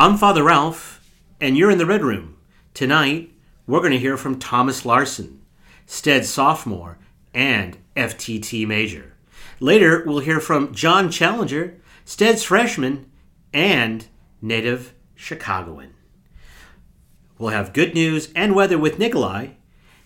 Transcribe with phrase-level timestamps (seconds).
[0.00, 1.04] I'm Father Ralph,
[1.40, 2.36] and you're in the Red Room.
[2.72, 3.32] Tonight,
[3.66, 5.40] we're going to hear from Thomas Larson,
[5.86, 6.98] Stead sophomore,
[7.34, 9.14] and FTT major.
[9.58, 13.10] Later, we'll hear from John Challenger, Stead's freshman,
[13.52, 14.06] and
[14.40, 15.94] native Chicagoan.
[17.36, 19.48] We'll have good news and weather with Nikolai.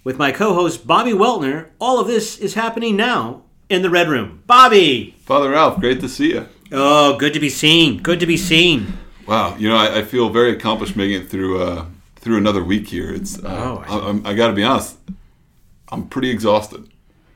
[0.04, 4.08] With my co host Bobby Weltner, all of this is happening now in the Red
[4.08, 4.42] Room.
[4.46, 5.16] Bobby!
[5.18, 6.48] Father Ralph, great to see you.
[6.72, 8.02] Oh, good to be seen.
[8.02, 8.96] Good to be seen.
[9.26, 12.88] Wow, you know, I, I feel very accomplished making it through uh, through another week
[12.88, 13.12] here.
[13.12, 14.96] It's uh, Oh, I- I, got to be honest,
[15.90, 16.88] I'm pretty exhausted.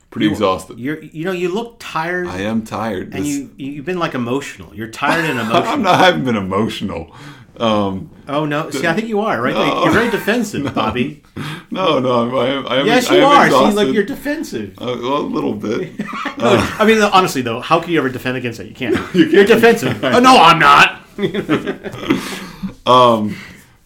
[0.09, 0.79] Pretty exhausted.
[0.79, 3.13] You're, you know, you look tired, I am tired.
[3.13, 4.73] and This- you you've been like emotional.
[4.73, 5.63] You're tired and emotional.
[5.67, 5.95] I'm not.
[5.99, 7.13] I haven't been emotional.
[7.57, 8.69] Um, Oh no!
[8.69, 9.53] See, I think you are right.
[9.53, 9.83] No.
[9.83, 11.23] You're very defensive, Bobby.
[11.71, 12.67] no, no, I am.
[12.67, 13.49] I am Yes, I you am are.
[13.71, 14.73] See, like you're defensive.
[14.77, 15.93] Uh, well, a little bit.
[16.37, 18.67] No, I mean, honestly though, how can you ever defend against that?
[18.67, 18.95] You can't.
[19.15, 20.03] You're defensive.
[20.03, 20.96] oh no, I'm not.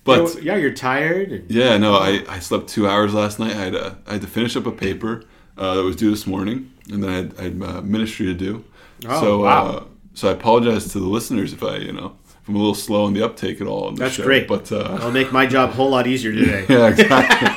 [0.04, 1.32] But yeah, you're tired.
[1.32, 3.52] And, yeah, no, I, I slept two hours last night.
[3.52, 5.24] I had uh, I had to finish up a paper
[5.58, 8.34] uh, that was due this morning, and then I had, I had uh, ministry to
[8.34, 8.64] do.
[9.06, 9.68] Oh, so wow.
[9.68, 9.84] uh,
[10.14, 13.08] so I apologize to the listeners if I you know if I'm a little slow
[13.08, 13.92] in the uptake at all.
[13.92, 14.48] That's show, great.
[14.48, 16.66] But uh, It'll make my job a whole lot easier today.
[16.70, 17.48] yeah, exactly.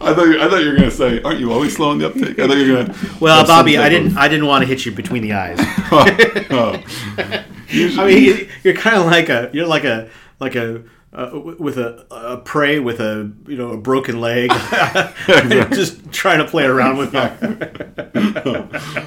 [0.00, 2.06] I thought you, I thought you were gonna say, aren't you always slow in the
[2.06, 2.38] uptake?
[2.38, 2.98] I thought you were gonna.
[3.20, 4.16] Well, Bobby, I didn't.
[4.16, 5.58] I didn't want to hit you between the eyes.
[5.58, 5.66] of-
[6.52, 7.44] oh.
[7.74, 9.50] I mean, you're kind of like a.
[9.52, 10.08] You're like a
[10.40, 10.82] like a.
[11.12, 11.30] Uh,
[11.60, 14.50] with a, a prey with a you know a broken leg,
[15.72, 17.20] just trying to play around with you.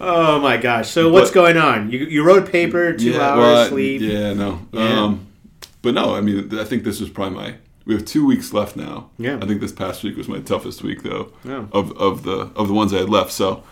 [0.00, 0.90] oh my gosh!
[0.90, 1.90] So what's But- going on?
[1.90, 4.02] You, you wrote a paper, two hours well, sleep.
[4.02, 4.60] Yeah, no.
[4.72, 5.02] Yeah.
[5.02, 5.26] Um,
[5.82, 7.54] but no, I mean, I think this was probably my.
[7.86, 9.10] We have two weeks left now.
[9.18, 9.38] Yeah.
[9.42, 11.32] I think this past week was my toughest week though.
[11.44, 11.66] Yeah.
[11.72, 13.32] Of of the of the ones I had left.
[13.32, 13.62] So,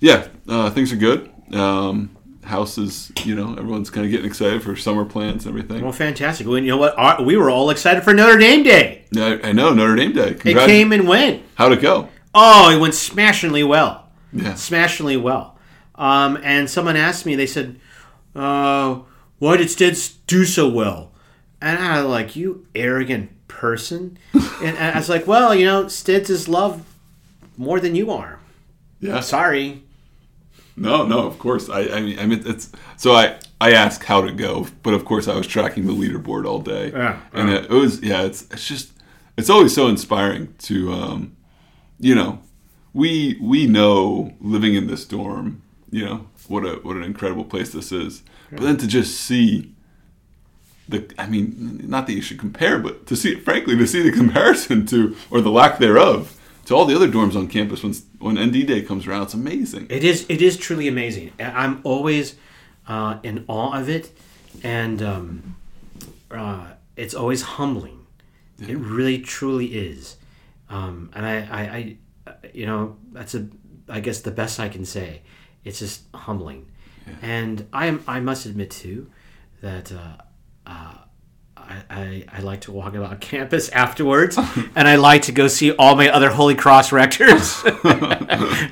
[0.00, 1.30] yeah, uh, things are good.
[1.52, 2.10] Um,
[2.44, 5.82] house is, you know, everyone's kind of getting excited for summer plans and everything.
[5.82, 6.46] Well, fantastic.
[6.46, 6.96] Well, you know what?
[6.98, 9.04] Our, we were all excited for Notre Dame Day.
[9.10, 10.36] yeah, I, I know Notre Dame Day.
[10.44, 11.42] It came and went.
[11.56, 12.08] How'd it go?
[12.34, 14.08] Oh, it went smashingly well.
[14.32, 14.54] Yeah.
[14.54, 15.58] Smashingly well.
[15.94, 17.78] Um, and someone asked me, they said,
[18.34, 19.00] uh,
[19.38, 21.12] why did Steds do so well?
[21.60, 24.18] And I was like, you arrogant person.
[24.62, 26.84] and I was like, well, you know, Steds is loved
[27.56, 28.40] more than you are.
[29.00, 29.20] Yeah.
[29.20, 29.82] Sorry.
[30.76, 31.68] No, no, of course.
[31.68, 35.04] I, I mean, I mean, it's so I I asked how to go, but of
[35.04, 37.56] course I was tracking the leaderboard all day, Yeah, and yeah.
[37.56, 38.22] it, it was yeah.
[38.22, 38.92] It's it's just
[39.36, 41.36] it's always so inspiring to um,
[42.00, 42.40] you know,
[42.92, 47.70] we we know living in this dorm, you know what a what an incredible place
[47.72, 49.70] this is, but then to just see
[50.88, 54.12] the I mean, not that you should compare, but to see frankly to see the
[54.12, 58.38] comparison to or the lack thereof to all the other dorms on campus when when
[58.38, 59.86] ND Day comes around, it's amazing.
[59.90, 60.26] It is.
[60.28, 61.32] It is truly amazing.
[61.38, 62.36] I'm always
[62.88, 64.10] uh, in awe of it,
[64.62, 65.56] and um,
[66.30, 66.66] uh,
[66.96, 68.06] it's always humbling.
[68.60, 70.16] It really, truly is.
[70.70, 71.96] Um, and I, I,
[72.30, 73.48] I, you know, that's a,
[73.88, 75.22] I guess the best I can say.
[75.64, 76.70] It's just humbling,
[77.20, 78.02] and I am.
[78.06, 79.10] I must admit too,
[79.60, 79.92] that.
[79.92, 80.16] Uh,
[80.66, 80.94] uh,
[81.68, 84.36] I, I, I like to walk about campus afterwards,
[84.76, 87.62] and I like to go see all my other Holy Cross rectors.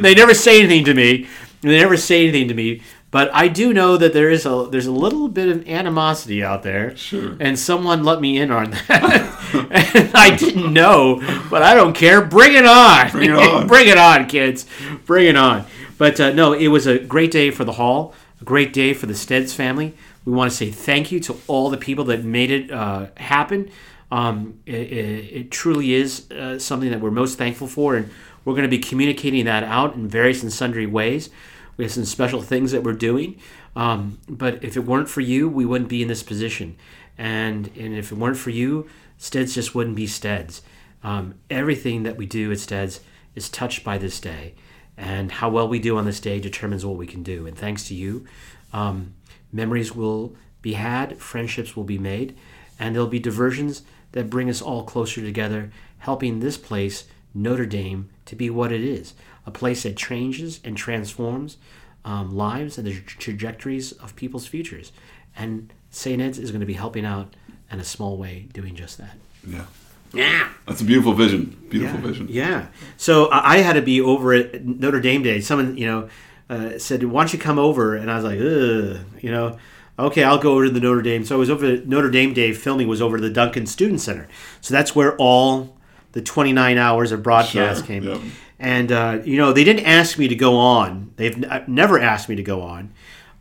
[0.00, 1.28] they never say anything to me.
[1.60, 2.82] They never say anything to me.
[3.12, 6.62] But I do know that there is a there's a little bit of animosity out
[6.62, 6.96] there.
[6.96, 7.36] Sure.
[7.38, 9.92] And someone let me in on that.
[9.94, 11.16] and I didn't know,
[11.50, 12.22] but I don't care.
[12.24, 13.10] Bring it on.
[13.10, 13.66] Bring it on.
[13.66, 14.64] Bring it on, kids.
[15.04, 15.66] Bring it on.
[15.98, 18.14] But uh, no, it was a great day for the hall.
[18.40, 19.94] A great day for the Steads family.
[20.24, 23.70] We want to say thank you to all the people that made it uh, happen.
[24.10, 28.10] Um, it, it, it truly is uh, something that we're most thankful for, and
[28.44, 31.30] we're going to be communicating that out in various and sundry ways.
[31.76, 33.40] We have some special things that we're doing,
[33.74, 36.76] um, but if it weren't for you, we wouldn't be in this position,
[37.16, 40.60] and and if it weren't for you, Steads just wouldn't be Steads.
[41.02, 43.00] Um, everything that we do at Steads
[43.34, 44.54] is touched by this day,
[44.96, 47.46] and how well we do on this day determines what we can do.
[47.46, 48.26] And thanks to you,
[48.74, 49.14] um,
[49.52, 52.36] memories will be had, friendships will be made,
[52.78, 53.82] and there'll be diversions
[54.12, 57.04] that bring us all closer together, helping this place,
[57.34, 61.56] Notre Dame, to be what it is a place that changes and transforms
[62.04, 64.92] um, lives and the trajectories of people's futures.
[65.36, 66.20] And St.
[66.20, 67.34] Ed's is going to be helping out
[67.70, 69.16] in a small way doing just that.
[69.46, 69.64] Yeah.
[70.12, 70.48] Yeah.
[70.66, 71.56] That's a beautiful vision.
[71.70, 72.06] Beautiful yeah.
[72.06, 72.26] vision.
[72.28, 72.66] Yeah.
[72.96, 75.40] So I I had to be over at Notre Dame Day.
[75.40, 76.08] Someone, you know,
[76.52, 79.58] uh, said, "Why don't you come over?" And I was like, "Ugh," you know.
[79.98, 81.24] Okay, I'll go over to the Notre Dame.
[81.24, 84.00] So I was over at Notre Dame Day filming was over to the Duncan Student
[84.00, 84.26] Center.
[84.62, 85.76] So that's where all
[86.12, 88.02] the 29 hours of broadcast Sure, came.
[88.04, 88.20] yep.
[88.58, 91.12] And uh, you know, they didn't ask me to go on.
[91.16, 92.92] They've n- uh, never asked me to go on.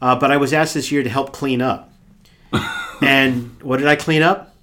[0.01, 1.93] Uh, but I was asked this year to help clean up.
[3.01, 4.53] and what did I clean up?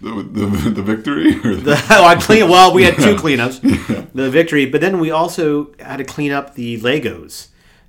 [0.00, 1.32] The, the, the victory?
[1.34, 2.48] The, The, oh, I clean.
[2.48, 3.60] Well, we had two cleanups.
[4.14, 7.48] The victory, but then we also had to clean up the Legos.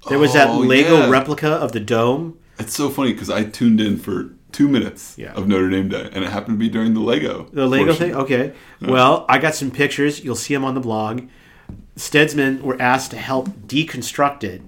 [0.09, 1.09] There was that Oh, Lego yeah.
[1.09, 2.37] replica of the dome.
[2.59, 5.33] it's so funny because I tuned in for two minutes Yeah.
[5.33, 7.49] of Notre Dame Day, and it happened to be during the Lego.
[7.51, 8.07] The Lego portion.
[8.07, 8.15] thing?
[8.15, 8.53] Okay.
[8.81, 10.23] Well, I got some pictures.
[10.23, 11.23] You'll see them on the blog.
[11.97, 14.61] Steadsmen were asked to help deconstruct it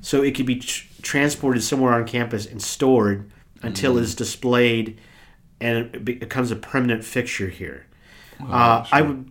[0.00, 3.30] so it could be tr- transported somewhere on campus and stored
[3.62, 4.02] until Mm.
[4.02, 4.98] it's displayed
[5.60, 7.86] and it becomes a permanent fixture here.
[8.50, 9.30] uh, I would,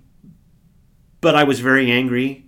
[1.20, 2.46] but I was very angry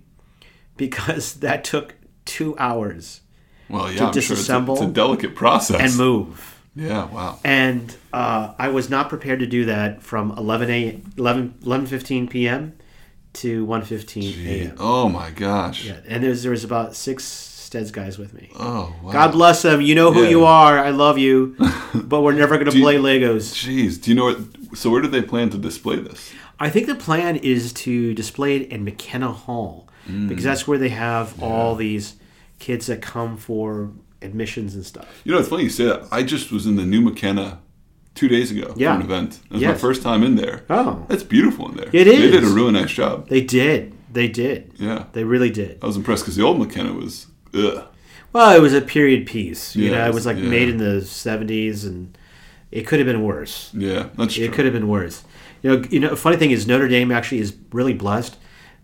[0.78, 1.94] because that took
[2.24, 3.20] two hours
[3.68, 5.80] Well, yeah, I'm sure it's a, disassemble it's a delicate process.
[5.80, 6.50] and move.
[6.76, 7.38] Yeah, wow.
[7.44, 12.72] and uh, I was not prepared to do that from 11 a 11 11:15 p.m.
[13.34, 14.76] to 1:15 a.m.
[14.78, 15.84] Oh my gosh.
[15.84, 18.50] Yeah, and there's there was about six Steds guys with me.
[18.58, 19.12] Oh wow.
[19.12, 19.80] God bless them.
[19.80, 20.28] You know who Yeah.
[20.30, 20.78] you are.
[20.78, 21.56] I love you,
[21.94, 23.52] but we're never going to play Legos.
[23.54, 24.76] Jeez, do you know what?
[24.76, 26.32] So where do they plan to display this?
[26.58, 30.28] I think the plan is to display it in McKenna Hall Mm.
[30.28, 32.14] because that's where they have all these
[32.58, 33.90] kids that come for
[34.22, 35.06] admissions and stuff.
[35.24, 36.06] You know, it's funny you say that.
[36.12, 37.60] I just was in the new McKenna
[38.14, 38.94] two days ago Yeah.
[38.94, 39.40] for an event.
[39.50, 40.64] It was my first time in there.
[40.70, 41.04] Oh.
[41.08, 41.88] that's beautiful in there.
[41.92, 43.28] It They did a really nice job.
[43.28, 43.92] They did.
[44.12, 44.72] They did.
[44.78, 45.04] Yeah.
[45.12, 45.78] They really did.
[45.82, 47.84] I was impressed because the old McKenna was, ugh.
[48.32, 49.74] Well, it was a period piece.
[49.76, 50.44] You Yeah, know, it was like yeah.
[50.44, 52.16] made in the '70s, and
[52.72, 53.70] it could have been worse.
[53.72, 54.44] Yeah, that's true.
[54.44, 55.22] It could have been worse.
[55.62, 56.16] You know, you know.
[56.16, 58.36] Funny thing is, Notre Dame actually is really blessed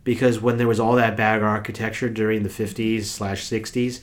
[0.05, 4.01] because when there was all that bad architecture during the '50s slash '60s,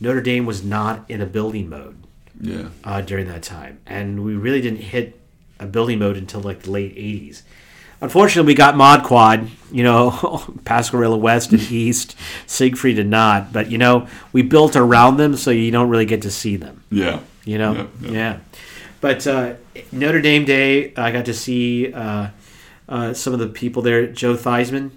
[0.00, 1.96] Notre Dame was not in a building mode
[2.40, 2.68] Yeah.
[2.84, 5.18] uh, during that time, and we really didn't hit
[5.60, 7.42] a building mode until like the late '80s.
[8.00, 10.10] Unfortunately, we got Mod Quad, you know,
[10.64, 12.16] Pasquerilla West and East,
[12.48, 13.52] Siegfried and not.
[13.52, 16.82] But you know, we built around them, so you don't really get to see them.
[16.90, 17.20] Yeah.
[17.44, 18.10] You know, Yeah, yeah.
[18.10, 18.38] yeah.
[19.00, 19.54] But uh,
[19.92, 22.28] Notre Dame Day, I got to see uh,
[22.88, 24.06] uh, some of the people there.
[24.08, 24.90] Joe Theismann,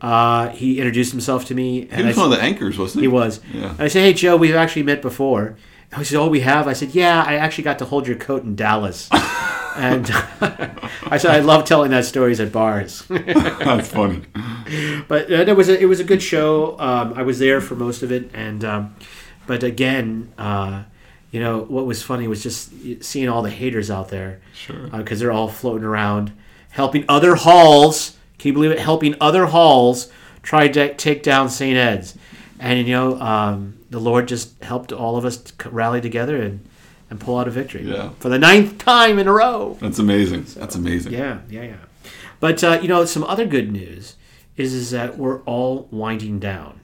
[0.00, 2.78] uh, he introduced himself to me, He and I was s- one of the anchors,
[2.78, 3.08] wasn't he?
[3.08, 3.40] he was.
[3.52, 3.70] Yeah.
[3.70, 5.56] And I said, "Hey, Joe, we've actually met before."
[5.92, 8.16] And he said, "Oh, we have." I said, "Yeah, I actually got to hold your
[8.16, 9.08] coat in Dallas."
[9.76, 10.10] and
[10.40, 14.22] I said, "I love telling that stories at bars." That's funny.
[15.08, 16.78] but uh, it was a, it was a good show.
[16.78, 18.94] Um, I was there for most of it, and um,
[19.46, 20.84] but again, uh,
[21.32, 22.70] you know, what was funny was just
[23.04, 24.88] seeing all the haters out there Sure.
[24.88, 26.32] because they're all floating around,
[26.70, 28.16] helping other halls.
[28.40, 28.78] Can you believe it?
[28.78, 30.10] Helping other halls
[30.42, 31.76] try to take down St.
[31.76, 32.16] Ed's,
[32.58, 36.66] and you know, um, the Lord just helped all of us rally together and
[37.10, 38.10] and pull out a victory Yeah.
[38.18, 39.76] for the ninth time in a row.
[39.80, 40.46] That's amazing.
[40.56, 41.12] That's amazing.
[41.12, 41.76] Yeah, yeah, yeah.
[42.40, 44.16] But uh, you know, some other good news
[44.56, 46.80] is is that we're all winding down,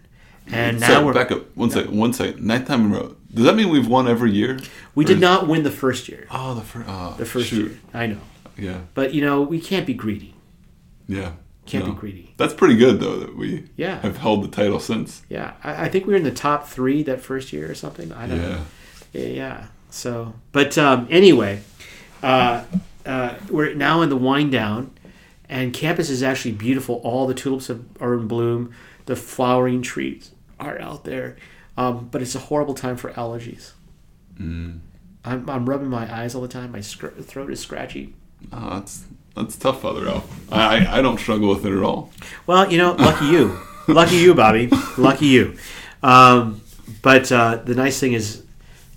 [0.49, 1.97] and now so, we're back up one second.
[1.97, 2.45] One second.
[2.45, 3.17] Ninth time in a row.
[3.33, 4.59] Does that mean we've won every year?
[4.95, 6.27] we Or did is- not win the first year.
[6.31, 6.87] Oh, the first.
[6.89, 7.71] Oh, The first shoot.
[7.71, 8.19] year, I know,
[8.59, 8.81] Yeah.
[8.93, 10.35] but you know, we can't be greedy.
[11.09, 11.33] Yeah.
[11.67, 11.93] Can't No.
[11.93, 12.35] be greedy.
[12.37, 14.01] That's pretty good though that we Yeah.
[14.01, 15.23] have held the title since.
[15.29, 18.13] Yeah, I, I think we were in the top three that first year or something.
[18.13, 18.49] I don't Yeah.
[18.49, 18.61] know.
[19.13, 19.67] Yeah, yeah.
[19.91, 21.61] So, but um, anyway,
[22.23, 22.65] uh,
[23.05, 24.91] uh, we're now in the wind down,
[25.49, 26.97] and campus is actually beautiful.
[26.97, 28.73] All the tulips have, are in bloom.
[29.07, 31.37] The flowering trees are out there,
[31.77, 33.73] um, but it's a horrible time for allergies.
[34.41, 34.81] Mm.
[35.25, 36.73] I'm, I'm rubbing my eyes all the time.
[36.73, 38.15] My scr- throat is scratchy.
[38.53, 39.05] Oh, that's
[39.37, 40.09] that's tough, Father.
[40.09, 42.11] I I I don't struggle with it at all.
[42.47, 45.57] Well, you know, lucky you, lucky you, Bobby, lucky you.
[46.03, 46.63] Um,
[47.03, 48.45] but uh, the nice thing is,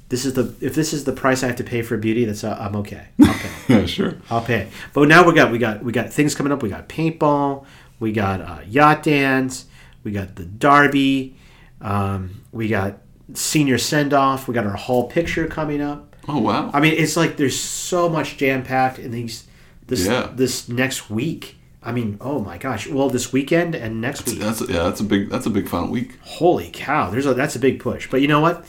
[0.09, 2.43] this is the if this is the price I have to pay for beauty, that's
[2.43, 3.07] uh, I'm okay.
[3.21, 3.49] I'll pay.
[3.69, 4.15] Yeah, sure.
[4.31, 4.69] I'll pay.
[4.93, 6.63] But now we got we got we got things coming up.
[6.63, 7.65] We got paintball.
[7.99, 9.65] We got uh, yacht dance.
[10.03, 11.35] We got the derby.
[11.81, 12.97] Um, we got
[13.33, 14.47] senior send off.
[14.47, 16.15] We got our hall picture coming up.
[16.27, 16.71] Oh wow.
[16.73, 19.45] I mean, it's like there's so much jam packed in these
[19.89, 20.29] this Yeah.
[20.33, 21.57] this next week.
[21.81, 22.87] I mean, oh my gosh!
[22.87, 24.39] Well, this weekend and next week.
[24.39, 24.83] That's yeah.
[24.83, 25.29] That's a big.
[25.29, 26.17] That's a big final week.
[26.21, 27.09] Holy cow!
[27.09, 28.09] There's a that's a big push.
[28.09, 28.65] But you know what?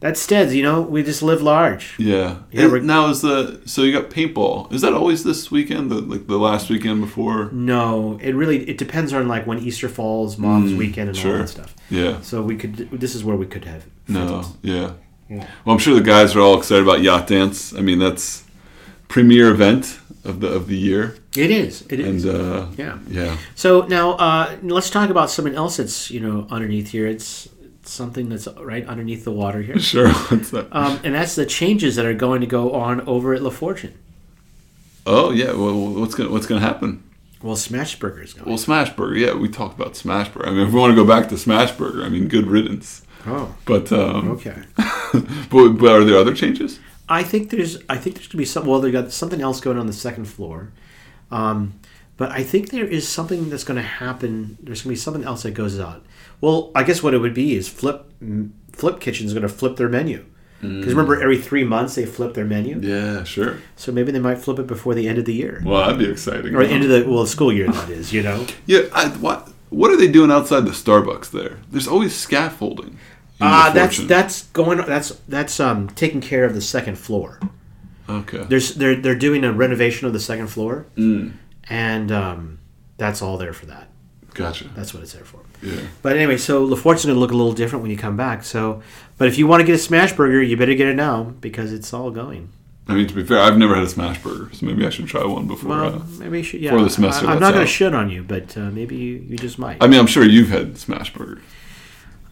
[0.00, 0.54] That's Steads.
[0.54, 1.94] You know, we just live large.
[1.98, 2.38] Yeah.
[2.50, 4.72] Yeah, now is the so you got paintball?
[4.72, 5.90] Is that always this weekend?
[5.90, 7.50] The like the last weekend before?
[7.52, 11.38] No, it really it depends on like when Easter falls, Mom's mm, weekend, and all
[11.38, 11.74] that stuff.
[11.88, 12.20] Yeah.
[12.20, 12.90] So we could.
[12.90, 13.86] This is where we could have.
[14.06, 14.44] No.
[14.62, 14.92] Yeah.
[15.28, 15.46] Yeah.
[15.64, 17.74] Well, I'm sure the guys are all excited about yacht dance.
[17.74, 18.44] I mean, that's
[19.08, 21.82] premier event of the of the year, It is.
[21.88, 22.24] It is.
[22.24, 22.98] and uh, yeah.
[23.08, 23.36] yeah.
[23.54, 27.06] So now uh, let's talk about something else that's you know underneath here.
[27.06, 27.48] It's
[27.82, 30.08] something that's right underneath the water here, Sure.
[30.28, 30.66] What's that?
[30.72, 33.94] um, and that's the changes that are going to go on over at La Fortune.
[35.06, 35.52] oh yeah.
[35.52, 37.02] Well, what's gonna what's gonna happen?
[37.42, 38.48] Well, Smashburger is going.
[38.48, 39.18] Well, Smashburger.
[39.18, 40.46] Yeah, we talked about Smashburger.
[40.48, 43.02] I mean, if we want to go back to Smashburger, I mean, good riddance.
[43.26, 44.62] oh, But um, okay.
[45.50, 46.80] but, but are there other changes?
[47.08, 48.66] I think there's I think there's gonna be some.
[48.66, 50.72] Well, they got something else going on the second floor,
[51.30, 51.78] um,
[52.16, 54.58] but I think there is something that's going to happen.
[54.62, 56.04] There's going to be something else that goes out.
[56.40, 58.10] Well, I guess what it would be is Flip
[58.72, 60.24] Flip Kitchen's is going to flip their menu
[60.60, 62.80] because remember every three months they flip their menu.
[62.80, 63.58] Yeah, sure.
[63.76, 66.10] So maybe they might flip it before the end of the year Well, that'd be
[66.10, 66.54] exciting.
[66.54, 68.12] or end of the well school year that is.
[68.12, 68.46] You know.
[68.66, 71.58] yeah, I, what what are they doing outside the Starbucks there?
[71.70, 72.98] There's always scaffolding.
[73.40, 74.78] Ah, the that's that's going.
[74.78, 77.38] That's that's um taking care of the second floor.
[78.08, 78.44] okay.
[78.48, 81.32] There's they're they're doing a renovation of the second floor, Mm,
[81.68, 82.58] and um,
[82.96, 83.88] that's all there for that.
[84.34, 84.68] gotcha.
[84.74, 85.40] That's what it's there for.
[85.62, 85.80] Yeah.
[86.02, 88.44] But anyway, so La Forte's going to look a little different when you come back.
[88.44, 88.82] So,
[89.18, 91.72] but if you want to get a smash burger, you better get it now because
[91.72, 92.50] it's all going.
[92.88, 95.08] I mean, to be fair, I've never had a smash burger, so maybe I should
[95.08, 95.70] try one before.
[95.70, 96.60] Well, uh, maybe you should.
[96.60, 98.94] Yeah, before the semester I, am not going to shit on you, but uh, maybe
[98.96, 99.82] you, you just might.
[99.82, 101.42] I mean, I'm sure you've had smash burgers.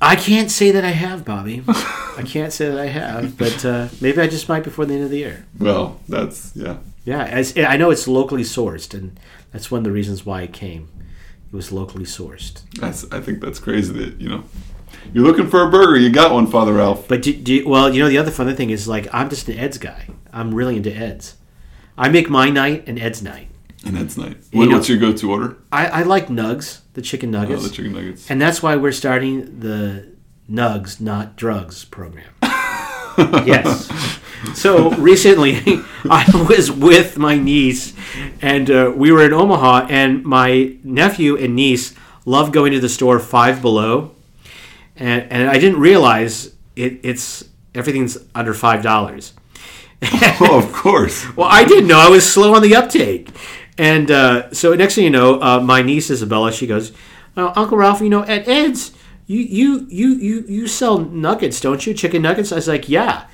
[0.06, 1.62] I can't say that I have, Bobby.
[1.66, 5.04] I can't say that I have, but uh, maybe I just might before the end
[5.04, 5.46] of the year.
[5.58, 6.76] Well, that's yeah.
[7.04, 9.18] Yeah, I know it's locally sourced, and
[9.52, 10.88] that's one of the reasons why it came.
[11.52, 12.62] It was locally sourced.
[12.80, 14.44] That's I think that's crazy that you know
[15.12, 17.06] you're looking for a burger, you got one, Father Ralph.
[17.08, 19.48] But do, do you- well, you know the other funny thing is like I'm just
[19.48, 20.08] an Ed's guy.
[20.32, 21.36] I'm really into Ed's.
[21.96, 23.48] I make my night and Ed's night.
[23.86, 24.34] And that's nice.
[24.52, 25.56] You know- what's your go-to order?
[25.70, 28.30] I, I like nugs, the chicken Oh, nuggets, the chicken nuggets.
[28.30, 30.06] and that's why we're starting the
[30.50, 32.24] nugs, not drugs program.
[33.46, 33.90] yes.
[34.54, 35.60] So recently,
[36.10, 37.94] I was with my niece,
[38.42, 41.94] and uh, we were in Omaha, and my nephew and niece
[42.26, 44.12] love going to the store Five Below,
[44.96, 49.32] and and I didn't realize it, it's everything's under five dollars.
[50.40, 51.24] oh, of course.
[51.34, 51.98] Well, I didn't know.
[51.98, 53.30] I was slow on the uptake.
[53.78, 56.92] And uh, so next thing you know, uh, my niece Isabella, she goes,
[57.36, 58.92] uh, Uncle Ralph, you know, at Ed's,
[59.26, 61.94] you, you you you you sell nuggets, don't you?
[61.94, 62.52] Chicken nuggets?
[62.52, 63.26] I was like, yeah.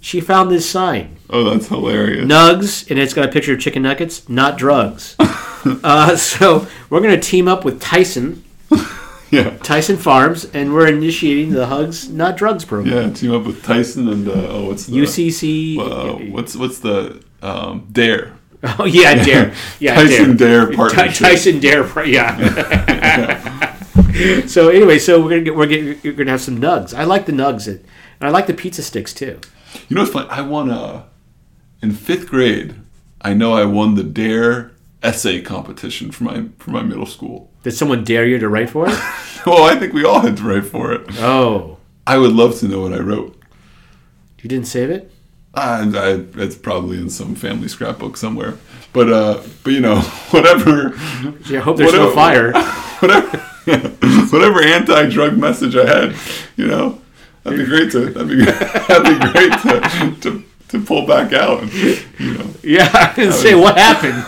[0.00, 2.26] She found this sign, Oh, that's hilarious.
[2.26, 5.16] Nugs, and it's got a picture of chicken nuggets, not drugs.
[5.18, 8.44] uh, so we're gonna team up with Tyson,
[9.30, 9.56] Yeah.
[9.62, 12.94] Tyson Farms, and we're initiating the Hugs Not Drugs program.
[12.94, 15.78] Yeah, team up with Tyson and uh, oh, what's the UCC.
[15.78, 18.32] Uh, what's what's the um, Dare?
[18.78, 19.54] oh yeah, Dare.
[19.78, 21.26] Yeah, Tyson Dare Ty- partnership.
[21.26, 23.76] Tyson Dare, yeah.
[24.46, 26.94] so anyway, so we're gonna get we're, getting, we're gonna have some nugs.
[26.94, 27.84] I like the nugs, and
[28.20, 29.38] I like the pizza sticks too.
[29.88, 30.28] You know what's funny?
[30.30, 31.06] I won a
[31.82, 32.74] in fifth grade.
[33.20, 37.50] I know I won the Dare essay competition for my for my middle school.
[37.62, 38.98] Did someone dare you to write for it?
[39.46, 41.02] Well, I think we all had to write for it.
[41.20, 43.36] Oh, I would love to know what I wrote.
[44.40, 45.12] you didn't save it?
[45.54, 48.58] I, I, it's probably in some family scrapbook somewhere.
[48.92, 50.94] But uh, but you know, whatever.
[51.48, 52.52] Yeah, I hope there's no fire.
[53.04, 53.36] Whatever,
[54.30, 56.16] whatever anti-drug message I had,
[56.56, 57.00] you know,
[57.42, 61.62] that'd be great to that'd be that'd be great to, to, to pull back out.
[61.62, 61.72] And,
[62.18, 64.24] you know, Yeah, and say what happened.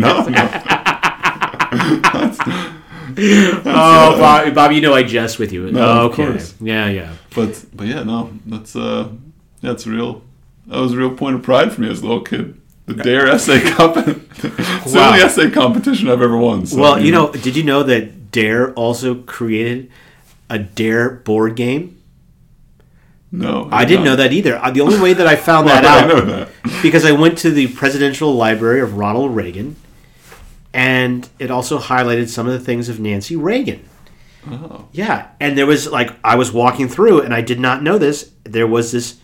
[0.00, 0.24] no, no.
[3.16, 5.70] oh, Bob, Bob, you know I jest with you.
[5.70, 6.26] No, oh, of okay.
[6.26, 6.54] course.
[6.60, 7.12] Yeah, yeah.
[7.34, 9.08] But but yeah, no, that's uh,
[9.60, 10.22] that's real.
[10.66, 12.60] That was a real point of pride for me as a little kid.
[12.86, 14.26] The Dare essay competition.
[14.42, 16.66] it's the only essay competition I've ever won.
[16.66, 19.90] So, Well, you know, did you know that Dare also created
[20.50, 22.00] a Dare board game?
[23.32, 24.60] no, I didn't know that either.
[24.72, 26.48] The only way that I found Why that I out know that?
[26.82, 29.74] because I went to the presidential library of Ronald Reagan,
[30.72, 33.88] and it also highlighted some of the things of Nancy Reagan.
[34.48, 34.86] Oh.
[34.92, 38.30] Yeah, and there was like I was walking through, and I did not know this.
[38.44, 39.16] There was this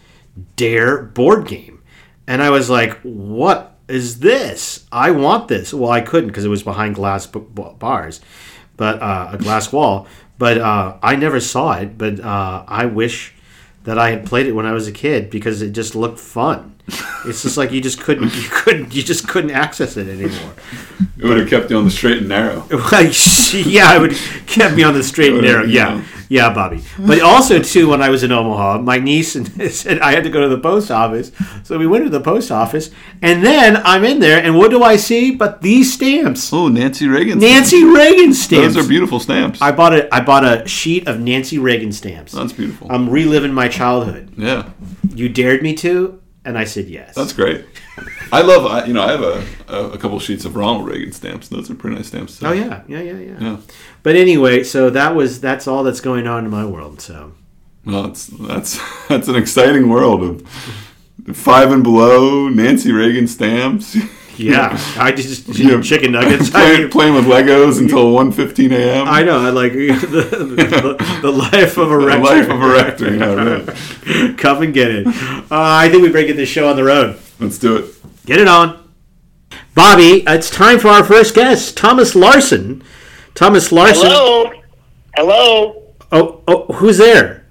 [0.56, 1.82] Dare board game,
[2.26, 4.86] and I was like, "What is this?
[4.92, 7.40] I want this." Well, I couldn't because it was behind glass b-
[7.78, 8.20] bars,
[8.76, 10.06] but uh, a glass wall.
[10.38, 11.98] But uh, I never saw it.
[11.98, 13.34] But uh, I wish
[13.84, 16.79] that I had played it when I was a kid because it just looked fun.
[17.26, 20.52] It's just like you just couldn't, you couldn't, you just couldn't access it anymore.
[21.18, 22.66] It would have kept you on the straight and narrow.
[22.70, 24.16] Yeah, it would
[24.46, 25.64] kept me on the straight and narrow.
[25.64, 26.82] Yeah, yeah, Bobby.
[26.98, 30.30] But also too, when I was in Omaha, my niece and said I had to
[30.30, 31.32] go to the post office,
[31.62, 32.90] so we went to the post office,
[33.22, 35.30] and then I'm in there, and what do I see?
[35.34, 37.38] But these stamps, Oh, Nancy Reagan.
[37.38, 38.74] Nancy Reagan stamps.
[38.74, 39.60] Those are beautiful stamps.
[39.60, 42.32] I bought a I bought a sheet of Nancy Reagan stamps.
[42.32, 42.90] That's beautiful.
[42.90, 44.32] I'm reliving my childhood.
[44.36, 44.70] yeah,
[45.14, 47.14] You dared me to, and I said yes.
[47.14, 47.64] that's great.
[48.32, 48.66] I love.
[48.66, 51.48] I, you know, I have a, a, a couple sheets of Ronald Reagan stamps.
[51.48, 52.38] Those are pretty nice stamps.
[52.38, 52.46] too.
[52.46, 53.36] Oh yeah, yeah, yeah, yeah.
[53.40, 53.56] Yeah.
[54.02, 57.00] But anyway, so that was that's all that's going on in my world.
[57.00, 57.32] So.
[57.84, 58.78] Well, that's that's
[59.08, 60.48] that's an exciting world of
[61.34, 63.96] five and below Nancy Reagan stamps.
[64.40, 65.80] Yeah, I just Yeah.
[65.80, 66.50] chicken nuggets.
[66.56, 69.06] playing, playing with Legos until 1.15 a.m.
[69.08, 69.38] I know.
[69.38, 72.22] I like the, the, the life of a The rector.
[72.24, 73.14] life of a rector.
[73.14, 74.38] Yeah, right.
[74.38, 75.06] Come and get it.
[75.06, 77.18] Uh, I think we better get this show on the road.
[77.38, 78.26] Let's do it.
[78.26, 78.78] Get it on.
[79.74, 82.82] Bobby, it's time for our first guest, Thomas Larson.
[83.34, 84.06] Thomas Larson.
[84.06, 84.52] Hello?
[85.16, 85.94] Hello?
[86.12, 87.46] Oh, oh, who's there?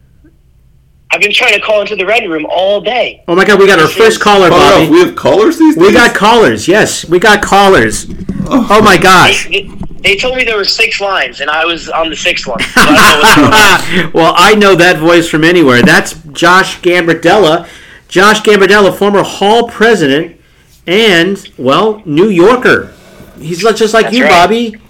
[1.11, 3.23] I've been trying to call into the red room all day.
[3.27, 4.91] Oh my God, we got our first is- caller, Father Ralph, Bobby.
[4.91, 5.81] we have callers these days?
[5.87, 6.67] We got callers.
[6.67, 8.05] Yes, we got callers.
[8.51, 9.47] Oh my They, gosh.
[9.49, 9.69] they,
[10.01, 12.59] they told me there were six lines, and I was on the sixth one.
[12.59, 14.11] So I don't know what's going on.
[14.13, 15.81] well, I know that voice from anywhere.
[15.81, 17.67] That's Josh Gambardella.
[18.07, 20.39] Josh Gambardella, former Hall president
[20.87, 22.91] and, well, New Yorker.
[23.39, 24.29] He's just like That's you, right.
[24.31, 24.75] Bobby.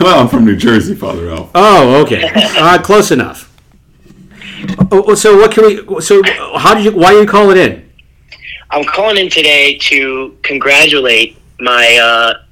[0.00, 1.50] Well, I'm from New Jersey, Father Ralph.
[1.54, 2.30] Oh, okay.
[2.34, 3.49] Uh, close enough.
[4.92, 6.00] Oh, oh, so what can we?
[6.00, 6.22] So
[6.58, 6.92] how did you?
[6.92, 7.88] Why are you calling in?
[8.70, 11.96] I'm calling in today to congratulate my.
[11.96, 12.42] Uh,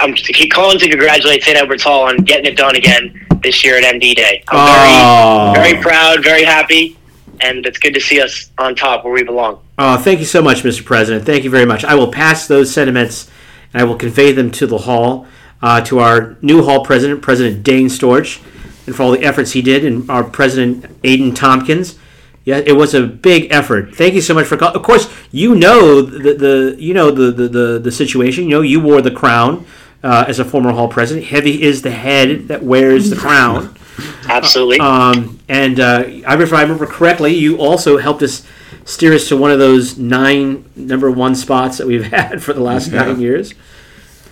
[0.00, 0.14] I'm
[0.50, 1.56] calling to congratulate St.
[1.56, 4.44] Edward's Hall on getting it done again this year at ND Day.
[4.48, 5.52] I'm Oh.
[5.54, 6.96] very, very proud, very happy,
[7.40, 9.58] and it's good to see us on top where we belong.
[9.78, 10.84] Oh, thank you so much, Mr.
[10.84, 11.26] President.
[11.26, 11.84] Thank you very much.
[11.84, 13.28] I will pass those sentiments
[13.74, 15.26] and I will convey them to the hall,
[15.60, 18.40] uh, to our new hall president, President Dane Storch,
[18.86, 21.98] and for all the efforts he did, and our president Aiden Tompkins.
[22.44, 23.94] Yeah, it was a big effort.
[23.94, 24.72] Thank you so much for call.
[24.74, 28.44] Of course, you know the, the you know the, the, the, the situation.
[28.44, 29.64] You know you wore the crown
[30.02, 31.26] uh, as a former hall president.
[31.26, 33.76] Heavy is the head that wears the crown.
[34.28, 34.80] Absolutely.
[34.80, 38.44] Um, and uh, if I remember correctly, you also helped us
[38.84, 42.60] steer us to one of those nine number one spots that we've had for the
[42.60, 43.04] last Yeah.
[43.04, 43.54] nine years.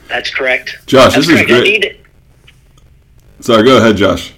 [0.09, 0.78] That's correct.
[0.87, 1.50] Josh, That's this is correct.
[1.52, 2.00] I great.
[3.38, 4.35] Sorry, go ahead, Josh.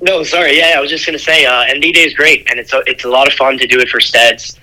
[0.00, 0.56] No, sorry.
[0.58, 3.04] Yeah, I was just gonna say, uh, ND Day is great, and it's a, it's
[3.04, 4.58] a lot of fun to do it for Steads,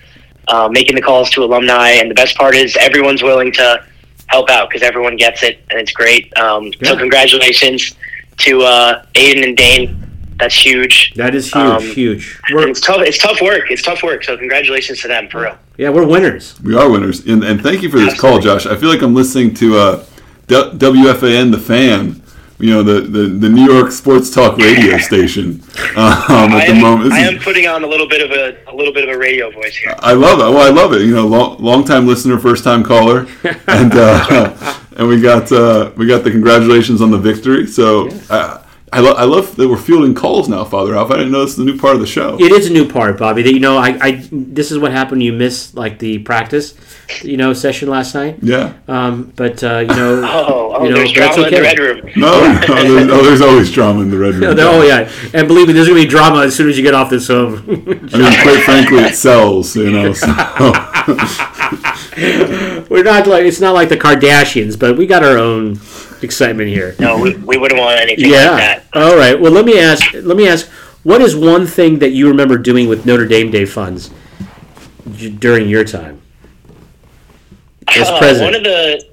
[0.48, 3.84] uh, making the calls to alumni, and the best part is everyone's willing to
[4.28, 6.36] help out because everyone gets it, and it's great.
[6.38, 6.90] Um, Yeah.
[6.90, 7.94] So congratulations
[8.38, 10.02] to uh, Aiden and Dane.
[10.38, 11.14] That's huge.
[11.14, 12.38] That is huge, Um, huge.
[12.50, 13.00] It's tough.
[13.00, 13.70] It's tough work.
[13.70, 14.22] It's tough work.
[14.24, 15.58] So congratulations to them for real.
[15.78, 16.60] yeah, we're winners.
[16.60, 18.42] We are winners, and, and thank you for this Absolutely.
[18.42, 18.66] call, Josh.
[18.66, 20.04] I feel like I'm listening to uh,
[20.48, 22.20] D- WFAN, the fan.
[22.58, 25.62] You know, the, the, the New York sports talk radio station.
[25.94, 28.30] Um, I at the am, moment, I This am putting on a little bit of
[28.30, 29.94] a, a little bit of a radio voice here.
[29.98, 30.54] I love it.
[30.54, 31.02] Well, I love it.
[31.02, 33.26] You know, long, long time listener, first time caller,
[33.68, 37.66] and uh, and we got uh, we got the congratulations on the victory.
[37.66, 38.65] So I
[38.96, 41.10] I, lo- I love that we're fielding calls now, Father Ralph.
[41.10, 42.40] I didn't know this is the new part of the show.
[42.40, 43.42] It is a new part, Bobby.
[43.42, 45.22] That you know, I, I this is what happened.
[45.22, 46.72] You missed like the practice,
[47.20, 48.38] you know, session last night.
[48.40, 48.72] Yeah.
[48.88, 51.60] Um, but uh, you know, Oh, oh you know, there's but that's drama in the
[51.60, 52.12] red room.
[52.16, 54.56] No, no, there's, oh, there's always drama in the red room.
[54.60, 57.10] oh yeah, and believe me, there's gonna be drama as soon as you get off
[57.10, 57.58] this phone.
[57.58, 59.76] I mean, quite frankly, it sells.
[59.76, 60.14] You know.
[60.14, 60.26] So.
[62.90, 65.78] We're not like it's not like the Kardashians, but we got our own
[66.22, 66.94] excitement here.
[66.98, 68.50] No, we, we wouldn't want anything Yeah.
[68.50, 68.84] like that.
[68.94, 69.38] All right.
[69.40, 70.12] Well, let me ask.
[70.14, 70.66] Let me ask.
[71.02, 74.10] What is one thing that you remember doing with Notre Dame Day funds
[75.38, 76.20] during your time
[77.88, 78.44] as Uh, president?
[78.46, 79.04] One of the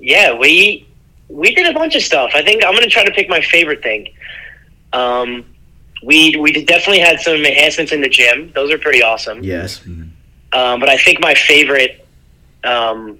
[0.00, 0.86] yeah, we
[1.28, 2.32] we did a bunch of stuff.
[2.34, 4.08] I think I'm gonna try to pick my favorite thing.
[4.92, 5.44] Um,
[6.02, 8.52] we we definitely had some enhancements in the gym.
[8.54, 9.42] Those are pretty awesome.
[9.42, 9.80] yes.
[10.52, 12.06] Um, but I think my favorite
[12.64, 13.18] um,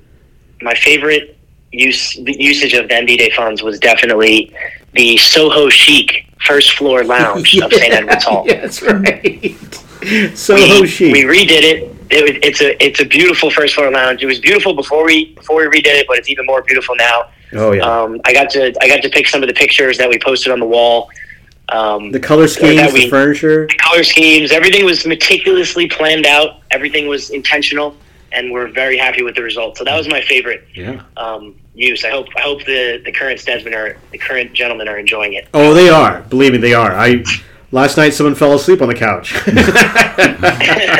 [0.62, 1.38] my favorite
[1.73, 4.55] use usage of the ND Day funds was definitely
[4.93, 7.93] the Soho Chic first floor lounge of St.
[7.93, 8.45] Edward's Hall.
[8.47, 9.57] That's right.
[10.35, 11.12] Soho we, chic.
[11.12, 11.95] we redid it.
[12.11, 14.23] It was, it's a it's a beautiful first floor lounge.
[14.23, 17.29] It was beautiful before we before we redid it, but it's even more beautiful now.
[17.53, 17.83] oh yeah.
[17.83, 20.53] Um, I got to I got to pick some of the pictures that we posted
[20.53, 21.11] on the wall.
[21.70, 23.68] Um, the color schemes, that the we- furniture.
[23.78, 26.62] color schemes, everything was meticulously planned out.
[26.70, 27.94] Everything was intentional,
[28.33, 29.76] and we're very happy with the result.
[29.76, 31.02] So that was my favorite Yeah.
[31.16, 32.04] um, use.
[32.04, 35.46] I hope I hope the the current Steadsmen are the current gentlemen are enjoying it.
[35.52, 36.22] Oh, they are.
[36.22, 36.92] Believe me, they are.
[36.96, 37.22] I
[37.70, 39.35] last night someone fell asleep on the couch.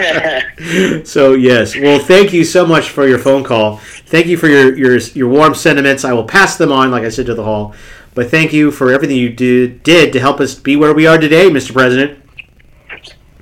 [1.07, 1.77] so yes.
[1.77, 3.81] Well, thank you so much for your phone call.
[4.09, 6.05] Thank you for your your your warm sentiments.
[6.05, 7.75] I will pass them on, like I said to the hall.
[8.15, 11.19] But thank you for everything you did did to help us be where we are
[11.19, 11.73] today, Mr.
[11.75, 12.19] President.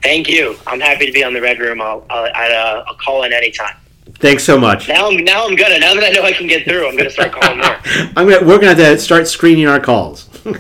[0.02, 0.56] Thank you.
[0.66, 1.80] I'm happy to be on the red room.
[1.80, 3.76] I'll I'll, I'll, uh, I'll call in anytime.
[4.18, 4.88] Thanks so much.
[4.88, 6.88] Now I'm now I'm gonna now that I know I can get through.
[6.88, 7.76] I'm gonna start calling more.
[8.16, 10.28] I'm gonna we're gonna have to start screening our calls.
[10.46, 10.52] All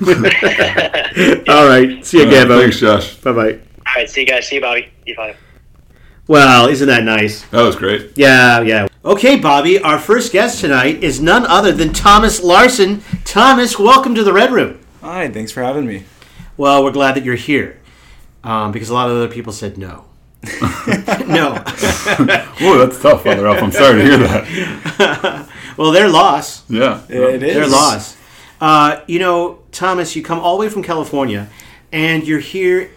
[1.66, 2.04] right.
[2.04, 3.14] See you again, Uh, thanks, Josh.
[3.16, 3.52] Bye bye.
[3.52, 4.48] All right, see you guys.
[4.48, 4.82] See you, Bobby.
[5.04, 5.34] See you, Bobby.
[6.28, 7.42] Well, isn't that nice?
[7.50, 8.10] That was great.
[8.16, 8.88] Yeah, yeah.
[9.04, 13.04] Okay, Bobby, our first guest tonight is none other than Thomas Larson.
[13.24, 14.80] Thomas, welcome to the Red Room.
[15.02, 16.02] Hi, thanks for having me.
[16.56, 17.78] Well, we're glad that you're here
[18.42, 20.06] um, because a lot of other people said no.
[21.28, 21.62] no.
[22.58, 23.62] Whoa, that's tough, Father Ralph.
[23.62, 25.48] I'm sorry to hear that.
[25.76, 26.68] well, they're lost.
[26.68, 27.04] Yeah.
[27.08, 27.54] It is.
[27.54, 28.16] They're lost.
[28.60, 31.48] Uh, you know, Thomas, you come all the way from California,
[31.92, 32.90] and you're here,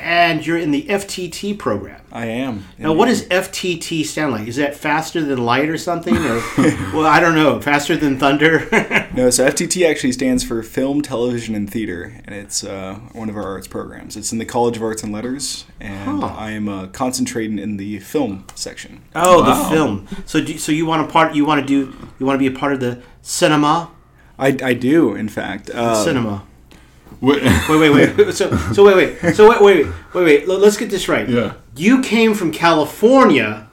[0.00, 2.00] and you're in the FTT program.
[2.12, 2.64] I am.
[2.78, 4.48] Now, what does FTT stand like?
[4.48, 6.16] Is that faster than light or something?
[6.16, 6.42] Or,
[6.92, 7.60] well, I don't know.
[7.60, 8.66] Faster than thunder?
[9.12, 13.36] No, so FTT actually stands for Film, Television, and Theater, and it's uh, one of
[13.36, 14.16] our arts programs.
[14.16, 16.26] It's in the College of Arts and Letters, and Huh.
[16.38, 19.02] I am uh, concentrating in the film section.
[19.16, 19.64] oh, Wow.
[19.64, 20.08] the film.
[20.26, 21.34] So, do, so you want to part?
[21.34, 21.92] You want to do?
[22.20, 23.90] You want to be a part of the cinema?
[24.38, 25.70] I, I do, in fact.
[25.70, 26.44] Uh, cinema.
[27.20, 28.32] Wait, Wait, wait, wait.
[28.34, 29.34] So, so wait, wait.
[29.34, 30.48] So wait, wait, wait, wait.
[30.48, 31.28] L- Let's get this right.
[31.28, 31.52] yeah.
[31.76, 33.68] You came from California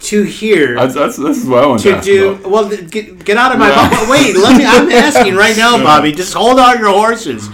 [0.00, 0.74] to here.
[0.76, 2.50] That's, that's, this is what I want to, to do about.
[2.50, 2.68] well.
[2.68, 4.10] Get, get out of my Yeah.
[4.10, 4.34] wait.
[4.36, 4.64] Let me.
[4.64, 6.12] I'm asking right now, Bobby.
[6.12, 7.46] Just hold on your horses.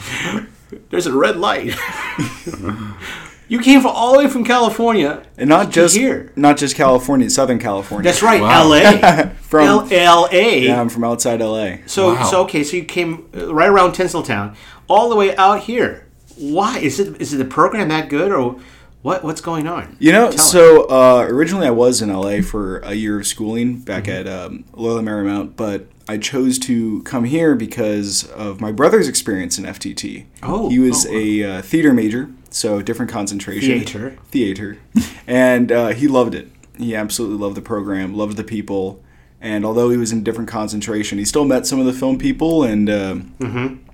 [0.90, 1.74] There's a red light.
[3.48, 5.22] you came from all the way from California.
[5.36, 6.32] and not just here.
[6.36, 8.04] not just California, Southern California.
[8.08, 8.72] That's right, Wow.
[8.72, 9.30] L.A.
[9.42, 10.60] from L.A.
[10.64, 11.76] yeah, I'm from outside LA.
[11.86, 12.24] So Wow.
[12.24, 12.62] so okay.
[12.64, 14.54] So you came uh, right around Tinseltown,
[14.88, 16.06] all the way out here.
[16.36, 17.20] Why is it?
[17.20, 18.60] Is it the program that good, or
[19.02, 19.24] what?
[19.24, 19.96] What's going on?
[19.98, 23.80] You know, Tell so uh, originally I was in LA for a year of schooling
[23.80, 29.08] back at um, Loyola Marymount, but I chose to come here because of my brother's
[29.08, 30.26] experience in FTT.
[30.42, 33.80] Oh, he was oh, a uh, theater major, so different concentration.
[33.80, 34.18] Theater.
[34.30, 34.78] Theater,
[35.26, 36.50] and uh, he loved it.
[36.76, 39.02] He absolutely loved the program, loved the people,
[39.40, 42.62] and although he was in different concentration, he still met some of the film people
[42.62, 42.90] and.
[42.90, 43.85] um Mm-hmm.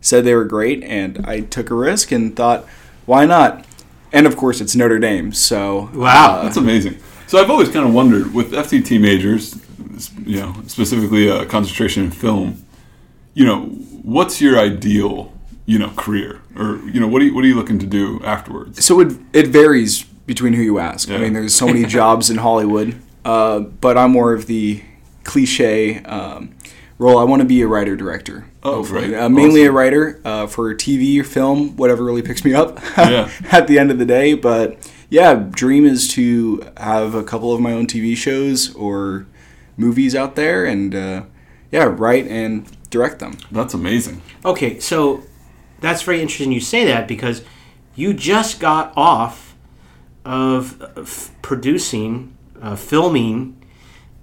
[0.00, 2.66] Said they were great, and I took a risk and thought,
[3.06, 3.64] why not?
[4.12, 6.42] And of course, it's Notre Dame, so Wow.
[6.42, 6.98] That's amazing.
[7.26, 9.60] So I've always kind of wondered with FTT majors,
[10.24, 12.64] you know, specifically a concentration in film.
[13.34, 13.66] You know,
[14.02, 15.32] what's your ideal,
[15.66, 18.20] you know, career, or you know, what are you, what are you looking to do
[18.24, 18.84] afterwards?
[18.84, 21.10] so it it varies between who you ask.
[21.10, 24.82] I mean, there's so many jobs in Hollywood, uh, but I'm more of the
[25.24, 26.54] cliche um,
[26.98, 27.18] role.
[27.18, 28.46] I want to be a writer director.
[28.62, 29.12] Oh, hopefully.
[29.12, 29.22] right.
[29.22, 33.30] Uh, mainly a writer uh, for TV or film, whatever really picks me up Yeah.
[33.52, 34.34] at the end of the day.
[34.34, 39.26] But yeah, dream is to have a couple of my own TV shows or
[39.76, 41.22] movies out there, and uh,
[41.70, 43.38] yeah, write and direct them.
[43.50, 44.20] That's amazing.
[44.44, 45.22] Okay, so
[45.80, 47.42] that's very interesting you say that because
[47.94, 49.54] you just got off
[50.24, 53.57] of uh, f- producing, uh, filming,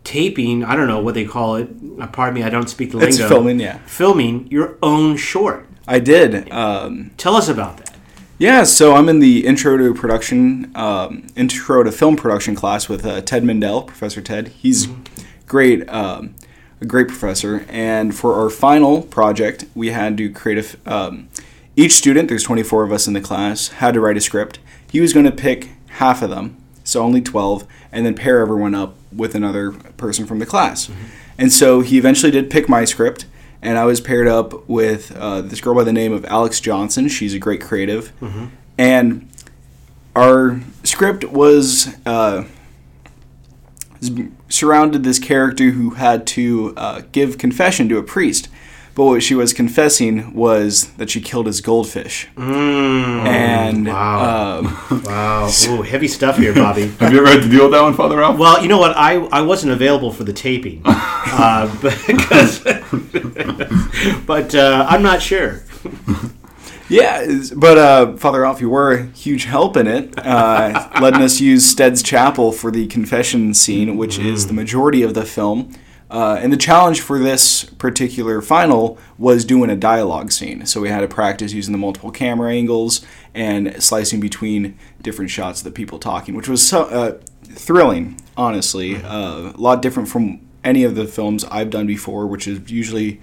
[0.06, 0.64] taping.
[0.64, 1.68] I don't know what they call it.
[2.00, 3.80] Uh, pardon me, I don't speak the It's filming, yeah.
[3.86, 5.68] Filming your own short.
[5.88, 6.50] I did.
[6.52, 7.96] Um, Tell us about that.
[8.38, 13.06] yeah, so I'm in the intro to production, um, intro to film production class with
[13.06, 14.48] uh, Ted Mandell, Professor Ted.
[14.50, 14.88] He's
[15.48, 16.36] great, um,
[16.82, 17.66] a great professor.
[17.70, 20.62] And for our final project, we had to create a.
[20.68, 21.28] f- Um,
[21.78, 24.60] each student, there's 24 of us in the class, had to write a script.
[24.90, 28.74] He was going to pick half of them, so only 12, and then pair everyone
[28.74, 30.90] up with another person from the class.
[31.38, 33.26] And so he eventually did pick my script,
[33.62, 37.08] and I was paired up with uh, this girl by the name of Alex Johnson.
[37.10, 38.12] She's a great creative.
[38.78, 39.28] And
[40.16, 42.44] our script was uh,
[44.50, 48.48] surrounded this character who had to uh, give confession to a priest.
[48.96, 52.30] But what she was confessing was that she killed his goldfish.
[52.38, 54.60] and wow.
[54.60, 55.52] um, Wow.
[55.68, 56.88] Ooh, heavy stuff here, Bobby.
[57.00, 58.40] Have you ever had to deal with that one, Father Ralph?
[58.40, 58.96] Well, you know what?
[58.96, 62.60] I, I wasn't available for the taping, uh, because,
[64.26, 65.64] but uh, I'm not sure.
[66.88, 71.42] Yeah, but uh, Father Ralph, you were a huge help in it, uh, letting us
[71.42, 75.74] use Stead's Chapel for the confession scene, which is the majority of the film.
[76.10, 80.66] Uh, and the challenge for this particular final was doing a dialogue scene.
[80.66, 85.62] So we had to practice using the multiple camera angles and slicing between different shots
[85.62, 88.98] of the people talking, which was so, uh, thrilling, honestly.
[88.98, 93.20] Uh, a lot different from any of the films I've done before, which has usually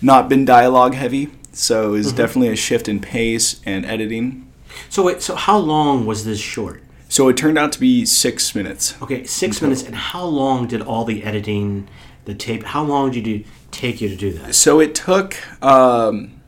[0.00, 1.30] not been dialogue heavy.
[1.52, 4.50] So it's definitely a shift in pace and editing.
[4.90, 6.82] So wait, so how long was this short?
[7.08, 8.94] So it turned out to be six minutes.
[9.00, 9.82] Okay, six minutes.
[9.82, 11.88] And how long did all the editing,
[12.26, 12.64] the tape?
[12.64, 14.54] How long did you take you to do that?
[14.54, 16.40] So it took um,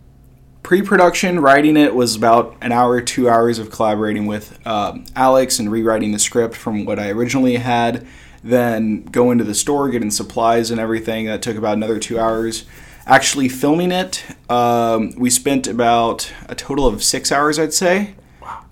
[0.63, 5.73] pre-production writing it was about an hour, two hours of collaborating with um, Alex and
[5.73, 8.07] rewriting the script from what I originally had.
[8.45, 11.27] Then going to the store, getting supplies and everything.
[11.27, 12.67] That took about another two hours.
[13.07, 18.15] Actually filming it, um, we spent about a total of six hours, I'd say.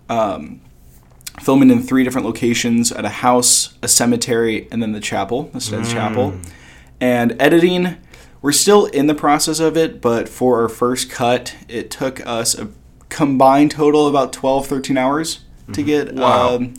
[0.09, 0.61] Um,
[1.41, 5.61] filming in three different locations at a house, a cemetery, and then the chapel, the
[5.61, 6.35] Stead's Chapel.
[7.01, 7.97] And editing,
[8.43, 12.55] we're still in the process of it, but for our first cut, it took us
[12.59, 12.69] a
[13.09, 15.41] combined total of about 12, 13 hours
[15.73, 16.57] to get Wow.
[16.57, 16.75] um,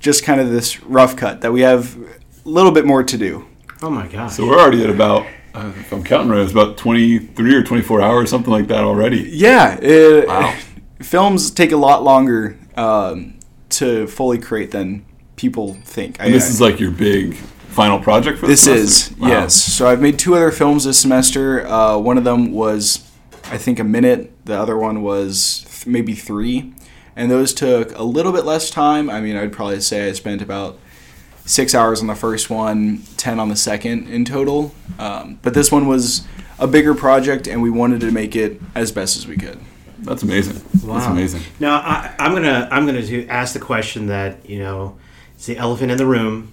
[0.00, 3.46] just kind of this rough cut that we have a little bit more to do.
[3.82, 4.28] Oh my God.
[4.28, 8.02] So we're already at about, uh, if I'm counting right, it's about 23 or 24
[8.02, 9.30] hours, something like that already.
[9.32, 10.54] Yeah, it, Wow.
[11.02, 13.38] films take a lot longer um,
[13.70, 15.04] to fully create than
[15.36, 16.16] people think.
[16.18, 17.36] And this is like your big
[17.76, 19.16] final project for This this is?
[19.18, 19.28] Wow.
[19.28, 19.54] yes.
[19.54, 21.66] So I've made two other films this semester.
[21.66, 23.08] Uh, one of them was,
[23.44, 24.32] I think, a minute.
[24.46, 26.72] The other one was th- maybe three,
[27.14, 29.10] and those took a little bit less time.
[29.10, 30.78] I mean, I'd probably say I spent about
[31.44, 34.74] six hours on the first one, ten on the second in total.
[34.98, 36.26] Um, but this one was
[36.58, 39.60] a bigger project, and we wanted to make it as best as we could.
[39.98, 40.62] That's amazing.
[40.74, 41.42] That's amazing.
[41.60, 44.96] Now I, I'm gonna I'm gonna do, ask the question that you know,
[45.34, 46.52] it's the elephant in the room.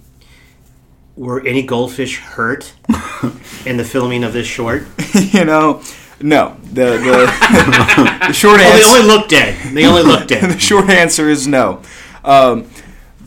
[1.16, 2.72] Were any goldfish hurt
[3.66, 4.86] in the filming of this short?
[5.14, 5.80] you know,
[6.20, 6.56] no.
[6.72, 8.96] The the, the short Well, they answer.
[8.98, 9.74] only look dead.
[9.74, 11.82] They only look the short answer is no.
[12.24, 12.68] Um,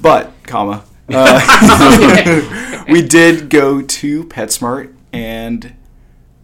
[0.02, 5.74] but, comma, uh, we did go to PetSmart and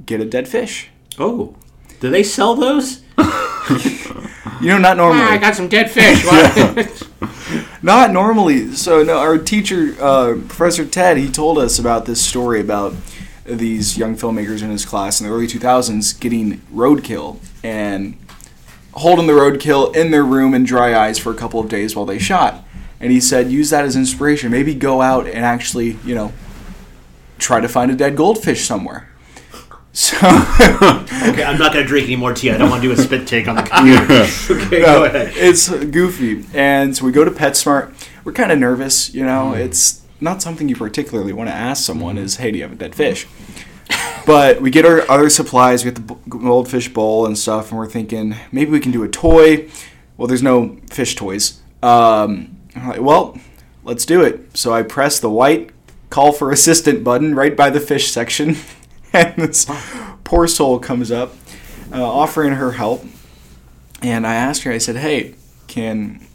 [0.05, 0.89] get a dead fish.
[1.19, 1.55] Oh,
[1.99, 3.01] do they sell those?
[4.61, 5.21] You know, not normally.
[5.23, 6.25] Ah, I got some dead fish.
[6.25, 7.07] What?
[7.83, 8.71] Not normally.
[8.75, 12.95] So, no, our teacher, uh, Professor Ted, he told us about this story about
[13.45, 18.17] these young filmmakers in his class in the early 2000s getting roadkill and
[18.93, 22.05] holding the roadkill in their room in dry ice for a couple of days while
[22.05, 22.63] they shot.
[23.01, 24.49] And he said, use that as inspiration.
[24.49, 26.31] Maybe go out and actually, you know,
[27.37, 29.09] try to find a dead goldfish somewhere.
[29.95, 32.49] So, okay, I'm not gonna drink any more tea.
[32.49, 34.25] I don't want to do a spit take on the computer.
[34.65, 35.33] Okay, go ahead.
[35.35, 36.45] it's goofy.
[36.53, 37.93] And so we go to PetSmart.
[38.23, 39.53] We're kind of nervous, you know.
[39.53, 42.75] It's not something you particularly want to ask someone is, hey, do you have a
[42.75, 43.27] dead fish?
[44.25, 45.83] But we get our other supplies.
[45.85, 49.09] We get the goldfish bowl and stuff, and we're thinking maybe we can do a
[49.09, 49.69] toy.
[50.17, 51.61] Well, there's no fish toys.
[51.83, 53.37] Um, I'm like, well,
[53.83, 54.57] let's do it.
[54.57, 55.69] So I press the white
[56.09, 58.55] call for assistant button right by the fish section,
[59.15, 59.67] and this
[60.23, 61.33] poor soul comes up
[61.91, 63.05] uh, offering her help.
[64.01, 65.35] And I asked her, I said, "Hey,
[65.67, 66.25] can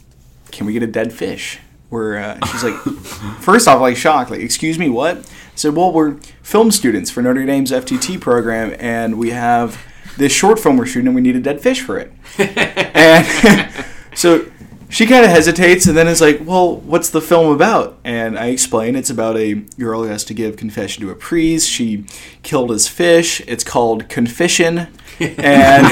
[0.52, 1.58] can we get a dead fish?"
[1.90, 2.74] Where uh, she's like,
[3.40, 5.22] first off, like shocked, like, "Excuse me, what?" I
[5.56, 9.82] said, "Well, we're film students for Notre Dame's FTT program, and we have
[10.16, 14.46] this short film we're shooting, and we need a dead fish for it." and so
[14.90, 18.46] she kind of hesitates, and then is like, "Well, what's the film about?" And I
[18.46, 21.68] explain it's about a girl who has to give confession to a priest.
[21.68, 22.04] She
[22.42, 23.42] killed his fish.
[23.46, 24.88] It's called Confession,
[25.20, 25.86] and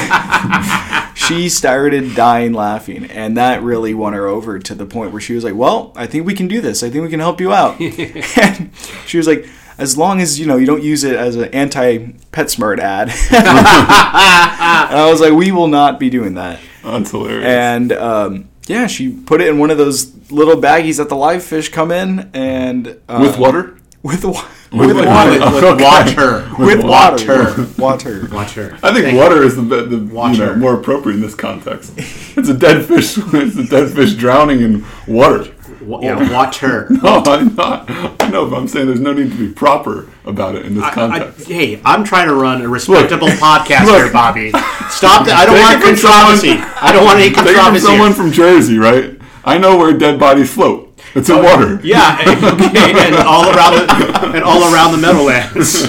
[1.15, 5.33] she started dying laughing, and that really won her over to the point where she
[5.33, 6.81] was like, "Well, I think we can do this.
[6.81, 8.71] I think we can help you out." and
[9.05, 12.79] she was like, "As long as you know you don't use it as an anti-PetSmart
[12.79, 17.45] ad." and I was like, "We will not be doing that." That's hilarious.
[17.45, 21.43] And um, yeah, she put it in one of those little baggies that the live
[21.43, 23.77] fish come in, and uh, With water?
[24.03, 25.39] with wa- With with water.
[25.39, 25.83] water, With Okay.
[25.83, 26.49] water.
[26.59, 27.67] with water, water.
[27.77, 28.27] water.
[28.31, 28.77] Watch her.
[28.83, 31.93] I think Thank water is the, be- the you know, more appropriate in this context.
[31.97, 33.17] It's a dead fish.
[33.33, 35.53] It's a dead fish drowning in water.
[35.87, 36.87] Yeah, watch her.
[37.03, 37.89] No, I'm not.
[38.21, 40.83] I know, but I'm saying there's no need to be proper about it in this
[40.83, 41.47] I, I, context.
[41.47, 43.39] hey, I'm trying to run a respectable Look.
[43.39, 43.95] podcast Look.
[44.03, 44.49] here, Bobby.
[44.89, 45.35] Stop that.
[45.37, 46.47] I don't want controversy.
[46.57, 47.85] someone- I don't want any Take it from controversy.
[47.85, 49.17] someone from Jersey, right?
[49.45, 50.93] I know where dead bodies float.
[51.15, 51.79] It's in oh, water.
[51.83, 55.85] Yeah, okay, and all around the and all around the Meadowlands.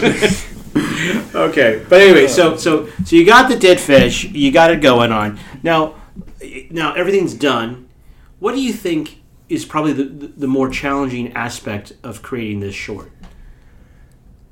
[1.35, 5.11] okay, but anyway, so so so you got the dead fish, you got it going
[5.13, 5.39] on.
[5.63, 5.95] Now,
[6.71, 7.89] now everything's done.
[8.39, 12.75] What do you think is probably the, the, the more challenging aspect of creating this
[12.75, 13.11] short?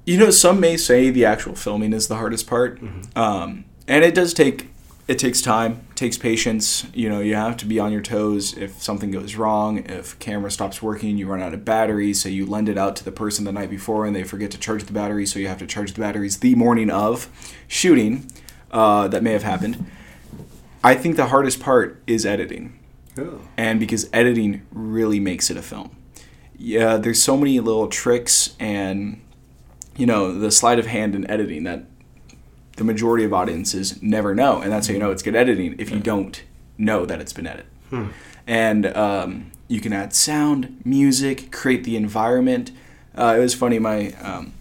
[0.05, 2.81] You know, some may say the actual filming is the hardest part,
[3.17, 4.69] um, and it does take
[5.09, 6.85] it takes time, takes patience.
[6.93, 10.51] You know, you have to be on your toes if something goes wrong, if camera
[10.51, 13.45] stops working, you run out of batteries, so you lend it out to the person
[13.45, 15.93] the night before and they forget to charge the batteries, so you have to charge
[15.93, 17.29] the batteries the morning of
[17.69, 18.31] shooting.
[18.73, 19.87] Uh, that may have happened.
[20.83, 22.79] I think the hardest part is editing
[23.57, 25.91] and because editing really makes it a film.
[26.57, 29.21] Yeah, there's so many little tricks and
[29.97, 31.85] you know the sleight of hand in editing that
[32.77, 35.91] the majority of audiences never know, and that's how you know it's good editing if
[35.91, 36.43] you don't
[36.79, 37.71] know that it's been edited.
[38.47, 42.71] And um, you can add sound, music, create the environment.
[43.17, 43.79] Uh, it was funny.
[43.79, 44.53] My um,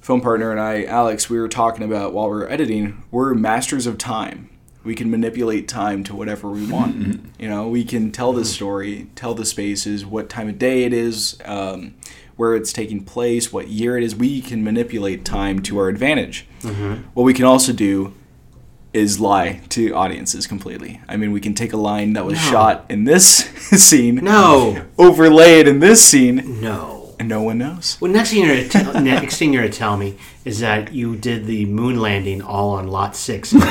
[0.00, 3.86] film partner and I, Alex, we were talking about while we were editing, we're masters
[3.86, 4.50] of time.
[4.84, 6.96] We can manipulate time to whatever we want.
[6.98, 7.42] Mm-hmm.
[7.42, 8.46] You know, we can tell the mm-hmm.
[8.46, 11.94] story, tell the spaces, what time of day it is, um,
[12.36, 14.14] where it's taking place, what year it is.
[14.14, 16.46] We can manipulate time to our advantage.
[16.62, 17.08] Mm-hmm.
[17.14, 18.12] What we can also do
[18.92, 21.00] is lie to audiences completely.
[21.08, 22.50] I mean, we can take a line that was No.
[22.50, 23.26] shot in this
[23.84, 27.14] scene, No, overlay it in this scene, no.
[27.18, 27.98] and no one knows.
[28.00, 31.46] Well, next thing you're gonna next thing you're gonna tell me is that you did
[31.46, 33.54] the moon landing all on Lot Six.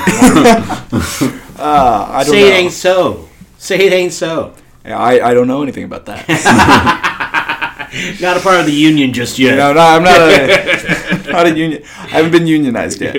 [1.55, 3.29] Uh, I don't Say it ain't so.
[3.59, 4.55] Say it ain't so.
[4.83, 6.27] I, I don't know anything about that.
[8.19, 9.55] Not a part of the union just yet.
[9.55, 11.83] no, no, I'm not a, not a union.
[11.99, 13.13] I haven't been unionized yet.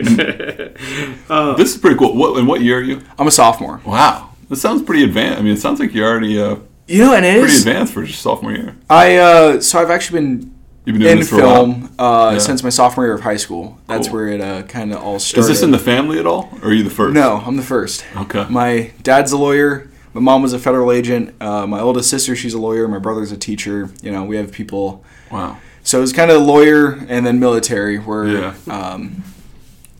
[1.56, 2.16] This is pretty cool.
[2.16, 3.00] What in what year are you?
[3.18, 3.80] I'm a sophomore.
[3.86, 5.38] Wow, this sounds pretty advanced.
[5.38, 6.56] I mean, it sounds like you're already uh,
[6.88, 7.60] You know, and it pretty is.
[7.64, 8.76] advanced for your sophomore year.
[8.90, 10.53] I uh, so I've actually been
[10.84, 11.54] You've been doing in this for a while.
[11.64, 12.38] film uh, Yeah.
[12.38, 13.78] since my sophomore year of high school.
[13.86, 14.16] That's Cool.
[14.18, 15.40] where it uh, kind of all started.
[15.40, 17.14] Is this in the family at all, or are you the first?
[17.14, 18.04] No, I'm the first.
[18.16, 18.46] Okay.
[18.50, 19.88] My dad's a lawyer.
[20.12, 21.34] My mom was a federal agent.
[21.40, 22.86] Uh, my oldest sister, she's a lawyer.
[22.86, 23.90] My brother's a teacher.
[24.02, 25.02] You know, we have people.
[25.32, 25.56] Wow.
[25.82, 28.54] So it's kind of lawyer and then military, where Yeah.
[28.70, 29.22] um,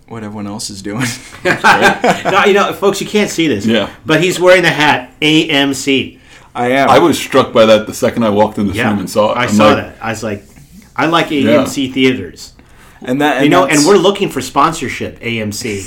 [0.06, 1.06] what everyone else is doing.
[1.44, 3.66] No, you know, folks, you can't see this.
[3.66, 3.90] Yeah.
[4.06, 6.18] But he's wearing the hat AMC.
[6.54, 6.88] I am.
[6.88, 8.90] I was struck by that the second I walked in the Yeah.
[8.90, 9.36] room and saw it.
[9.38, 9.96] I I'm saw like, that.
[10.00, 10.44] I was like,
[10.96, 12.52] I like AMC theaters.
[13.02, 15.82] and that and you know, and we're looking for sponsorship, AMC.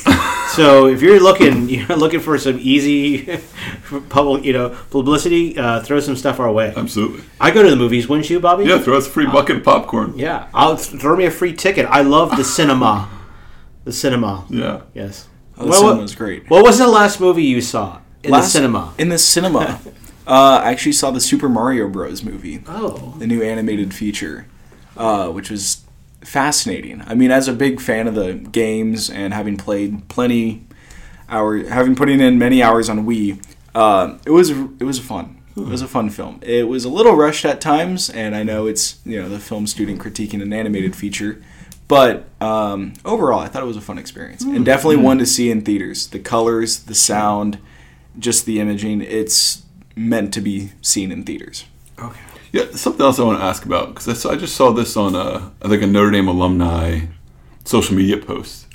[0.55, 3.39] so if you're looking, you're looking for some easy
[4.09, 6.73] public, you know, publicity, uh, throw some stuff our way.
[6.75, 7.23] Absolutely.
[7.39, 8.65] I go to the movies, wouldn't you, Bobby?
[8.65, 10.13] Yeah, throw us a free bucket of popcorn.
[10.17, 11.85] Yeah, I'll throw me a free ticket.
[11.85, 13.09] I love the cinema.
[13.85, 14.45] The cinema.
[14.49, 14.81] Yeah.
[14.93, 15.27] Yes.
[15.57, 16.49] oh, the Well, cinema what- was great.
[16.49, 18.93] What was the last movie you saw in Last- the cinema?
[18.97, 19.79] In the cinema,
[20.27, 22.23] uh, I actually saw the Super Mario Bros.
[22.23, 22.61] movie.
[22.67, 24.45] Oh, the new animated feature,
[24.97, 25.85] uh, which was
[26.21, 27.01] fascinating.
[27.05, 30.65] I mean, as a big fan of the games and having played plenty
[31.29, 33.41] hour, having putting in many hours on Wii,
[33.75, 35.35] uh, it was it was fun.
[35.55, 36.39] It was a fun film.
[36.43, 39.65] It was a little rushed at times, and I know it's you know the film
[39.65, 41.41] student critiquing an animated feature,
[41.87, 45.49] but um, overall, I thought it was a fun experience and definitely one to see
[45.49, 46.07] in theaters.
[46.07, 47.57] The colors, the sound,
[48.19, 49.01] just the imaging.
[49.01, 49.63] It's
[49.95, 51.65] meant to be seen in theaters.
[51.97, 52.19] okay.
[52.57, 55.15] Yeah, something else I want to ask about because I, I just saw this on
[55.15, 57.01] a I think a Notre Dame alumni
[57.65, 58.67] social media post.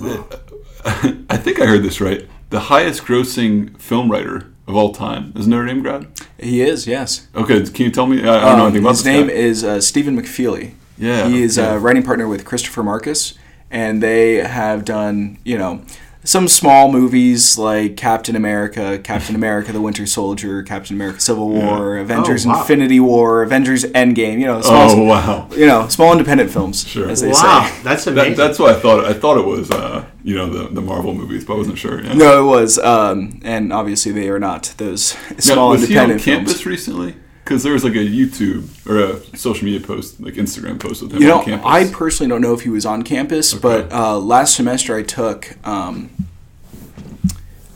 [0.00, 0.28] Wow!
[0.84, 2.28] I think I heard this right.
[2.50, 6.06] The highest grossing film writer of all time is Notre Dame grad.
[6.38, 7.28] He is, yes.
[7.34, 8.22] Okay, can you tell me?
[8.22, 9.32] I, I don't know Um, anything about his this name guy.
[9.34, 10.74] is uh, Stephen McFeely.
[10.98, 11.72] Yeah, he is yeah.
[11.74, 13.34] a writing partner with Christopher Markus,
[13.70, 15.82] and they have done you know
[16.24, 21.98] some small movies like Captain America, Captain America: The Winter Soldier, Captain America: Civil War,
[21.98, 22.60] Avengers: Oh, wow.
[22.60, 24.38] Infinity War, Avengers: Endgame.
[24.38, 25.48] You know, small, Oh wow.
[25.56, 27.10] you know, small independent films, Sure.
[27.10, 27.82] as they Wow, say.
[27.82, 28.34] that's amazing.
[28.34, 29.04] That, that's what I thought.
[29.04, 32.02] I thought it was, uh, you know, the, the Marvel movies, but I wasn't sure.
[32.02, 32.12] Yeah.
[32.14, 35.96] No, it was, um, and obviously they are not those small now, small was he
[35.98, 36.66] on independent campus films.
[36.66, 37.16] recently?
[37.44, 41.12] Because there was like a YouTube or a social media post, like Instagram post with
[41.12, 41.66] him You know, on campus.
[41.66, 45.56] I personally don't know if he was on campus, but uh, last semester I took
[45.66, 46.10] um,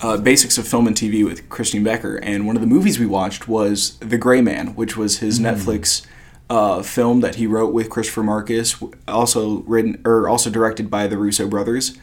[0.06, 3.06] uh, Basics of Film and TV with Christine Becker, and one of the movies we
[3.06, 5.46] watched was The Gray Man, which was his Hmm.
[5.46, 6.06] Netflix
[6.48, 8.76] uh, film that he wrote with Christopher Markus,
[9.08, 11.98] also written or also directed by the Russo brothers,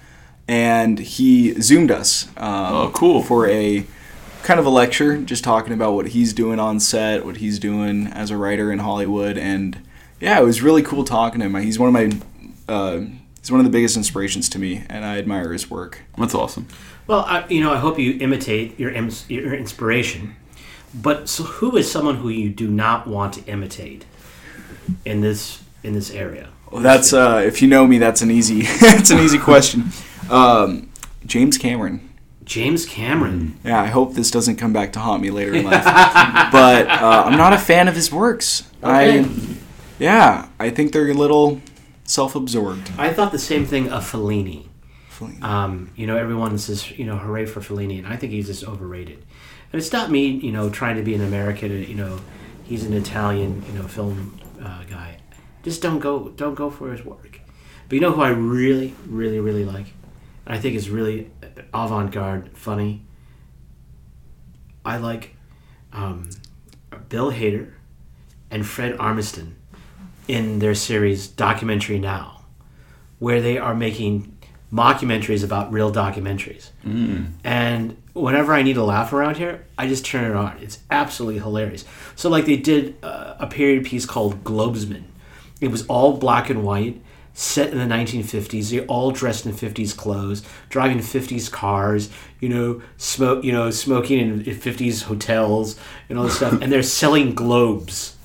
[0.47, 2.27] and he zoomed us.
[2.37, 3.23] Um, Oh, cool.
[3.23, 3.85] For a
[4.43, 8.07] kind of a lecture, just talking about what he's doing on set, what he's doing
[8.07, 9.77] as a writer in Hollywood, and
[10.19, 11.55] yeah, it was really cool talking to him.
[11.63, 13.01] He's one of my uh,
[13.43, 16.01] he's one of the biggest inspirations to me, and I admire his work.
[16.17, 16.65] That's awesome.
[17.07, 18.91] Well, I, you know, I hope you imitate your
[19.27, 20.35] your inspiration.
[20.93, 24.05] But so, who is someone who you do not want to imitate
[25.03, 26.49] in this in this area?
[26.71, 29.89] Well, that's uh, if you know me, that's an easy it's an easy question.
[30.29, 30.89] Um,
[31.25, 32.09] James Cameron.
[32.45, 33.57] James Cameron.
[33.63, 35.83] Yeah, I hope this doesn't come back to haunt me later in life.
[36.51, 38.69] but uh, I'm not a fan of his works.
[38.83, 39.21] Okay.
[39.21, 39.29] I
[39.99, 41.61] yeah, I think they're a little
[42.03, 42.91] self-absorbed.
[42.97, 44.67] I thought the same thing of Fellini.
[45.41, 48.65] Um, you know, everyone says, you know, hooray for Fellini, and I think he's just
[48.65, 49.19] overrated.
[49.71, 51.71] And it's not me, you know, trying to be an American.
[51.71, 52.19] You know,
[52.63, 55.17] he's an Italian, you know, film uh, guy.
[55.63, 57.39] Just don't go, don't go for his work.
[57.87, 59.93] But you know who I really, really, really like,
[60.45, 61.31] and I think is really
[61.73, 63.05] avant-garde, funny.
[64.83, 65.35] I like
[65.93, 66.29] um,
[67.07, 67.71] Bill Hader
[68.51, 69.53] and Fred Armisen
[70.27, 72.41] in their series Documentary Now,
[73.19, 74.37] where they are making
[74.71, 76.69] mockumentaries about real documentaries.
[77.43, 80.57] And whenever I need a laugh around here, I just turn it on.
[80.59, 81.85] It's absolutely hilarious.
[82.15, 85.03] So, like, they did uh, a period piece called Globesman.
[85.61, 87.01] It was all black and white,
[87.33, 88.71] set in the 1950s.
[88.71, 92.09] They all dressed in 50s clothes, driving 50s cars,
[92.39, 96.53] you know, smoke, you know, smoking in, in 50s hotels and all this stuff.
[96.61, 98.15] And they're selling globes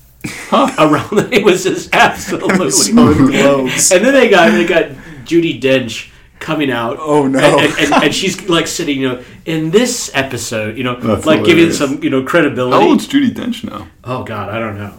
[0.51, 1.33] around.
[1.33, 3.91] It was just absolutely globes.
[3.91, 4.85] and then they got they got
[5.25, 6.09] Judi Dench
[6.39, 6.97] coming out.
[6.99, 7.39] Oh, no.
[7.39, 11.25] And, and, and, and she's like sitting, you know, in this episode, you know, That's
[11.25, 12.81] like giving some, you know, credibility.
[12.81, 13.87] How old's Judi Dench now?
[14.03, 14.93] Oh God, I don't know.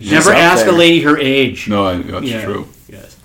[0.00, 1.68] Never up ask a lady her age.
[1.68, 2.44] No, I, that's Yeah.
[2.44, 2.68] true.
[2.88, 3.16] Yes.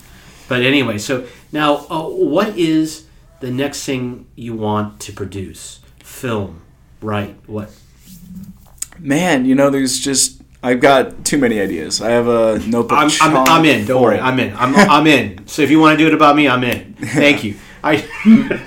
[0.47, 3.05] But anyway, so now, uh, what is
[3.39, 5.79] the next thing you want to produce?
[6.03, 6.61] Film,
[7.01, 7.35] right?
[7.47, 7.71] What?
[8.99, 12.01] Man, you know, there's just I've got too many ideas.
[12.01, 12.97] I have a notebook.
[12.97, 13.85] I'm, I'm, I'm in.
[13.85, 14.03] Don't full.
[14.03, 14.19] worry.
[14.19, 14.53] I'm in.
[14.55, 15.47] I'm, I'm in.
[15.47, 16.95] So if you want to do it about me, I'm in.
[16.95, 17.55] Thank you.
[17.83, 18.05] I.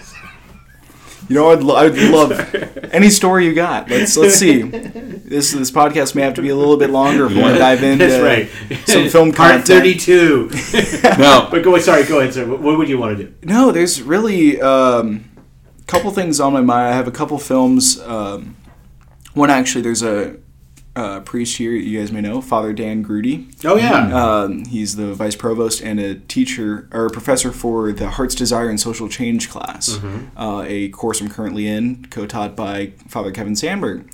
[1.28, 2.32] You know, I'd, lo- I'd love
[2.92, 3.88] any story you got.
[3.88, 4.62] Let's let's see.
[4.62, 7.58] This this podcast may have to be a little bit longer if we want to
[7.58, 8.86] dive into That's right.
[8.86, 9.66] some film Part content.
[9.66, 10.50] thirty-two.
[11.18, 11.78] no, but go.
[11.78, 12.04] Sorry.
[12.04, 12.46] Go ahead, sir.
[12.46, 13.34] What, what would you want to do?
[13.44, 15.30] No, there's really um,
[15.80, 16.92] a couple things on my mind.
[16.92, 17.98] I have a couple films.
[18.00, 18.56] Um,
[19.32, 20.36] one actually, there's a,
[20.94, 23.48] uh priest here you guys may know, Father Dan Groody.
[23.64, 24.14] Oh yeah.
[24.14, 28.68] Um, he's the vice provost and a teacher or a professor for the Heart's Desire
[28.68, 29.98] and Social Change class,
[30.36, 34.10] uh, a course I'm currently in, co-taught by Father Kevin Sandberg.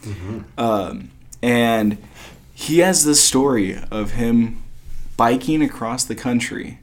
[0.56, 1.10] Um,
[1.42, 1.98] and
[2.54, 4.62] he has this story of him
[5.16, 6.78] biking across the country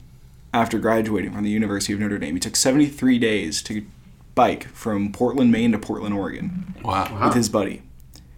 [0.53, 2.35] after graduating from the University of Notre Dame.
[2.35, 3.85] He took 73 days to
[4.35, 7.25] bike from Portland, Maine to Portland, Oregon wow.
[7.25, 7.81] with his buddy.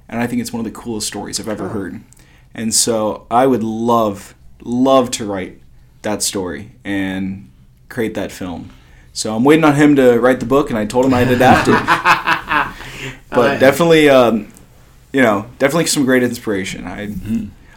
[0.09, 2.01] And I think it's one of the coolest stories I've ever heard.
[2.53, 5.61] And so I would love, love to write
[6.01, 7.49] that story and
[7.89, 8.71] create that film.
[9.13, 11.67] So I'm waiting on him to write the book, and I told him I'd adapt
[11.67, 11.73] it.
[13.29, 14.51] but definitely, um,
[15.11, 16.85] you know, definitely some great inspiration.
[16.85, 17.13] I,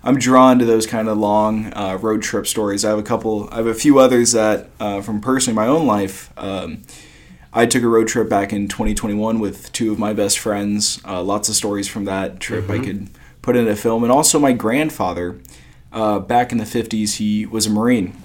[0.06, 2.84] I'm drawn to those kind of long uh, road trip stories.
[2.84, 3.48] I have a couple.
[3.50, 6.30] I have a few others that, uh, from personally my own life.
[6.36, 6.82] Um,
[7.52, 11.00] I took a road trip back in 2021 with two of my best friends.
[11.04, 13.10] Uh, lots of stories from that trip I could
[13.42, 14.04] put in a film.
[14.04, 15.40] And also, my grandfather,
[15.92, 18.16] uh, back in the 50s, he was a Marine.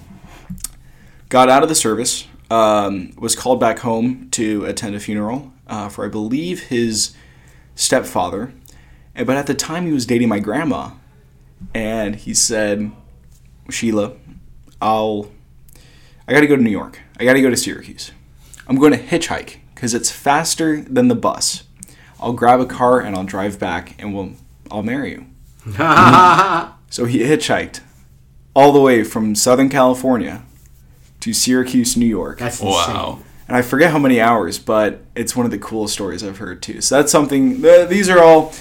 [1.28, 5.88] Got out of the service, um, was called back home to attend a funeral uh,
[5.88, 7.12] for, I believe, his
[7.74, 8.54] stepfather.
[9.16, 10.90] But at the time, he was dating my grandma.
[11.74, 12.92] And he said,
[13.70, 14.12] Sheila,
[14.80, 15.32] I'll.
[16.28, 17.00] I gotta go to New York.
[17.18, 18.12] I gotta go to Syracuse.
[18.68, 21.64] I'm going to hitchhike because it's faster than the bus.
[22.20, 24.32] I'll grab a car and I'll drive back and we'll
[24.70, 25.26] I'll marry you.
[26.88, 27.80] So he hitchhiked
[28.54, 30.42] all the way from Southern California
[31.20, 32.38] to Syracuse, New York.
[32.38, 32.72] That's insane.
[32.94, 33.18] Wow.
[33.48, 36.62] And I forget how many hours, but it's one of the coolest stories I've heard
[36.62, 36.80] too.
[36.80, 37.60] So that's something.
[37.62, 38.52] th- These are all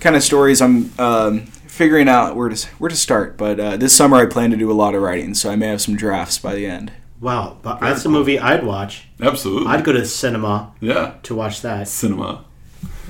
[0.00, 3.36] kind of stories I'm um, figuring out where to where to start.
[3.36, 5.68] But uh, this summer I plan to do a lot of writing, so I may
[5.68, 6.92] have some drafts by the end.
[7.24, 9.08] Wow, but that's a movie I'd watch.
[9.18, 9.68] Absolutely.
[9.72, 11.14] I'd go to the cinema yeah.
[11.22, 11.88] to watch that.
[11.88, 12.44] Cinema.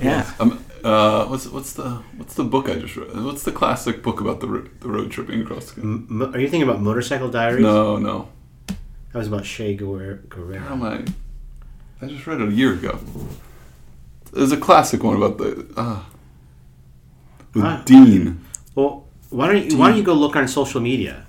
[0.01, 0.23] Yeah.
[0.39, 3.09] Um, uh, what's what's the what's the book I just read?
[3.13, 6.15] What's the classic book about the ro- the road tripping across the country?
[6.15, 7.61] M- are you thinking about Motorcycle Diaries?
[7.61, 8.29] No, no.
[8.67, 10.59] That was about Che Guer- Guerrero.
[10.61, 11.03] How am I?
[12.01, 12.97] I just read it a year ago.
[14.31, 16.03] There's a classic one about the uh,
[17.53, 17.81] with Ah.
[17.83, 18.39] Dean.
[18.75, 21.25] Well, why don't you why don't you go look on social media?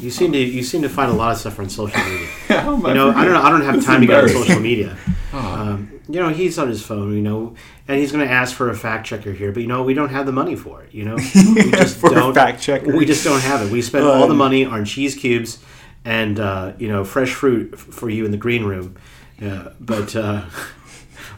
[0.00, 2.28] You seem to you seem to find a lot of stuff on social media.
[2.50, 3.42] Am You know, I don't know.
[3.42, 4.96] I don't have time to go on social media.
[5.30, 7.14] Um, you know, he's on his phone.
[7.14, 7.54] You know,
[7.86, 10.08] and he's going to ask for a fact checker here, but you know, we don't
[10.08, 10.94] have the money for it.
[10.94, 11.14] You know,
[11.54, 12.32] we just For don't.
[12.32, 12.96] fact checker.
[12.96, 13.70] We just don't have it.
[13.70, 15.58] We spend all the Um, money on cheese cubes
[16.06, 18.96] and uh, you know fresh fruit f- for you in the green room,
[19.42, 20.46] uh, but uh,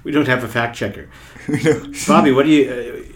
[0.04, 1.08] we don't have a fact checker.
[2.06, 3.09] Bobby, what do you?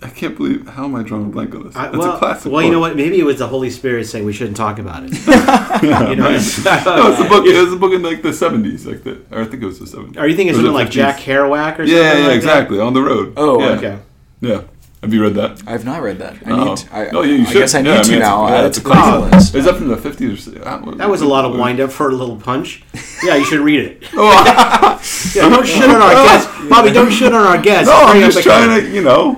[0.00, 1.74] I can't believe how am I drawing a blank on this?
[1.74, 2.52] I, it's well, a classic.
[2.52, 2.94] well, you know what?
[2.94, 5.10] Maybe it was the Holy Spirit saying we shouldn't talk about it.
[5.82, 7.44] you know, No, it's a book.
[7.46, 9.20] It was a book in like the seventies, like the.
[9.32, 10.16] Or I think it was the seventies.
[10.16, 10.92] Are you thinking something like 50s?
[10.92, 11.88] Jack Kerouac or something?
[11.88, 12.78] Yeah, yeah, like exactly.
[12.78, 13.34] On the road.
[13.36, 13.66] Oh, yeah.
[13.70, 13.98] Okay.
[14.40, 14.62] Yeah.
[15.02, 15.62] Have you read that?
[15.66, 16.34] I've not read that.
[16.44, 16.64] I Oh.
[16.64, 16.76] need.
[16.78, 17.58] To, I, Oh, yeah, you I should.
[17.58, 18.46] guess I need Yeah, I to mean, now.
[18.46, 19.32] it's- yeah, it it's to a the classic.
[19.32, 19.54] list.
[19.54, 20.44] Is that from the fifties?
[20.46, 22.82] That was a lot of wind up for a little punch.
[23.22, 24.02] Yeah, you should read it.
[24.16, 25.00] Oh,
[25.34, 26.90] Yeah, don't shit on our guests, Bobby.
[26.90, 27.88] Don't shit on our guests.
[27.88, 29.36] no, I'm just the- trying to, you know,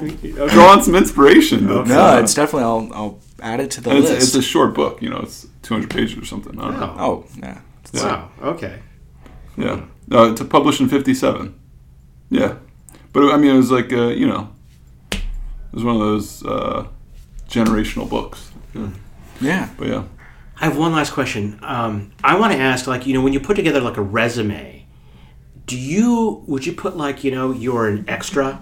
[0.49, 1.69] draw on some inspiration.
[1.71, 2.65] It's, No, uh, it's definitely.
[2.65, 4.23] I'll, I'll add it to the and it's, list.
[4.29, 5.03] it's a short book.
[5.03, 6.59] You know, it's 200 pages or something.
[6.59, 6.97] I don't know.
[6.99, 7.59] Oh, yeah.
[7.93, 8.03] Yeah.
[8.05, 8.29] wow.
[8.53, 8.79] Okay.
[9.59, 9.81] Yeah.
[10.09, 11.55] No, it's published in 57.
[12.31, 12.55] Yeah.
[13.13, 14.49] But I mean, it was like, uh, you know,
[15.73, 16.87] it was one of those uh,
[17.49, 18.51] generational books.
[19.41, 19.68] Yeah.
[19.77, 20.05] But yeah.
[20.61, 21.59] I have one last question.
[21.62, 24.87] Um, I want to ask, like, you know, when you put together like a resume,
[25.66, 28.59] do you would you put like, you know, you're an extra,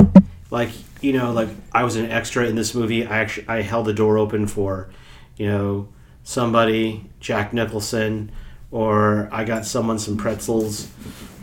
[0.51, 3.05] like, you know, like I was an extra in this movie.
[3.07, 4.91] I actually I held the door open for,
[5.37, 5.89] you know,
[6.23, 8.31] somebody, Jack Nicholson,
[8.71, 10.89] or I got someone some pretzels,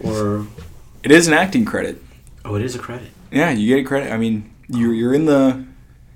[0.01, 0.45] or
[1.03, 2.01] It is an acting credit.
[2.45, 3.09] oh, it is a credit.
[3.31, 4.13] Yeah, you get a credit.
[4.13, 5.65] I mean, you're you're in the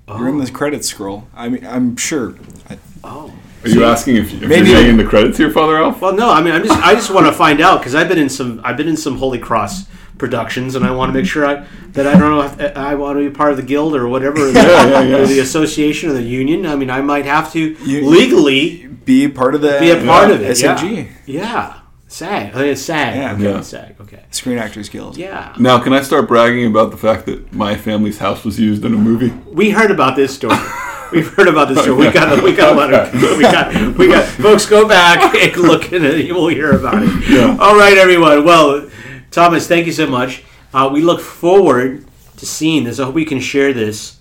[0.08, 0.44] you're in Oh.
[0.44, 1.28] the credit scroll.
[1.34, 2.34] I mean, I'm sure.
[2.68, 3.32] I, Oh,
[3.64, 6.00] Are you asking if, if Maybe- you're saying the credits here, Father Ralph?
[6.02, 8.18] Well, no, I mean, I'm just I just want to find out because I've been
[8.18, 9.86] in some I've been in some Holy Cross
[10.18, 13.18] productions, and I want to make sure I that I don't know if I want
[13.18, 15.16] to be part of the guild or whatever, or the, Yeah, yeah, yeah.
[15.16, 16.66] or the association or the union.
[16.66, 20.28] I mean, I might have to You- legally Be part of the be a part
[20.28, 20.34] Yeah.
[20.34, 20.56] of it.
[20.58, 21.74] SAG, Yeah, yeah.
[22.10, 22.48] SAG.
[22.48, 23.14] I think it's SAG.
[23.16, 23.32] Yeah.
[23.34, 23.60] okay, Yeah.
[23.60, 23.94] SAG.
[24.00, 24.24] Okay.
[24.32, 25.16] Screen Actors Guild.
[25.16, 25.54] Yeah.
[25.60, 28.92] Now, can I start bragging about the fact that my family's house was used in
[28.94, 29.30] a movie?
[29.46, 30.56] We heard about this story.
[31.12, 32.06] We've heard about this story.
[32.06, 35.56] We got we got a lot of we got we got folks go back and
[35.56, 36.24] look at it.
[36.24, 37.28] You will hear about it.
[37.28, 37.56] Yeah.
[37.60, 38.44] All right, everyone.
[38.44, 38.88] Well,
[39.30, 40.42] Thomas, thank you so much.
[40.74, 42.06] Uh, we look forward
[42.36, 42.98] to seeing this.
[43.00, 44.18] I hope we can share this.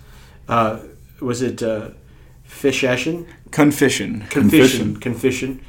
[0.48, 0.80] Uh,
[1.22, 1.90] was it uh,
[2.44, 3.28] Fish Eshin?
[3.52, 4.26] Confession.
[4.30, 4.96] Confession.
[5.00, 5.62] Confession.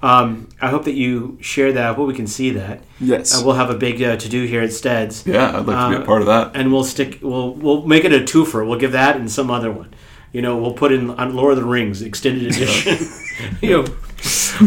[0.00, 1.90] Um, I hope that you share that.
[1.90, 2.82] I hope we can see that.
[3.00, 3.34] Yes.
[3.36, 5.26] Uh, we'll have a big uh, to do here at Steads.
[5.26, 6.52] Yeah, I'd like to be Uh, a part of that.
[6.54, 8.66] and we'll stick we'll we'll make it a twofer.
[8.66, 9.92] We'll give that and some other one.
[10.32, 13.08] You know, we'll put in on Lord of the Rings extended edition.
[13.62, 13.82] you know,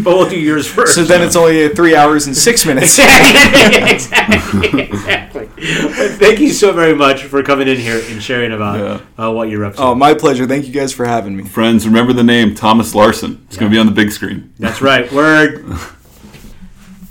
[0.03, 0.95] but we'll do yours first.
[0.95, 2.97] So then it's only three hours and six minutes.
[2.99, 5.47] exactly, exactly.
[5.47, 9.65] Thank you so very much for coming in here and sharing about uh, what you're
[9.65, 9.81] up to.
[9.81, 10.47] Oh, my pleasure.
[10.47, 11.43] Thank you guys for having me.
[11.43, 13.43] Friends, remember the name Thomas Larson.
[13.47, 14.53] It's going to be on the big screen.
[14.57, 15.11] That's right.
[15.11, 15.65] Word.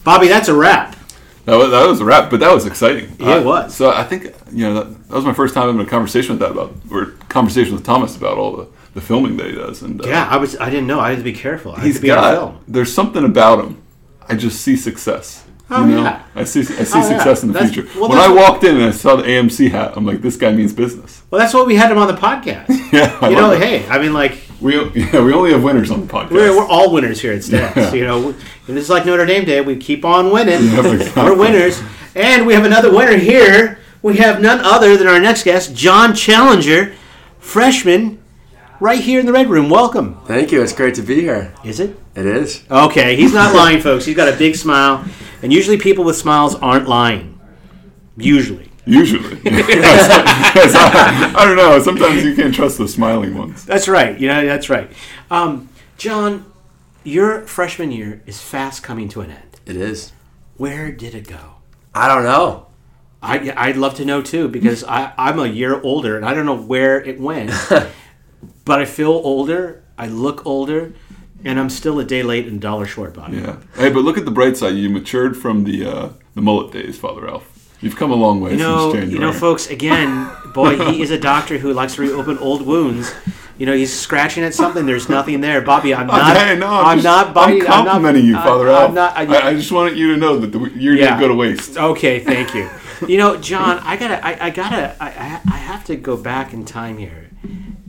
[0.03, 0.97] Bobby, that's a wrap.
[1.47, 3.17] That was, that was a wrap, but that was exciting.
[3.19, 3.75] Yeah, it was.
[3.75, 6.41] So I think you know that, that was my first time having a conversation with
[6.41, 9.83] that about or conversation with Thomas about all the, the filming that he does.
[9.83, 10.57] And uh, Yeah, I was.
[10.59, 11.01] I didn't know.
[11.01, 11.73] I had to be careful.
[11.73, 12.65] I had he's to be on got film.
[12.69, 13.83] there's something about him.
[14.29, 15.45] I just see success.
[15.73, 16.03] Oh, you know?
[16.03, 16.23] yeah.
[16.35, 17.09] I see I see Oh, yeah.
[17.09, 17.89] success in the That's- future.
[17.99, 20.51] well, when I walked in and I saw the AMC hat, I'm like, this guy
[20.53, 21.23] means business.
[21.31, 22.67] Well, that's why we had him on the podcast.
[22.93, 23.61] Yeah, I you know, it.
[23.63, 26.31] hey, I mean, like we yeah we only have winners on the podcast.
[26.31, 27.77] we're, we're all winners here at Stats.
[27.77, 27.93] Yeah.
[27.93, 28.35] You know,
[28.69, 29.61] and it's like Notre Dame Day.
[29.61, 30.65] We keep on winning.
[30.73, 31.23] Yep, exactly.
[31.23, 31.81] We're winners,
[32.15, 33.79] and we have another winner here.
[34.03, 36.95] We have none other than our next guest, John Challenger,
[37.39, 38.23] freshman,
[38.81, 39.69] right here in the Red Room.
[39.69, 40.21] Welcome.
[40.25, 40.63] Thank you.
[40.63, 41.53] It's great to be here.
[41.65, 41.99] Is it?
[42.15, 42.65] It is.
[42.71, 44.05] Okay, he's not lying, folks.
[44.05, 45.05] He's got a big smile,
[45.43, 47.39] and usually people with smiles aren't lying.
[48.17, 48.70] Usually.
[48.87, 51.79] Usually, Yes, I, I don't know.
[51.81, 53.65] Sometimes you can't trust the smiling ones.
[53.65, 54.19] That's right.
[54.19, 54.91] You know, that's right.
[55.31, 56.51] Um, John,
[57.05, 59.61] your freshman year is fast coming to an end.
[59.67, 60.13] It is.
[60.57, 61.57] Where did it go?
[61.95, 62.67] I don't know.
[63.23, 66.47] I, I'd love to know too because I, I'm a year older and I don't
[66.47, 67.53] know where it went.
[68.65, 70.95] but I feel older, I look older,
[71.45, 73.39] and I'm still a day late and dollar short, Bobby.
[73.39, 73.57] Yeah.
[73.75, 74.75] Hey, but look at the bright side.
[74.75, 77.50] You matured from the uh, the mullet days, Father Ralph.
[77.81, 79.71] You've come a long way You know, you know, folks.
[79.71, 83.13] Again, boy, he is a doctor who likes to reopen old wounds.
[83.57, 84.87] You know, he's scratching at something.
[84.87, 85.95] There's nothing there, Bobby.
[85.95, 86.37] I'm not.
[86.37, 87.63] Okay, no, I'm, just- not biting.
[87.63, 88.85] I'm complimenting you, I'm not, Father I.
[88.85, 89.17] I'm not.
[89.17, 91.09] I, I, just wanted you to know that the year Yeah.
[91.09, 91.77] didn't go to waste.
[91.77, 92.69] Okay, thank you.
[93.09, 96.67] You know, John, I gotta, I, I gotta, I I have to go back in
[96.67, 97.31] time here,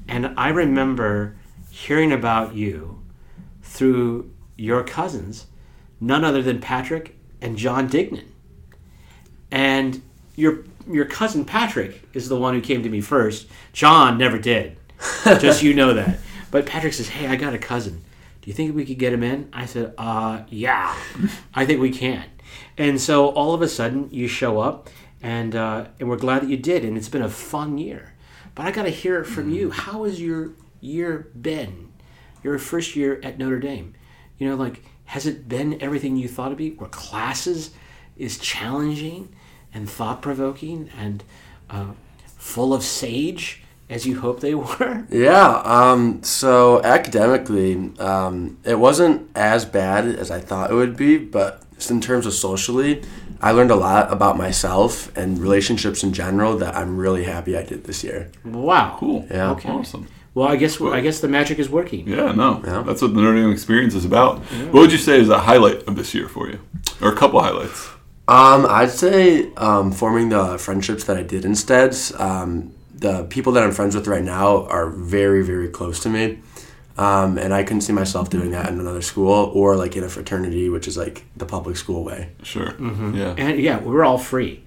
[0.07, 1.35] and I remember
[1.69, 3.03] hearing about you
[3.61, 5.47] through your cousins,
[5.99, 8.23] none other than Patrick and John Dignan,
[9.51, 10.01] and
[10.35, 13.47] your your cousin Patrick is the one who came to me first.
[13.73, 14.77] John never did,
[15.23, 16.19] just you know that.
[16.49, 18.01] But Patrick says, "Hey, I got a cousin.
[18.41, 20.95] Do you think we could get him in?" I said, "Uh, yeah,
[21.53, 22.25] I think we can."
[22.77, 24.89] And so all of a sudden, you show up,
[25.21, 28.13] and uh, and we're glad that you did, and it's been a fun year.
[28.55, 29.71] But I got to hear it from you.
[29.71, 31.91] How has your year been?
[32.43, 33.93] Your first year at Notre Dame.
[34.37, 36.71] You know, like has it been everything you thought it'd be?
[36.71, 37.71] Were classes
[38.17, 39.29] is challenging
[39.73, 41.23] and thought provoking and
[41.69, 41.91] uh,
[42.37, 45.05] full of sage as you hope they were?
[45.09, 45.61] Yeah.
[45.65, 51.61] Um, so academically, um, it wasn't as bad as I thought it would be, but
[51.75, 53.03] just in terms of socially,
[53.41, 57.63] I learned a lot about myself and relationships in general that I'm really happy I
[57.63, 58.31] did this year.
[58.45, 58.95] Wow.
[58.99, 59.25] Cool.
[59.31, 59.51] Yeah.
[59.51, 59.67] Okay.
[59.69, 60.07] Awesome.
[60.33, 62.07] Well, I guess I guess the magic is working.
[62.07, 62.83] Yeah, no, Yeah.
[62.83, 64.39] that's what the Notre Dame experience is about.
[64.71, 66.59] What would you say is a highlight of this year for you,
[67.01, 67.89] or a couple highlights?
[68.27, 71.95] Um, I'd say um, forming the friendships that I did instead.
[72.17, 76.39] Um, the people that I'm friends with right now are very, very close to me.
[76.97, 80.09] Um, and I couldn't see myself doing that in another school or like in a
[80.09, 82.29] fraternity, which is like the public school way.
[82.43, 82.67] Sure.
[82.67, 83.15] Mm-hmm.
[83.15, 83.35] Yeah.
[83.37, 84.63] And yeah, we're all free.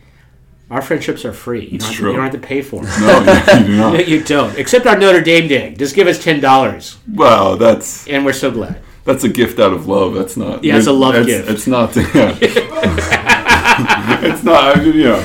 [0.70, 1.66] Our friendships are free.
[1.66, 2.11] You don't, have to, true.
[2.11, 3.00] you don't have to pay for them.
[3.00, 4.09] No, you, you do not.
[4.09, 4.59] you don't.
[4.59, 5.78] Except our Notre Dame dig.
[5.78, 8.80] Just give us ten dollars, Well, that's and we're so glad.
[9.05, 10.14] that's a gift out of love.
[10.14, 10.64] That's not.
[10.64, 11.50] Yeah, it's a love that's- gift.
[11.50, 11.94] It's not.
[12.14, 13.40] Yeah.
[14.22, 14.85] it's not.
[14.85, 15.25] You know,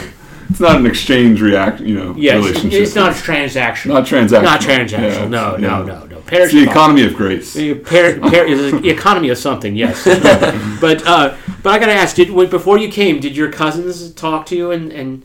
[0.49, 1.79] it's not an exchange react.
[1.81, 2.81] You know, Yeah, it's, relationship.
[2.81, 3.87] it's not transactional.
[3.93, 4.43] Not transactional.
[4.43, 5.01] Not transactional.
[5.01, 5.83] Yeah, no, it's- no, yeah.
[5.85, 6.19] no, no.
[6.21, 7.53] Parish It's the economy of grace.
[7.53, 10.03] The par- par- the economy of something, yes.
[10.81, 14.45] but uh, but I gotta ask, did when, before you came, did your cousins talk
[14.47, 15.23] to you and, and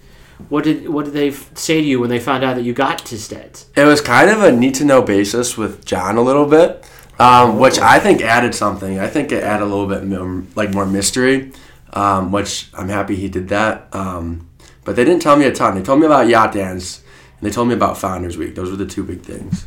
[0.49, 2.73] what did what did they f- say to you when they found out that you
[2.73, 3.67] got to Steads?
[3.77, 6.85] It was kind of a need to know basis with John a little bit.
[7.19, 8.99] um, which I think added something.
[8.99, 11.53] I think it added a little bit more, like more mystery,
[11.95, 13.89] um, which I'm happy he did that.
[13.95, 14.49] Um,
[14.85, 15.75] but they didn't tell me a ton.
[15.75, 17.03] They told me about yacht dance,
[17.39, 18.55] and they told me about Founders Week.
[18.55, 19.67] Those were the two big things.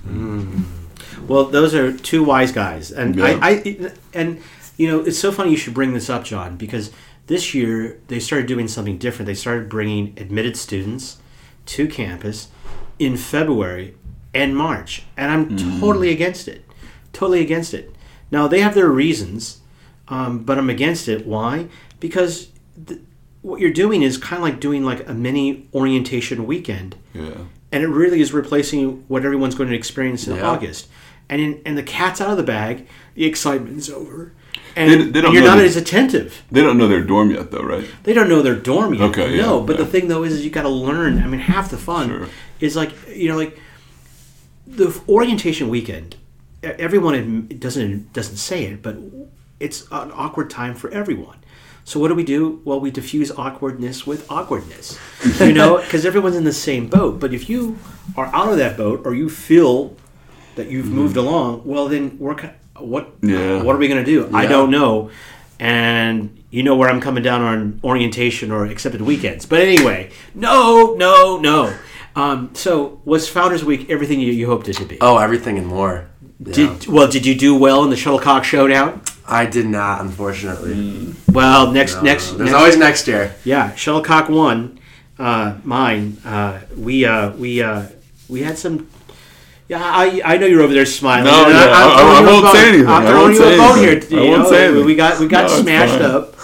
[1.27, 3.39] Well, those are two wise guys, and Yeah.
[3.41, 4.39] I, I, and
[4.77, 6.91] you know, it's so funny you should bring this up, John, because
[7.25, 9.25] this year they started doing something different.
[9.25, 11.17] They started bringing admitted students
[11.65, 12.49] to campus
[12.99, 13.95] in February
[14.33, 16.63] and March, and I'm totally against it.
[17.11, 17.93] Totally against it.
[18.31, 19.59] Now they have their reasons,
[20.07, 21.25] um, but I'm against it.
[21.25, 21.67] Why?
[21.99, 22.49] Because
[22.85, 22.99] th-
[23.41, 27.31] what you're doing is kind of like doing like a mini orientation weekend Yeah.
[27.71, 30.47] and it really is replacing what everyone's going to experience in Yeah.
[30.49, 30.87] August.
[31.29, 34.31] And in, and the cat's out of the bag, the excitement's over,
[34.75, 36.43] and, They- they and you're not as attentive.
[36.51, 37.85] They don't know their dorm yet, though, right?
[38.03, 39.01] They don't know their dorm yet.
[39.09, 39.83] Okay, yeah, no, but yeah.
[39.85, 41.21] the thing though is, is you got to learn.
[41.23, 42.27] I mean, half the fun Sure.
[42.59, 43.57] is like you know, like
[44.65, 46.15] the orientation weekend.
[46.63, 48.97] Everyone doesn't doesn't say it, but
[49.59, 51.37] it's an awkward time for everyone.
[51.87, 52.61] So what do we do?
[52.65, 54.99] Well, we diffuse awkwardness with awkwardness,
[55.39, 57.17] you know, because everyone's in the same boat.
[57.21, 57.79] But if you
[58.17, 59.95] are out of that boat, or you feel
[60.55, 62.35] that you've moved along, well, then we're
[62.77, 63.13] what?
[63.21, 63.63] Yeah.
[63.63, 64.29] What are we going to do?
[64.35, 65.11] I don't know,
[65.61, 69.45] and you know where I'm coming down on orientation or accepted weekends.
[69.45, 71.73] But anyway, no, no, no.
[72.17, 74.97] Um, so was Founders Week everything you, you hoped it to be?
[74.99, 76.09] Oh, everything and more.
[76.39, 76.53] Yeah.
[76.53, 77.07] Did well?
[77.07, 79.01] Did you do well in the shuttlecock showdown?
[79.27, 81.13] I did not, unfortunately.
[81.31, 82.37] Well, next No, next, no.
[82.37, 83.35] There's next always next year.
[83.43, 84.79] yeah, shuttlecock one.
[85.19, 86.17] Uh, mine.
[86.23, 87.83] Uh, we uh, we uh,
[88.29, 88.87] we had some.
[89.67, 91.25] Yeah, I, I know you're over there smiling.
[91.25, 92.53] No, And yeah, I- I- throwing I you a won't bone.
[92.55, 92.87] say anything.
[92.87, 93.89] I'm throwing won't you a say bone here.
[93.91, 94.19] anything.
[94.19, 94.85] I you won't know, say anything.
[94.85, 96.35] We got we got No, smashed up,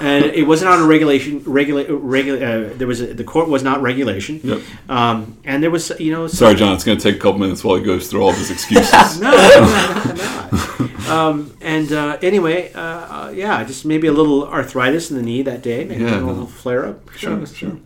[0.00, 1.42] and it wasn't on a regulation.
[1.44, 4.40] Regula, regula, uh, there was a, the court was not regulation.
[4.42, 4.60] Yep.
[4.88, 6.72] Um, and there was you know Sorry, John.
[6.74, 9.20] It's going to take a couple minutes while he goes through all of his excuses.
[9.20, 10.86] no, no, no, no.
[11.10, 15.42] um, and uh, anyway, uh, uh, yeah, just maybe a little arthritis in the knee
[15.42, 16.46] that day, maybe Yeah, a little no.
[16.46, 17.10] flare up.
[17.16, 17.76] Sure, sure.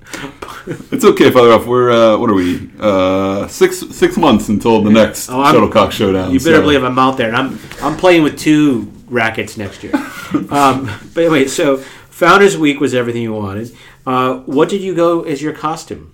[0.93, 1.67] it's okay, Father Ralph.
[1.67, 2.71] We're uh, what are we?
[2.79, 6.33] Uh, six six months until the next Oh, shuttlecock showdown.
[6.33, 9.83] You better so- believe I'm out there, and I'm I'm playing with two rackets next
[9.83, 9.95] year.
[10.51, 13.75] um, but anyway, so Founders Week was everything you wanted.
[14.07, 16.13] Uh, what did you go as your costume?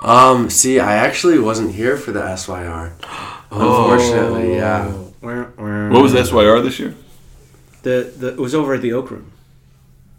[0.00, 2.94] Um, see, I actually wasn't here for the SYR.
[3.50, 4.92] Unfortunately, yeah.
[5.20, 6.94] What What was SYR this year?
[7.82, 9.32] The, the it was over at the Oak Room.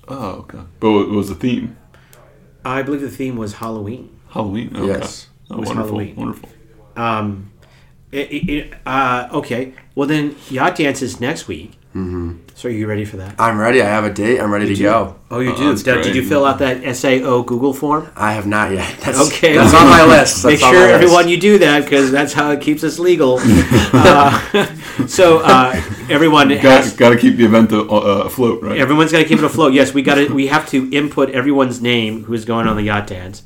[0.08, 0.60] Oh, okay.
[0.80, 1.78] But what was the theme?
[2.66, 4.10] I believe the theme was Halloween.
[4.30, 4.76] Halloween.
[4.76, 4.88] Okay.
[4.88, 5.28] Yes.
[5.50, 5.98] Oh, It was wonderful.
[6.00, 6.16] Halloween.
[6.16, 6.50] Wonderful.
[6.96, 7.52] Um,
[8.12, 11.74] it, it, it- uh, okay, well then yacht dance is next week.
[11.94, 13.34] Hmm So are you ready for that?
[13.40, 13.82] I'm ready.
[13.82, 14.40] I have a date.
[14.40, 15.16] I'm ready to go.
[15.32, 15.70] Oh, you Oh, do.
[15.70, 18.08] that's Did, did you fill out that SAO Google form?
[18.16, 19.00] I have not yet.
[19.04, 20.46] That's, Okay, That's well, on my list.
[20.46, 20.94] Make That's on sure list.
[20.94, 23.40] everyone you do that because that's how it keeps us legal.
[23.44, 24.40] uh,
[25.08, 25.74] so uh,
[26.10, 28.78] everyone Got has, got to keep the event uh, uh, afloat, right?
[28.78, 29.74] everyone's got to keep it afloat.
[29.74, 30.30] Yes, we got to.
[30.34, 33.44] We have to input everyone's name who's going on the yacht dance,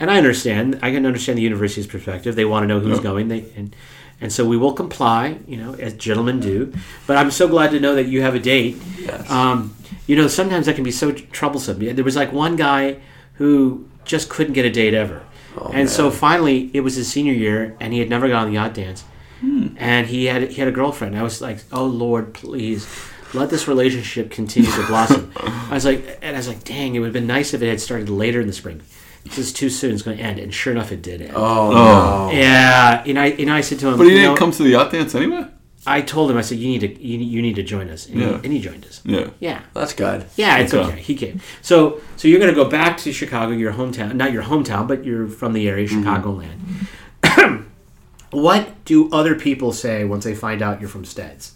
[0.00, 0.78] and I understand.
[0.82, 2.34] I can understand the university's perspective.
[2.36, 3.02] They want to know who's Yeah.
[3.04, 3.28] going.
[3.28, 3.74] They and
[4.20, 5.38] and so we will comply.
[5.46, 6.72] You know, as gentlemen do.
[7.06, 8.76] But I'm so glad to know that you have a date.
[8.98, 9.30] Yes.
[9.30, 11.78] Um, you know, sometimes that can be so troublesome.
[11.78, 13.00] There was like one guy
[13.34, 15.22] who just couldn't get a date ever.
[15.58, 18.48] Oh, and so finally, it was his senior year, and he had never gone on
[18.48, 19.04] the yacht dance.
[19.40, 19.68] Hmm.
[19.76, 21.16] And he had he had a girlfriend.
[21.16, 22.88] I was like, "Oh Lord, please,
[23.34, 27.00] let this relationship continue to blossom." I was like, and I was like, "Dang, it
[27.00, 28.82] would have been nice if it had started later in the spring.
[29.28, 29.92] This is too soon.
[29.94, 31.32] It's going to end." And sure enough, it did end.
[31.34, 32.28] Oh, Oh.
[32.28, 32.32] no.
[32.32, 34.62] Yeah, and I and I said to him, But he you didn't know, come to
[34.62, 35.46] the yacht dance anyway.
[35.88, 38.18] I told him, I said, "You need to you, you need to join us," and,
[38.20, 38.26] Yeah.
[38.28, 39.00] he, and he joined us.
[39.04, 39.28] Yeah.
[39.38, 40.24] Yeah, That's good.
[40.36, 40.92] yeah, it's Okay.
[40.92, 41.00] okay.
[41.00, 41.40] He came.
[41.62, 45.04] So so you're going to go back to Chicago, your hometown, not your hometown, but
[45.04, 46.04] you're from the area, mm-hmm.
[46.04, 47.64] Chicagoland.
[48.30, 51.52] what do other people say once they find out you're from Steds?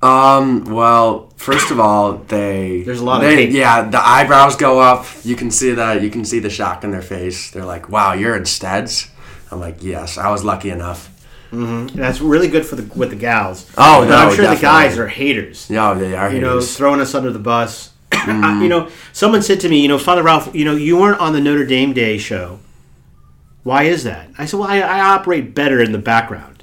[0.00, 0.64] Um.
[0.66, 3.50] Well, first of all, they There's a lot of they, hate.
[3.52, 3.82] yeah.
[3.88, 5.06] The eyebrows go up.
[5.24, 6.02] You can see that.
[6.02, 7.50] You can see the shock in their face.
[7.50, 9.10] They're like, "Wow, you're in Steads."
[9.50, 11.10] I'm like, "Yes, I was lucky enough."
[11.50, 13.66] And that's really good for the with the gals.
[13.78, 15.66] Oh, But no, I'm sure the guys are haters.
[15.70, 16.30] Yeah, they are.
[16.32, 17.90] You know, throwing us under the bus.
[18.12, 21.18] I- you know, someone said to me, you know, Father Ralph, you know, you weren't
[21.20, 22.58] on the Notre Dame Day show.
[23.64, 24.28] Why is that?
[24.38, 26.60] I said, well, I, I operate better in the background.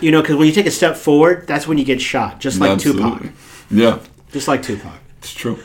[0.00, 2.60] you know, because when you take a step forward, that's when you get shot, just
[2.60, 3.22] like Tupac.
[3.70, 3.98] Yeah,
[4.32, 4.92] Just like Tupac.
[5.18, 5.58] it's true.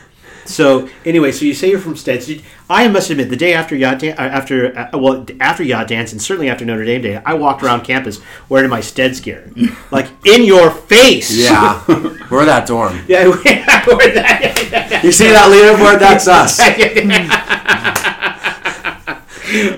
[0.46, 2.26] So anyway, so you say you're from Steds.
[2.26, 5.86] Did- I must admit, the day after yacht dan- uh, after uh, well after yacht
[5.88, 9.52] dance, and certainly after Notre Dame Day, I walked around campus wearing my Steds gear,
[9.92, 11.30] like in your face.
[11.36, 11.82] yeah,
[12.30, 12.98] we're that dorm.
[13.06, 13.18] yeah.
[13.44, 15.00] I wore that.
[15.04, 15.98] You see that leaderboard?
[16.00, 16.58] That's us.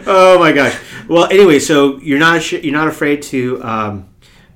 [0.07, 0.79] oh my gosh.
[1.09, 4.09] Well, anyway, so you're not sh- you're not afraid to um,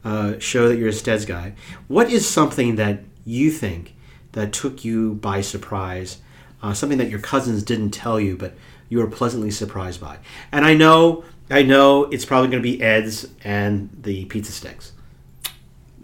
[0.07, 1.53] uh, show that you're a Steds guy.
[1.89, 3.95] What is something that you think
[4.33, 6.19] that took you by surprise?
[6.63, 8.55] Uh, something that your cousins didn't tell you, but
[8.89, 10.19] you were pleasantly surprised by.
[10.53, 14.93] And I know, I know, it's probably going to be Ed's and the pizza sticks.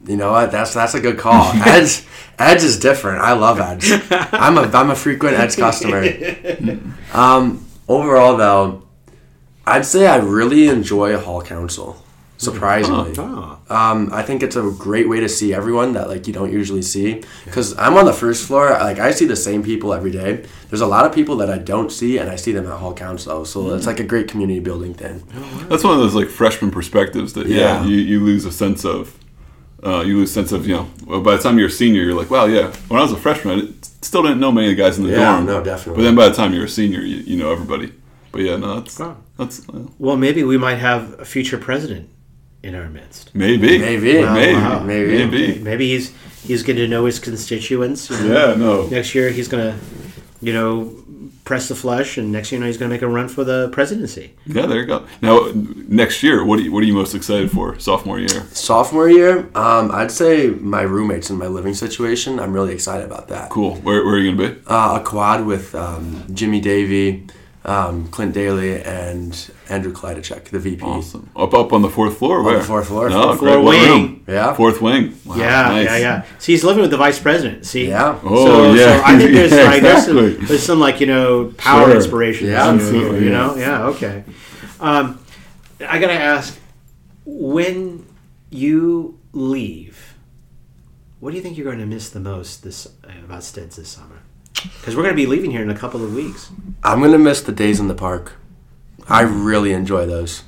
[0.04, 0.50] You know what?
[0.50, 1.52] That's that's a good call.
[1.64, 2.04] Ed's
[2.36, 3.20] Ed's is different.
[3.20, 3.88] I love Ed's.
[4.10, 6.04] I'm a I'm a frequent Ed's customer.
[7.12, 8.84] Um, overall, though,
[9.66, 12.02] I'd say I really enjoy Hall Council.
[12.42, 16.32] Surprisingly, Oh, um, I think it's a great way to see everyone that like you
[16.32, 17.22] don't usually see.
[17.44, 20.44] Because I'm on the first floor, like I see the same people every day.
[20.68, 22.94] There's a lot of people that I don't see, and I see them at Hall
[22.94, 23.44] Council.
[23.44, 25.22] So it's like a great community building thing.
[25.68, 27.84] That's one of those like freshman perspectives that yeah, Yeah.
[27.84, 29.18] you, you lose a sense of.
[29.84, 31.20] Uh, you lose sense of you know.
[31.20, 32.72] By the time you're a senior, you're like, wow, yeah.
[32.88, 33.72] When I was a freshman, I
[34.02, 35.46] still didn't know many of the guys in the Yeah, dorm.
[35.46, 35.96] no, definitely.
[36.00, 37.92] But then by the time you're a senior, you, you know everybody.
[38.30, 39.16] But yeah, no, that's Oh.
[39.36, 42.08] that's uh, well, maybe we might have a future president
[42.62, 43.34] in our midst.
[43.34, 44.18] maybe, Maybe.
[44.18, 44.82] Wow, maybe, wow.
[44.82, 45.18] Maybe.
[45.18, 45.58] maybe.
[45.60, 46.12] Maybe he's
[46.44, 48.10] he's getting to know his constituents.
[48.10, 48.48] you know.
[48.50, 48.86] Yeah, no.
[48.86, 49.76] Next year he's gonna,
[50.40, 50.94] you know,
[51.44, 53.68] press the flesh, and next year you know he's gonna make a run for the
[53.70, 54.34] presidency.
[54.46, 55.04] Yeah, there you go.
[55.20, 55.50] Now,
[55.88, 57.78] next year, what are you, what are you most excited for?
[57.80, 58.46] Sophomore year.
[58.52, 62.38] Sophomore year, um, I'd say my roommates and my living situation.
[62.38, 63.50] I'm really excited about that.
[63.50, 63.74] Cool.
[63.76, 64.60] Where, where are you gonna be?
[64.68, 67.26] Uh, a quad with um, Jimmy Davey,
[67.64, 70.82] um, Clint Daly, and Andrew Klidacek, the VP.
[70.84, 71.30] Awesome.
[71.34, 72.42] Up up on the fourth floor.
[72.42, 72.58] Where?
[72.58, 73.08] the fourth floor.
[73.08, 74.22] No, Fourth floor wing.
[74.28, 74.52] Yeah.
[74.54, 75.18] Fourth wing.
[75.24, 75.86] Wow, yeah, nice.
[75.86, 76.24] yeah, yeah.
[76.38, 77.64] See, he's living with the vice president.
[77.66, 78.18] See, Yeah.
[78.22, 78.98] Oh so, yeah.
[78.98, 80.36] So I think there's Yeah, like there's, exactly.
[80.36, 81.96] some, there's some like you know power Sure.
[81.96, 82.48] inspiration.
[82.48, 83.38] Yeah, you, absolutely, You yeah.
[83.38, 84.24] know, yeah, okay.
[84.78, 85.18] Um,
[85.80, 86.58] I gotta ask,
[87.24, 88.04] when
[88.50, 90.14] you leave,
[91.20, 93.88] what do you think you're going to miss the most this uh, about Steds this
[93.88, 94.18] summer?
[94.54, 96.50] Because we're going to be leaving here in a couple of weeks.
[96.84, 98.34] I'm gonna miss the days in the park.
[99.08, 100.44] I really enjoy those.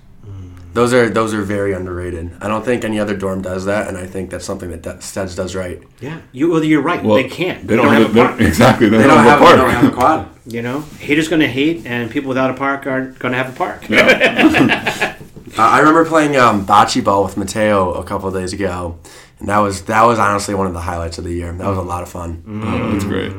[0.75, 2.33] Those are those are very underrated.
[2.41, 4.99] I don't think any other dorm does that, and I think that's something that that
[4.99, 5.81] Steds does right.
[6.01, 7.03] Yeah, you well, you're right.
[7.03, 7.65] Well, they can't.
[7.65, 8.41] They don't, have, a they park.
[8.41, 8.89] exactly.
[8.89, 9.57] They, They don't, have, a park.
[9.57, 10.29] they don't have a quad.
[10.47, 13.55] You know, haters going to hate, and people without a park aren't going to have
[13.55, 13.87] a park.
[15.57, 18.99] Uh, I remember playing um, bocce ball with Mateo a couple of days ago,
[19.39, 21.53] and that was that was honestly one of the highlights of the year.
[21.53, 22.43] That was a lot of fun.
[22.65, 23.33] Oh, that's great.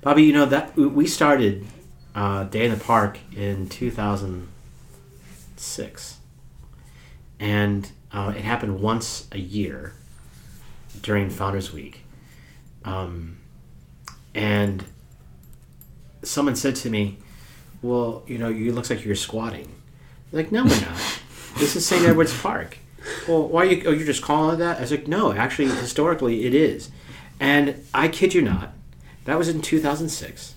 [0.00, 1.66] Bobby, you know that we started
[2.14, 6.18] uh, Day in the Park in 2006,
[7.40, 9.94] and uh, it happened once a year
[11.02, 12.02] during Founders Week.
[12.84, 13.38] Um,
[14.34, 14.84] and
[16.22, 17.18] someone said to me,
[17.82, 19.70] "Well, you know, you looks like you're squatting."
[20.32, 21.20] Like, no, we're not.
[21.58, 22.04] this is St.
[22.04, 22.78] Edward's Park.
[23.28, 23.82] Well, why are you?
[23.86, 24.78] Oh, you're just calling it that?
[24.78, 26.90] I was like, no, actually, historically, it is.
[27.38, 28.72] And I kid you not,
[29.24, 30.54] that was in 2006.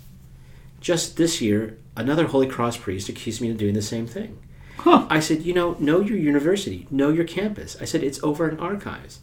[0.87, 4.39] Just this year, another Holy Cross priest accused me of doing the same thing.
[4.85, 7.75] I said, you know, know your university, know your campus.
[7.81, 9.19] I said, it's over in archives.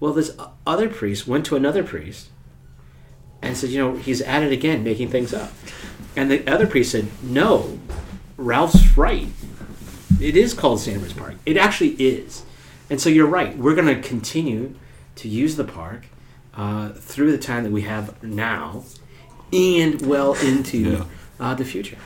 [0.00, 0.34] Well, this
[0.66, 2.30] other priest went to another priest
[3.42, 5.52] and said, you know, he's at it again, making things up.
[6.16, 7.78] And the other priest said, no,
[8.38, 9.28] Ralph's right.
[10.22, 11.02] It is called St.
[11.02, 11.34] Ed's Park.
[11.44, 12.44] It actually is.
[12.88, 13.54] And so you're right.
[13.58, 14.74] We're going to continue
[15.16, 16.06] to use the park
[16.54, 18.84] uh, through the time that we have now
[19.54, 21.04] and well into Yeah.
[21.40, 21.96] uh, the future.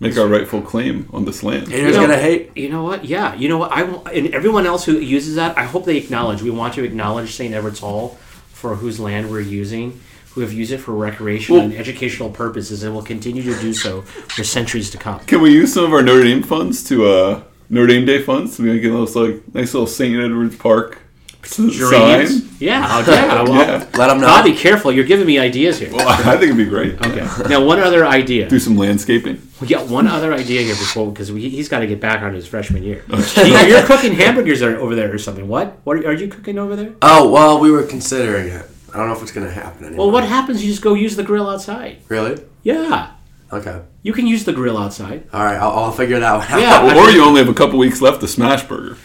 [0.00, 1.68] Make our rightful claim on this land.
[1.68, 2.50] Haters You know- gonna hate.
[2.56, 3.04] You know what?
[3.04, 3.34] Yeah.
[3.36, 3.70] You know what?
[3.72, 6.42] I want, and everyone else who uses that, I hope they acknowledge.
[6.42, 7.54] We want to acknowledge St.
[7.54, 8.18] Edward's Hall
[8.52, 10.00] for whose land we're using,
[10.30, 13.72] who have used it for recreation Well- and educational purposes, and will continue to do
[13.72, 15.20] so for centuries to come.
[15.20, 18.56] Can we use some of our Notre Dame funds to uh, Notre Dame Day funds
[18.56, 20.16] to make a nice, like nice little St.
[20.16, 20.98] Edward's Park
[21.44, 22.42] s- Geraniums?
[22.42, 22.56] sign?
[22.60, 23.02] Yeah.
[23.06, 23.42] Yeah.
[23.42, 23.86] Well, Yeah.
[23.96, 24.26] Let them know.
[24.28, 24.92] Bobby, careful.
[24.92, 25.90] You're giving me ideas here.
[25.92, 26.94] Well, I think it'd be great.
[27.04, 27.26] Okay.
[27.48, 28.48] Now, one other idea.
[28.48, 29.40] Do some landscaping.
[29.60, 32.46] We got one other idea here before because he's got to get back on his
[32.46, 33.04] freshman year.
[33.10, 35.48] Oh, You- You're cooking hamburgers over there or something.
[35.48, 35.78] What?
[35.84, 36.92] What are, are you cooking over there?
[37.02, 38.66] Oh well, we were considering it.
[38.94, 40.06] I don't know if it's gonna happen anymore.
[40.06, 40.62] Well, what happens?
[40.62, 41.98] You just go use the grill outside.
[42.08, 42.42] Really?
[42.62, 43.12] Yeah,
[43.52, 43.80] Okay.
[44.02, 45.26] you can use the grill outside.
[45.32, 45.56] All right.
[45.56, 46.48] I'll, I'll figure it out.
[46.50, 46.94] Yeah.
[46.96, 48.96] or you only have a couple weeks left to Smash Burger.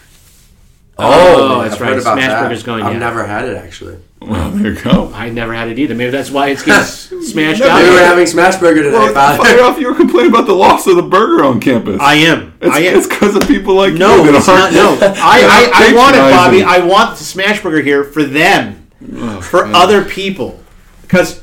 [1.00, 1.92] Oh, oh I've that's right.
[1.92, 2.42] about Smash that.
[2.42, 2.98] Burger's going, I've yeah.
[2.98, 3.98] never had it actually.
[4.20, 5.12] Well, there you go.
[5.14, 5.94] I never had it either.
[5.94, 6.82] Maybe that's why it's getting
[7.22, 7.82] smashed never- out.
[7.84, 9.42] We were having smash burger today, Well, Father.
[9.44, 12.00] fire off, you were complaining about the loss of the burger on campus.
[12.00, 12.52] I am.
[12.60, 12.98] it's, I am.
[12.98, 14.72] It's because of people like No, you that it's not.
[14.72, 16.62] No, I, I, I They're want it, Bobby.
[16.64, 19.74] I want the Smash Burger here for them, Oh, for God.
[19.76, 20.60] other people,
[21.02, 21.40] because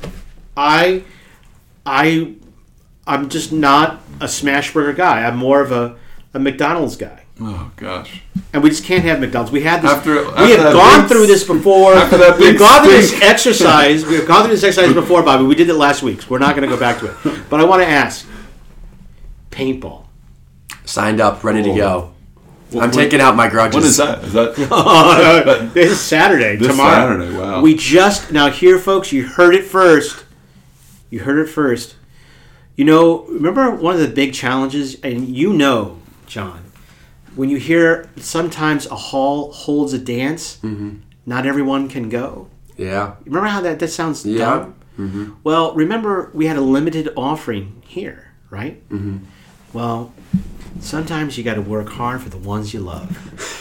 [0.57, 1.03] I,
[1.85, 2.33] I,
[3.07, 5.23] I'm just not a Smash Burger guy.
[5.25, 5.95] I'm more of a,
[6.33, 7.23] a McDonald's guy.
[7.41, 8.21] Oh gosh.
[8.53, 9.51] And we just can't have McDonald's.
[9.51, 9.91] We had this.
[9.91, 11.93] After- we after have that gone big- through this before.
[11.93, 14.05] after that We've gone through this exercise.
[14.05, 15.43] We've gone through this exercise before, Bobby.
[15.43, 16.21] We did it last week.
[16.21, 17.41] So we're not going to go back to it.
[17.49, 18.25] But I want to ask:
[19.51, 20.05] paintball.
[20.85, 22.11] Signed up, ready to go.
[22.79, 23.75] I'm taking out my grudges.
[23.75, 24.23] When is that?
[24.23, 26.55] Is that Oh, this is Saturday.
[26.57, 27.17] This tomorrow.
[27.19, 27.61] Saturday, wow.
[27.61, 29.11] We just now here, folks.
[29.11, 30.25] You heard it first.
[31.09, 31.95] You heard it first.
[32.75, 36.64] You know, remember one of the big challenges, and you know, John,
[37.35, 40.89] when you hear sometimes a hall holds a dance, Mm-hmm.
[41.25, 42.47] not everyone can go.
[42.77, 43.15] Yeah.
[43.25, 44.37] Remember how that that sounds Yeah.
[44.97, 45.35] dumb?
[45.43, 48.87] Well, remember we had a limited offering here, right?
[48.89, 49.17] Mm-hmm.
[49.73, 50.13] Well,
[50.79, 53.09] sometimes you got to work hard for the ones you love,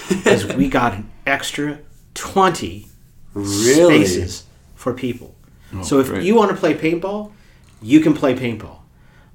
[0.09, 1.79] because we got an extra
[2.14, 2.87] twenty
[3.35, 4.05] Really?
[4.07, 4.45] spaces
[4.77, 5.35] for people.
[5.75, 6.22] Oh, so if great.
[6.22, 7.33] you want to play paintball,
[7.83, 8.79] you can play paintball.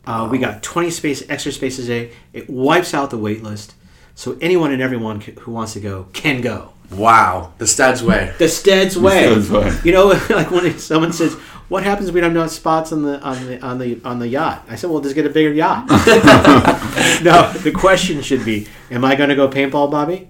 [0.08, 2.12] Uh, We got 20 space extra spaces a day.
[2.32, 3.76] It wipes out the wait list.
[4.20, 6.74] So anyone and everyone who wants to go can go.
[6.92, 7.54] Wow.
[7.58, 8.34] The Steads way.
[8.38, 9.32] The Steads way.
[9.32, 9.74] Steads way.
[9.86, 11.36] You know, like when someone says,
[11.70, 14.28] "What happens if we don't have spots on the on the on the on the
[14.28, 15.88] yacht?" I said, "Well, just get a bigger yacht."
[17.24, 20.28] no, the question should be, "Am I going to go paintball, Bobby?"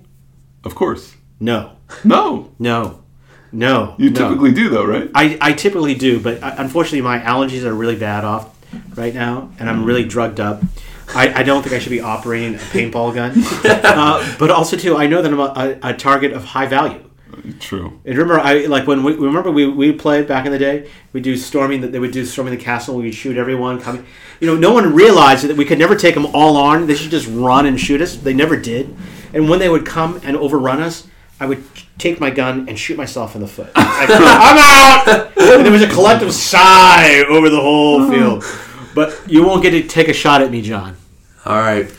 [0.64, 1.16] Of course.
[1.40, 1.72] No,
[2.04, 2.52] No.
[2.60, 3.04] no,
[3.52, 3.96] no.
[3.98, 4.20] You no.
[4.20, 5.10] typically do though, right?
[5.16, 8.56] I, I typically do, but uh, unfortunately, my allergies are really bad off
[8.96, 10.62] right now, and I'm really drugged up.
[11.16, 13.34] I, I don't think I should be operating a paintball gun.
[13.66, 17.04] uh, but also, too, I know that I'm a, a, target of high value.
[17.60, 18.00] True.
[18.06, 20.90] And remember, I like when we remember we we played back in the day.
[21.14, 21.82] We do storming.
[21.82, 22.96] That they would do storming the castle.
[22.96, 24.06] We would shoot everyone coming.
[24.40, 26.88] You know, no one realized that we could never take them all on.
[26.88, 28.16] They should just run and shoot us.
[28.16, 28.96] They never did.
[29.34, 31.08] And when they would come and overrun us,
[31.40, 31.64] I would
[31.98, 33.68] take my gun and shoot myself in the foot.
[33.76, 33.78] Like,
[34.12, 35.32] I'm out.
[35.38, 38.44] And there was a collective sigh over the whole field.
[38.94, 40.98] But you won't get to take a shot at me, John.
[41.50, 41.92] All right.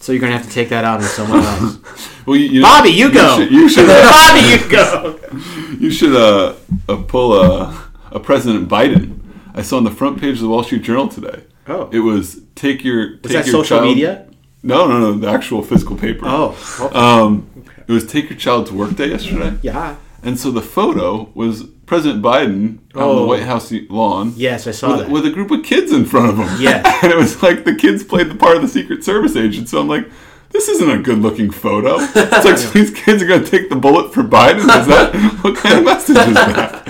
[0.00, 1.78] So you're gonna have to take that out on someone else.
[2.26, 3.38] Well, you, you Bobby, you go.
[3.38, 5.18] should, you should, Bobby, you go.
[5.80, 6.54] you should uh,
[6.88, 9.18] uh, pull a, a President Biden.
[9.54, 11.42] I saw on the front page of the Wall Street Journal today.
[11.66, 11.88] Oh.
[11.90, 13.12] It was take your.
[13.22, 14.28] Was take that your social child- media?
[14.62, 15.12] No, no, no.
[15.14, 16.26] The actual physical paper.
[16.26, 19.56] Oh, well, Um, it was take your child to work day yesterday.
[19.62, 19.96] yeah.
[20.22, 23.26] And so the photo was President Biden on the Oh.
[23.26, 24.32] White House lawn.
[24.36, 25.10] Yes, I saw with, that.
[25.10, 26.60] with a group of kids in front of him.
[26.62, 26.86] Yes.
[27.02, 29.68] and it was like the kids played the part of the Secret Service agent.
[29.68, 30.08] So I'm like,
[30.50, 31.96] this isn't a good looking photo.
[31.98, 34.58] It's like so these kids are going to take the bullet for Biden.
[34.60, 36.84] Is that what kind of message is that?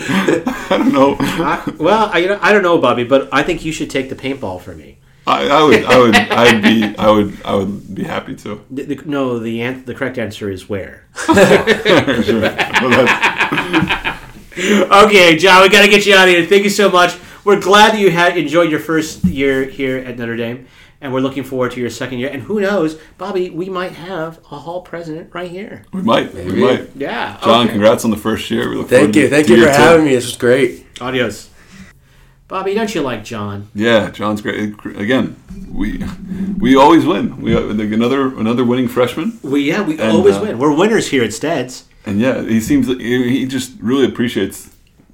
[0.71, 1.17] I don't know.
[1.19, 4.11] I, well, I, you know, I don't know, Bobby, but I think you should take
[4.11, 4.99] the paintball for me.
[5.27, 8.63] I, I would, I would, I'd be, I would, I would be happy to.
[8.71, 11.07] The, the, no, the an- the correct answer is where.
[11.25, 11.37] Sure.
[11.37, 14.00] Well, that's-
[14.57, 16.47] okay, John, we got to get you out of here.
[16.47, 17.17] Thank you so much.
[17.45, 20.67] We're glad that you had enjoyed your first year here at Notre Dame,
[21.01, 22.29] and we're looking forward to your second year.
[22.31, 25.85] And who knows, Bobby, we might have a hall president right here.
[25.93, 26.95] we might, we might.
[26.95, 27.39] Yeah.
[27.43, 27.71] John, okay.
[27.73, 28.69] congrats on the first year.
[28.69, 29.23] We look Thank forward you.
[29.23, 30.15] to- Thank to you for year having me.
[30.15, 30.87] This was great.
[31.01, 31.49] Adios.
[32.49, 33.69] Bobby, don't you like John?
[33.77, 34.75] Yeah, John's great.
[34.85, 35.37] Again,
[35.71, 36.03] we
[36.59, 37.41] we always win.
[37.41, 40.59] We another another winning freshman, We yeah, we And, always uh, win.
[40.59, 41.85] We're winners here at Steads.
[42.07, 44.71] And yeah, he seems he just really appreciates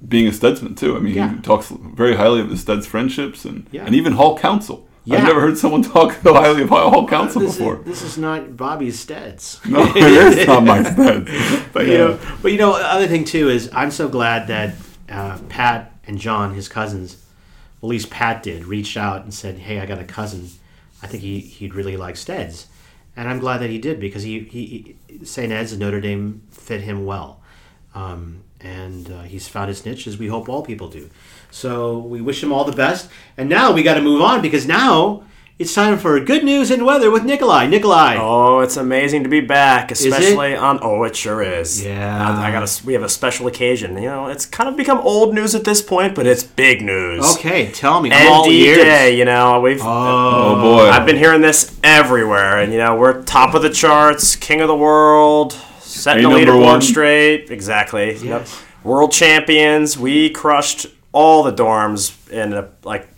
[0.07, 0.95] being a Steadsman too.
[0.95, 1.33] I mean, Yeah.
[1.35, 3.85] he talks very highly of the Steds friendships and Yeah.
[3.85, 4.87] and even Hall Council.
[5.05, 5.17] Yeah.
[5.19, 7.79] I've never heard someone talk so highly of Hall Council This before.
[7.79, 9.59] is, this is not Bobby's Steads.
[9.69, 11.31] No, it is not my Steds.
[11.73, 14.75] But you know, but you know, the other thing too is I'm so glad that
[15.09, 17.17] uh, Pat and John, his cousins,
[17.81, 20.49] at least Pat did, reached out and said, "Hey, I got a cousin.
[21.01, 22.67] I think he he'd really like Steads,"
[23.17, 24.95] and I'm glad that he did because he, he,
[25.25, 25.51] St.
[25.51, 27.41] Ed's and Notre Dame fit him well,
[27.95, 31.09] um, and uh, he's found his niche as we hope all people do.
[31.49, 33.09] So we wish him all the best.
[33.35, 35.23] And now we got to move on because now
[35.59, 37.65] it's time for good news and weather with Nikolai.
[37.65, 38.17] Nikolai.
[38.19, 40.77] Oh, it's amazing to be back, especially on.
[40.83, 41.83] Oh, it sure is.
[41.83, 42.29] Yeah.
[42.29, 42.85] I, I got a.
[42.85, 43.95] We have a special occasion.
[43.95, 47.37] You know, it's kind of become old news at this point, but it's big news.
[47.37, 48.11] Okay, tell me.
[48.11, 48.77] I'm all ND ears.
[48.83, 49.17] Day.
[49.17, 49.81] You know, we've.
[49.81, 49.85] Oh.
[49.87, 54.35] oh boy, I've been hearing this everywhere, and you know, we're top of the charts,
[54.35, 57.49] king of the world, setting the leaderboard straight.
[57.49, 58.15] Exactly.
[58.17, 58.47] Yep.
[58.83, 59.97] World champions.
[59.97, 63.09] We crushed all the dorms in a like.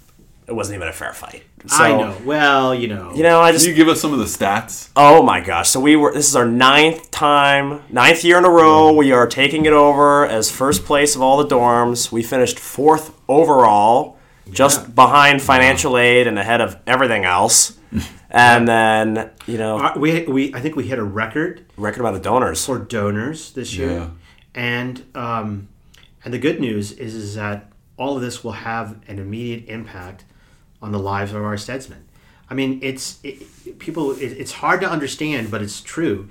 [0.47, 1.43] It wasn't even a fair fight.
[1.67, 2.17] So, I know.
[2.25, 3.11] Well, you know.
[3.13, 3.65] You know, I just.
[3.65, 4.89] can just you give us some of the stats?
[4.95, 5.69] Oh my gosh!
[5.69, 6.13] So we were.
[6.13, 8.93] This is our ninth time, ninth year in a row.
[8.93, 12.11] We are taking it over as first place of all the dorms.
[12.11, 14.17] We finished fourth overall,
[14.51, 17.77] just behind financial aid and ahead of everything else.
[18.31, 22.15] and then you know, Uh, we, we I think we hit a record record amount
[22.15, 22.65] of donors.
[22.65, 24.09] for donors this year, Yeah.
[24.55, 25.67] and um,
[26.23, 30.23] and the good news is is that all of this will have an immediate impact
[30.81, 32.05] on the lives of our steadsmen.
[32.49, 34.11] I mean, it's it, people.
[34.11, 36.29] It, it's hard to understand, but it's true.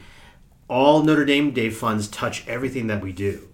[0.68, 3.48] All Notre Dame Day funds touch everything that we do,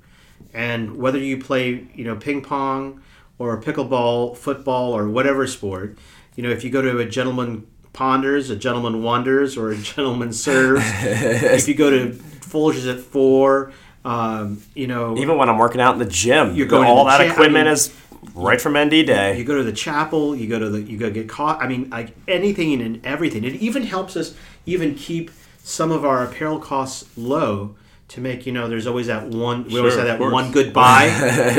[0.52, 3.02] and whether you play, you know, ping pong
[3.38, 5.98] or pickleball, football, or whatever sport,
[6.36, 10.32] you know, if you go to a gentleman Ponders, a gentleman wonders, or a gentleman
[10.32, 10.82] serves.
[10.86, 13.72] if you go to Folgers at four,
[14.04, 17.04] um, you know, Even when I'm working out in the gym, You're going to all
[17.06, 17.88] that I equipment mean- is
[18.34, 19.38] right from ND Day.
[19.38, 21.62] you go to the chapel, you go to the, you go get caught.
[21.62, 23.44] I mean, like anything and everything.
[23.44, 24.34] It even helps us
[24.66, 25.30] even keep
[25.62, 27.76] some of our apparel costs low.
[28.08, 29.64] To make you know, there's always that one.
[29.64, 31.04] We always have that one good buy.
[31.06, 31.10] you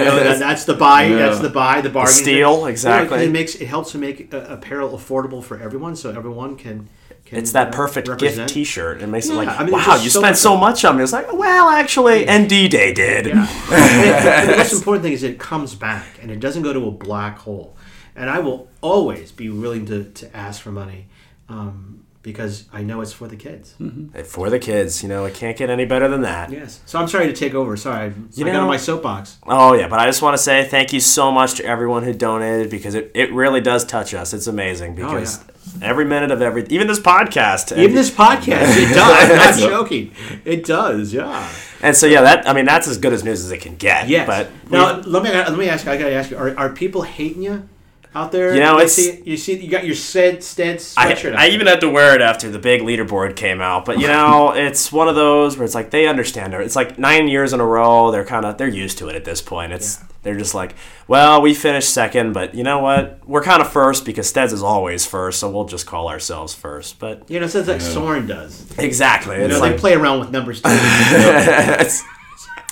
[0.05, 1.05] know, that, that's the buy.
[1.05, 1.15] Yeah.
[1.17, 1.81] That's the buy.
[1.81, 2.13] The bargain.
[2.13, 3.25] steal, know, 'cause exactly.
[3.25, 6.87] it makes it helps to make uh, apparel affordable for everyone, so everyone can.
[7.25, 8.47] Can It's that perfect represent.
[8.47, 9.01] gift T-shirt.
[9.01, 11.03] It makes it like, I mean, wow, you so spent much so much on me.
[11.03, 13.25] It's like, well, actually, ND Day did.
[13.27, 13.47] Yeah.
[13.71, 16.91] And the most important thing is it comes back and it doesn't go to a
[16.91, 17.75] black hole.
[18.15, 21.07] And I will always be willing to, to ask for money
[21.49, 23.75] um, because I know it's for the kids.
[24.23, 26.49] For the kids, you know, it can't get any better than that.
[26.51, 26.79] Yes.
[26.85, 27.75] So I'm sorry to take over.
[27.75, 29.37] Sorry, You I got on my soapbox.
[29.45, 32.13] Oh yeah, but I just want to say thank you so much to everyone who
[32.13, 34.33] donated because it, it really does touch us.
[34.33, 35.43] It's amazing because
[35.81, 37.77] every minute of every even this podcast.
[37.77, 39.29] Even this podcast, it does.
[39.31, 40.11] I'm not joking.
[40.43, 41.13] It does.
[41.13, 41.49] Yeah.
[41.81, 44.07] and so yeah, that I mean that's as good as news as it can get.
[44.07, 44.25] Yeah.
[44.25, 45.85] But now let me let me ask.
[45.85, 47.67] you, I gotta ask you: Are, are people hating you
[48.15, 48.53] out there?
[48.53, 51.33] You know, They it's- see, you see you got your said stead I, sweatshirt.
[51.33, 53.85] out I even had to wear it after the big leaderboard came out.
[53.85, 56.61] But you know, it's one of those where it's like they understand it.
[56.61, 58.11] It's like nine years in a row.
[58.11, 59.73] They're kind of they're used to it at this point.
[59.73, 60.73] It's they're just like,
[61.07, 63.19] well, we finished second, but you know what?
[63.27, 66.97] We're kind of first because Steds is always first, so we'll just call ourselves first.
[66.97, 68.65] But you know, it's like Sorin does.
[68.79, 70.69] exactly, You it's know, like they play around with numbers too.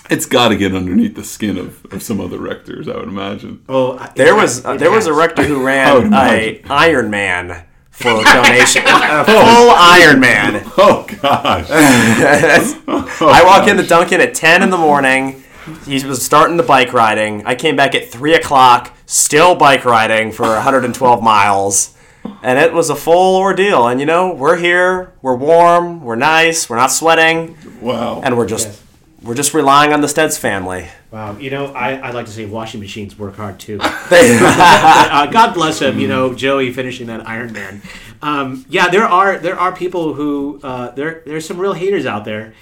[0.05, 3.07] it's- It's got to get underneath the skin of, of some other rectors, I would
[3.07, 3.63] imagine.
[3.69, 6.61] oh, there was uh, there was a rector who ran a.
[6.69, 10.63] Iron Man for a donation, a full Iron Man.
[10.77, 11.67] Oh gosh!
[11.69, 15.43] I walk into Duncan at 10 in the morning.
[15.85, 17.45] He was starting the bike riding.
[17.45, 21.95] I came back at 3 o'clock, still bike riding for 112 miles.
[22.41, 23.87] And it was a full ordeal.
[23.87, 28.21] And you know, we're here, we're warm, we're nice, we're not sweating, Wow.
[28.23, 28.83] and we're just Yes.
[29.23, 30.87] We're just relying on the Steds family.
[31.11, 33.79] Wow, you know, I, I like to say washing machines work hard too.
[33.81, 37.81] uh, God bless him, you know, Joey finishing that Iron Man.
[38.21, 42.25] Um, yeah, there are there are people who uh, there there's some real haters out
[42.25, 42.53] there,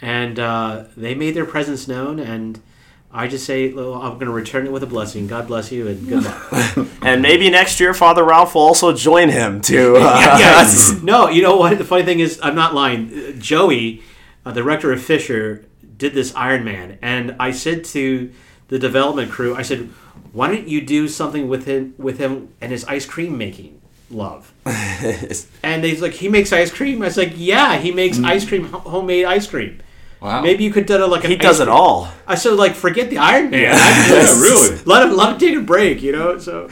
[0.00, 2.18] and uh, they made their presence known.
[2.18, 2.60] And
[3.12, 5.26] I just say well, I'm going to return it with a blessing.
[5.26, 6.86] God bless you and good luck.
[7.02, 10.98] And maybe next year Father Ralph will also join him to uh, yeah, yeah.
[11.02, 11.78] No, you know what?
[11.78, 13.10] The funny thing is, I'm not lying.
[13.12, 14.02] Uh, Joey,
[14.44, 15.64] uh, the rector of Fisher,
[16.00, 18.32] did this Iron Man, and I said to
[18.68, 19.90] the development crew, I said,
[20.32, 23.80] "Why don't you do something with him, with him and his ice cream making
[24.10, 28.24] love?" and they's like, "He makes ice cream." I was like, "Yeah, he makes mm.
[28.24, 29.80] ice cream, homemade ice cream."
[30.20, 30.42] wow.
[30.42, 32.08] Maybe you could do like an he does it cream- all.
[32.26, 33.60] I said, like, forget the Iron Man.
[33.60, 34.78] Yeah, really.
[34.84, 36.38] Let him let him take a break, you know.
[36.38, 36.68] So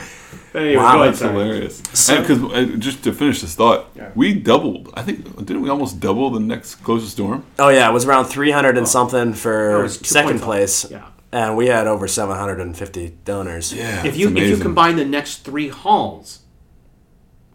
[0.58, 1.32] anyway, Wow, go That's sorry.
[1.32, 1.80] hilarious.
[1.80, 4.90] Because uh, just to finish this thought, we doubled.
[4.94, 7.44] I think didn't we almost double the next closest dorm?
[7.58, 10.90] Oh yeah, it was around 300 and something Oh, for second place.
[10.90, 11.06] Yeah.
[11.30, 13.72] And we had over 750 donors.
[13.74, 14.00] Yeah.
[14.00, 16.40] if it's you if you combine the next three halls,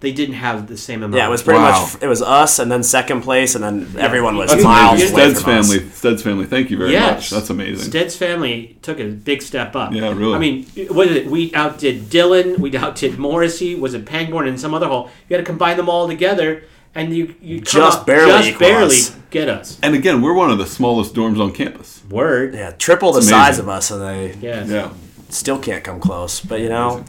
[0.04, 1.16] they didn't have the same amount.
[1.18, 1.82] Yeah, it was pretty Wow.
[1.82, 5.16] much it was us and then second place and then everyone was That's miles amazing.
[5.16, 5.68] away Steds from us.
[5.74, 5.90] family.
[5.90, 6.46] Steds family.
[6.46, 7.30] Thank you very yes, much.
[7.32, 7.90] That's amazing.
[7.92, 9.92] Steds family took a big step up.
[9.94, 10.36] Yeah, really.
[10.36, 11.26] I mean, what is it?
[11.28, 12.62] We outdid Dillon.
[12.62, 13.74] We outdid Morrissey.
[13.76, 15.10] Was it Pangborn and some other hall?
[15.28, 18.60] You got to combine them all together, and you you come Just up- barely just
[18.60, 19.16] barely us.
[19.32, 19.80] get us.
[19.82, 22.02] and again, we're one of the smallest dorms on campus.
[22.10, 22.54] Word.
[22.54, 24.68] Yeah, triple the It's size of us and they Yes.
[24.70, 24.90] Yeah.
[25.30, 26.40] still can't come close.
[26.42, 27.04] But you know,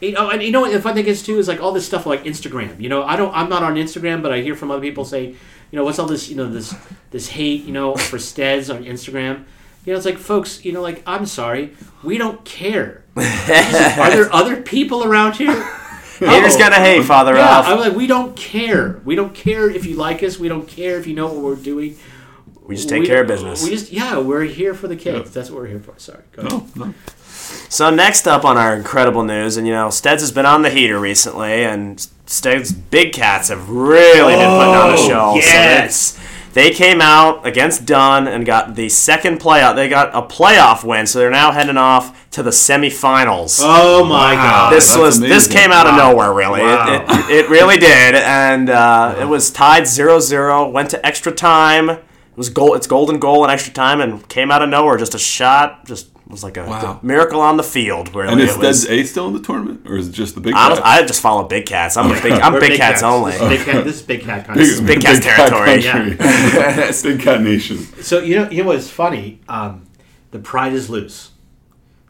[0.00, 1.86] You know, and you know what the fun thing is too is like all this
[1.86, 2.80] stuff like Instagram.
[2.80, 5.26] You know, I don't, I'm not on Instagram, but I hear from other people say,
[5.26, 6.74] you know, what's all this, you know, this
[7.10, 9.44] this hate, you know, for Steds on Instagram.
[9.84, 13.04] You know, it's like, folks, you know, like I'm sorry, we don't care.
[13.16, 15.52] Are there other people around here?
[16.20, 16.58] haters Oh.
[16.58, 17.66] gonna hate Father Yeah, Ralph.
[17.66, 19.00] I'm like, we don't care.
[19.04, 20.38] We don't care if you like us.
[20.38, 21.96] We don't care if you know what we're doing.
[22.70, 23.64] We just take We- care of business.
[23.64, 25.32] We just, yeah, we're here for the kids.
[25.32, 25.94] That's what we're here for.
[25.98, 26.22] Sorry.
[26.32, 26.52] Go ahead.
[26.76, 26.94] No, no.
[27.68, 30.70] So next up on our incredible news, and you know, Steds has been on the
[30.70, 35.32] heater recently, and Steds Big Cats have really been putting on the show.
[35.32, 36.14] So yes.
[36.14, 39.76] it's- they came out against Dunne and got the second playoff.
[39.76, 43.60] They got a playoff win, so they're now heading off to the semifinals.
[43.62, 44.72] Oh my God.
[44.72, 47.04] this that's was this came out of nowhere really Wow.
[47.08, 51.98] it, it, it really did and uh, it was tied 0-0 went to extra time
[52.32, 55.14] it was goal it's golden goal in extra time and came out of nowhere just
[55.14, 57.00] a shot just was like a Wow.
[57.02, 59.80] miracle on the field really And is it was Steds A still in the tournament,
[59.84, 60.54] or is it just the big?
[60.54, 60.80] I, Cats?
[60.84, 64.02] I just follow big cats i'm a big i'm We're big, cats, only This is
[64.02, 65.80] big cat, this is big cat big, content.
[65.80, 67.12] big Cats territory, country.
[67.16, 67.78] big cat nation.
[68.02, 69.40] So you know, you know what's funny?
[69.48, 69.86] Um,
[70.30, 71.32] the pride is loose.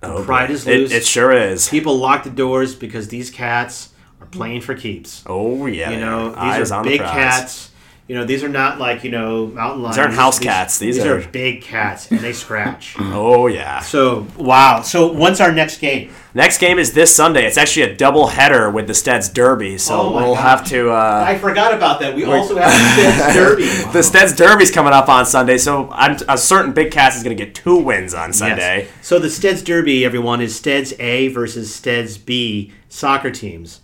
[0.02, 0.52] Oh, pride boy.
[0.54, 0.92] is loose.
[0.92, 3.90] it, sure is People lock the doors because these cats
[4.20, 5.22] are playing for keeps.
[5.26, 7.10] Oh yeah, You know, these eyes are on the big prize.
[7.12, 7.69] cats.
[8.10, 9.94] You know, these are not like you know mountain lions.
[9.94, 10.80] These aren't house cats.
[10.80, 12.96] These these are- are big cats, and they scratch.
[13.00, 13.78] Oh yeah.
[13.78, 14.82] so wow.
[14.82, 16.10] So when's our next game?
[16.34, 17.46] Next game is this Sunday.
[17.46, 20.42] It's actually a double header with the Steds Derby, so Oh we'll gosh.
[20.42, 20.90] have to.
[20.90, 22.16] Uh, I forgot about that.
[22.16, 23.92] We also have the Steds Derby.
[23.92, 27.36] the Steds Derby's coming up on Sunday, so I'm a certain Big Cats is going
[27.36, 28.86] to get two wins on Sunday.
[28.88, 29.06] Yes.
[29.06, 33.82] So the Steds Derby, everyone, is Steds A versus Steds B soccer teams,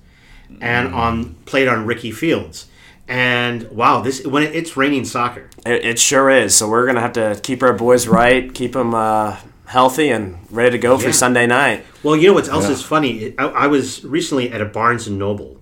[0.61, 2.67] and on played on Ricci Fields.
[3.09, 5.49] And wow, this when it, it's raining soccer.
[5.65, 6.57] It, it sure is.
[6.57, 9.37] So we're going to have to keep our boys right, keep them uh,
[9.67, 11.85] healthy and ready to go for Sunday night.
[12.03, 13.35] Well, you know what else is funny?
[13.39, 15.57] I, I was recently at a Barnes and Noble,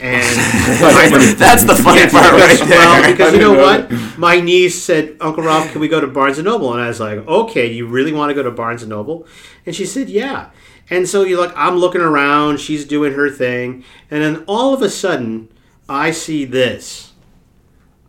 [0.00, 0.24] and
[1.38, 2.78] That's the funny part right there.
[2.78, 6.38] well, because you know what, my niece said, "Uncle Ralph, can we go to Barnes
[6.38, 8.90] and Noble?" And I was like, "Okay, you really want to go to Barnes and
[8.90, 9.26] Noble?"
[9.64, 10.50] And she said, "Yeah."
[10.90, 14.82] And so you're like, I'm looking around, she's doing her thing, and then all of
[14.82, 15.48] a sudden,
[15.88, 17.12] I see this.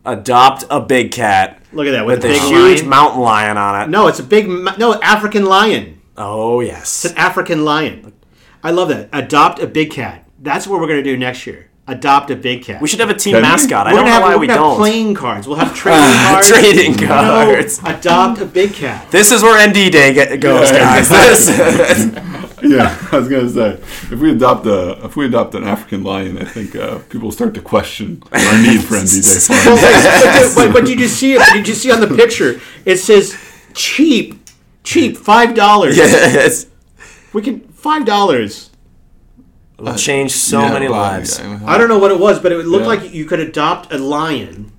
[0.04, 2.88] Adopt a big cat Look at that with, with a a big huge lion.
[2.88, 3.90] mountain lion on it.
[3.90, 6.00] No, it's a big no African lion.
[6.16, 7.04] Oh yes.
[7.04, 8.12] It's an African lion.
[8.62, 9.08] I love that.
[9.12, 10.24] Adopt a big cat.
[10.40, 11.70] That's what we're gonna do next year.
[11.88, 12.80] Adopt a big cat.
[12.80, 13.86] We should have a team Can mascot.
[13.86, 14.76] I We're don't gonna know have, why we're we gonna have don't.
[14.78, 15.46] playing cards.
[15.48, 16.48] We'll have trading cards.
[16.48, 17.80] Trading No, cards.
[17.84, 19.10] adopt a big cat.
[19.10, 22.06] This is where ND Day get, goes, Yeah, guys.
[22.60, 23.72] This- Yeah, I was gonna say
[24.12, 27.54] if we adopt a if we adopt an African lion, I think uh, people start
[27.54, 31.42] to question our need for ND Day Well, but, but, but did you see it?
[31.52, 32.60] Did you see on the picture?
[32.84, 33.36] It says
[33.74, 34.40] cheap,
[34.84, 35.96] cheap, five dollars.
[35.98, 36.66] yes.
[37.32, 38.70] We can five dollars.
[39.78, 41.38] It'll change so Yeah, many lives.
[41.38, 42.88] yeah, I don't know what it was, but it looked Yeah.
[42.88, 44.72] like you could adopt a lion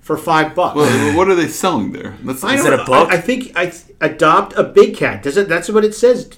[0.00, 0.74] for five bucks.
[0.74, 2.16] Well, what are they selling there?
[2.24, 3.08] That's, I Is it a book?
[3.10, 5.22] I, I think I adopt a big cat.
[5.22, 5.48] Does it?
[5.48, 6.30] That's what it says.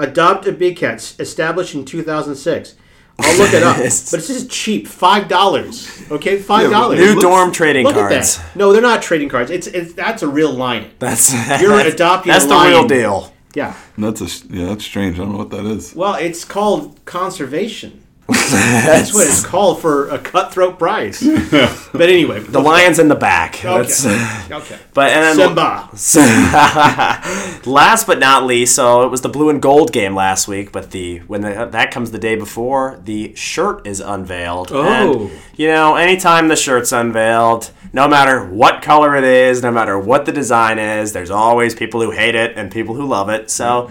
[0.00, 2.74] Adopt a big cat, established in 2006.
[3.22, 3.76] I'll look it up.
[3.76, 6.10] but it says cheap, five dollars.
[6.10, 6.98] Okay, five dollars.
[6.98, 8.38] New looks- dorm trading Look cards.
[8.38, 8.56] at that.
[8.56, 9.50] No, they're not trading cards.
[9.50, 10.90] It's, it's that's a real lion.
[10.98, 13.32] That's You're that's, adopting That's a the real deal.
[13.54, 13.76] Yeah.
[13.98, 15.16] that's a yeah, that's strange.
[15.16, 15.94] I don't know what that is.
[15.94, 17.99] Well, it's called conservation.
[18.50, 21.22] That's what it's called for a cutthroat price.
[21.92, 23.56] But anyway, The lion's in the back.
[23.62, 24.54] That's- Okay.
[24.54, 24.78] okay.
[24.94, 25.56] but and then
[25.96, 27.70] Simba.
[27.70, 30.90] last but not least, so it was the blue and gold game last week, but
[30.92, 34.70] the when the, that comes the day before, the shirt is unveiled.
[34.72, 34.84] Oh.
[34.86, 39.98] And, you know, anytime the shirt's unveiled, no matter what color it is, no matter
[39.98, 43.50] what the design is, there's always people who hate it and people who love it.
[43.50, 43.90] So,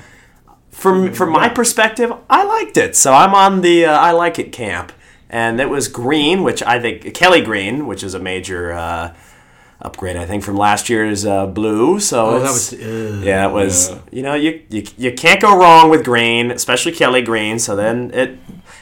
[0.79, 2.95] from from my perspective, I liked it.
[2.95, 4.91] So I'm on the uh, I like it camp,
[5.29, 8.73] and it was green, which I think Kelly green, which is a major.
[8.73, 9.13] Uh,
[9.81, 12.01] Upgrade, I think, from last year's uh, blue.
[12.01, 12.73] So Oh, that was.
[12.73, 13.89] Uh, yeah, it was.
[13.89, 13.99] Yeah.
[14.11, 17.59] You know, you, you you can't go wrong with green, especially Kelly green.
[17.59, 18.37] So then it,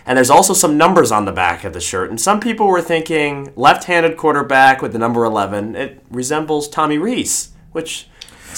[0.08, 2.10] and there's also some numbers on the back of the shirt.
[2.10, 5.76] And some people were thinking left-handed quarterback with the number eleven.
[5.76, 8.08] It resembles Tommy Rees, which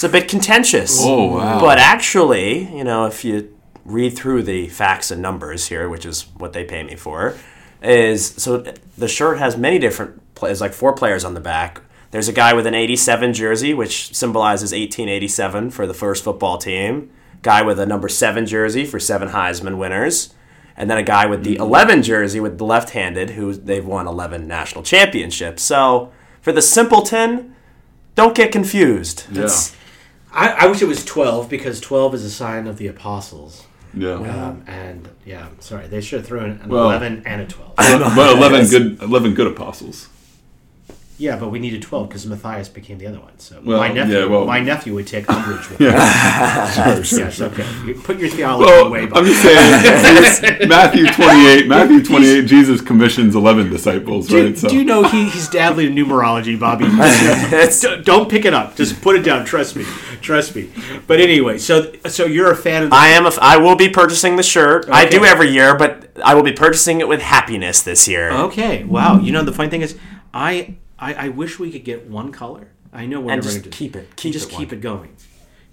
[0.00, 0.98] is a bit contentious.
[1.00, 1.60] Oh, wow.
[1.60, 6.22] But actually, you know, if you read through the facts and numbers here, which is
[6.36, 7.36] what they pay me for,
[7.82, 8.64] is so
[8.96, 11.82] the shirt has many different players, like four players on the back.
[12.10, 17.10] There's a guy with an 87 jersey, which symbolizes 1887 for the first football team.
[17.42, 20.34] Guy with a number seven jersey for seven Heisman winners.
[20.76, 21.62] And then a guy with the mm-hmm.
[21.62, 25.62] 11 jersey with the left handed, who they've won 11 national championships.
[25.62, 27.54] So for the simpleton,
[28.14, 29.26] don't get confused.
[29.30, 29.48] Yeah,
[30.32, 33.64] I, I wish it was 12 because 12 is a sign of the apostles.
[33.94, 34.12] yeah.
[34.14, 37.74] Um, and yeah, sorry, they should have thrown an Well- 11 and a 12.
[37.76, 40.08] but eleven good eleven good apostles.
[41.18, 43.38] Yeah, but we needed 12 because Matthias became the other one.
[43.38, 46.72] So Well, my nephew, yeah, well- my nephew would take umbrage with that.
[46.94, 47.48] Sure, sure, Yes, sure.
[47.48, 47.92] okay.
[47.92, 49.06] Put your theology Well, away.
[49.12, 54.56] I'm just saying, Matthew 28, Matthew 28, Jesus commissions 11 disciples, do, right?
[54.56, 56.86] So, do you know he, he's dabbling in numerology, Bobby?
[58.04, 58.76] Don't pick it up.
[58.76, 59.44] Just put it down.
[59.44, 59.84] Trust me.
[60.20, 60.70] Trust me.
[61.06, 63.24] But anyway, so so you're a fan of the I am.
[63.24, 64.86] A f- I will be purchasing the shirt.
[64.90, 68.30] I do every year, but I will be purchasing it with happiness this year.
[68.30, 68.84] Okay.
[68.84, 69.18] Wow.
[69.20, 69.96] You know the funny thing is,
[70.34, 72.68] I I, I wish we could get one color.
[72.92, 74.78] I know we're And never just gonna keep it- keep just it keep one.
[74.78, 75.16] it going.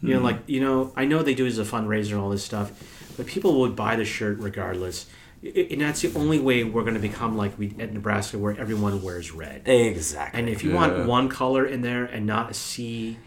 [0.01, 0.25] You know, hmm.
[0.25, 2.71] like you know, I know they do as a fundraiser and all this stuff,
[3.17, 5.07] but people would buy the shirt regardless.
[5.43, 9.01] And that's the only way we're going to become like we at Nebraska, where everyone
[9.03, 9.67] wears red.
[9.67, 10.39] Exactly.
[10.39, 10.75] And if you Yeah.
[10.75, 13.17] want one color in there and not a sea,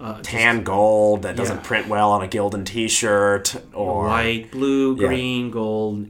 [0.00, 1.62] uh, tan gold that doesn't Yeah.
[1.62, 5.06] print well on a Gildan T-shirt or white, blue, Yeah.
[5.08, 6.08] green, gold,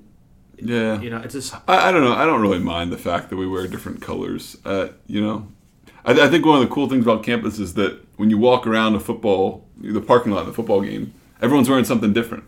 [0.58, 1.00] yeah.
[1.00, 2.12] you know, it's just I, I don't know.
[2.14, 4.56] I don't really mind the fact that we wear different colors.
[4.64, 5.46] Uh, you know,
[6.04, 8.66] I, I think one of the cool things about campus is that when you walk
[8.66, 12.44] around a football, the parking lot, of the football game, everyone's wearing something different.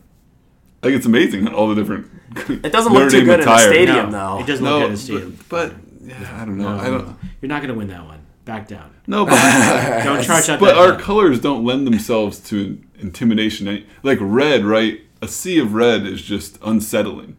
[0.82, 2.08] I think it's amazing all the different.
[2.48, 4.40] It doesn't look too good in the stadium, though.
[4.40, 5.38] It doesn't No, look good in the stadium.
[5.48, 6.76] but, but yeah, I don't know.
[6.76, 7.16] I don't.
[7.40, 8.18] You're not going to win that one.
[8.44, 8.94] Back down.
[9.06, 9.36] No, but
[10.04, 11.00] Don't charge out but our bill.
[11.00, 13.84] colors don't lend themselves to intimidation.
[14.02, 15.00] Like red, right?
[15.20, 17.36] A sea of red is just unsettling,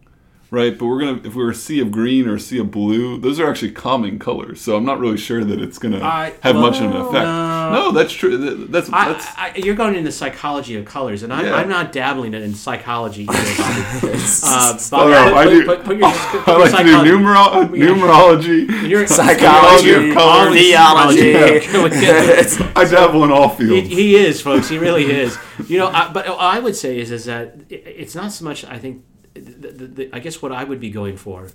[0.53, 0.77] right?
[0.77, 3.17] But we're gonna if we were a sea of green or a sea of blue,
[3.17, 4.61] those are actually calming colors.
[4.61, 7.25] So I'm not really sure that it's gonna I- have much of an effect.
[7.25, 7.71] no.
[7.73, 8.37] No, that's true.
[8.37, 11.55] That- That's I, I, you're going into psychology of colors, and I'm, Yeah.
[11.55, 14.13] I'm not dabbling in psychology either, Bobby.
[14.43, 15.65] uh, Oh, Bobby, no, put, I put- do.
[15.65, 18.89] put- put your, put I your like to do numero- numerology.
[18.89, 20.53] your- Psychology, of colors.
[20.53, 21.33] theology.
[22.75, 23.87] I dabble in all fields.
[23.89, 24.69] he is, folks.
[24.69, 25.37] He really is.
[25.67, 28.65] You know, I, but what I would say is is that it's not so much.
[28.65, 29.03] I think,
[29.33, 31.49] the, the, the, I guess what I would be going for,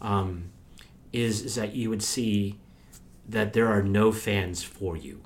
[0.00, 0.50] um,
[1.12, 2.56] is is that you would see
[3.28, 5.20] that there are no fans for you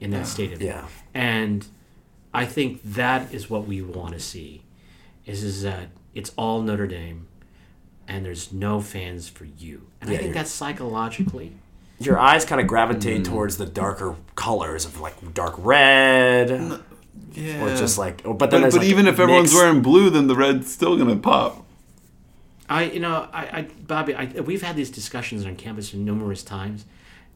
[0.00, 0.60] in that stadium.
[0.60, 0.86] yeah.
[1.14, 1.66] and
[2.34, 4.62] I think that is what we want to see.
[5.24, 7.26] Is is that it's all Notre Dame,
[8.06, 9.86] and there's no fans for you.
[10.00, 11.52] And I think you're- that's psychologically.
[11.98, 16.78] Your eyes kind of gravitate towards the darker colors of like dark red,
[17.32, 17.62] yeah.
[17.62, 18.22] or just like.
[18.22, 21.16] But then but, but like even if everyone's wearing blue, then the red's still gonna
[21.16, 21.64] pop.
[22.68, 26.84] I, you know, I, I Bobby, I, we've had these discussions on campus numerous times,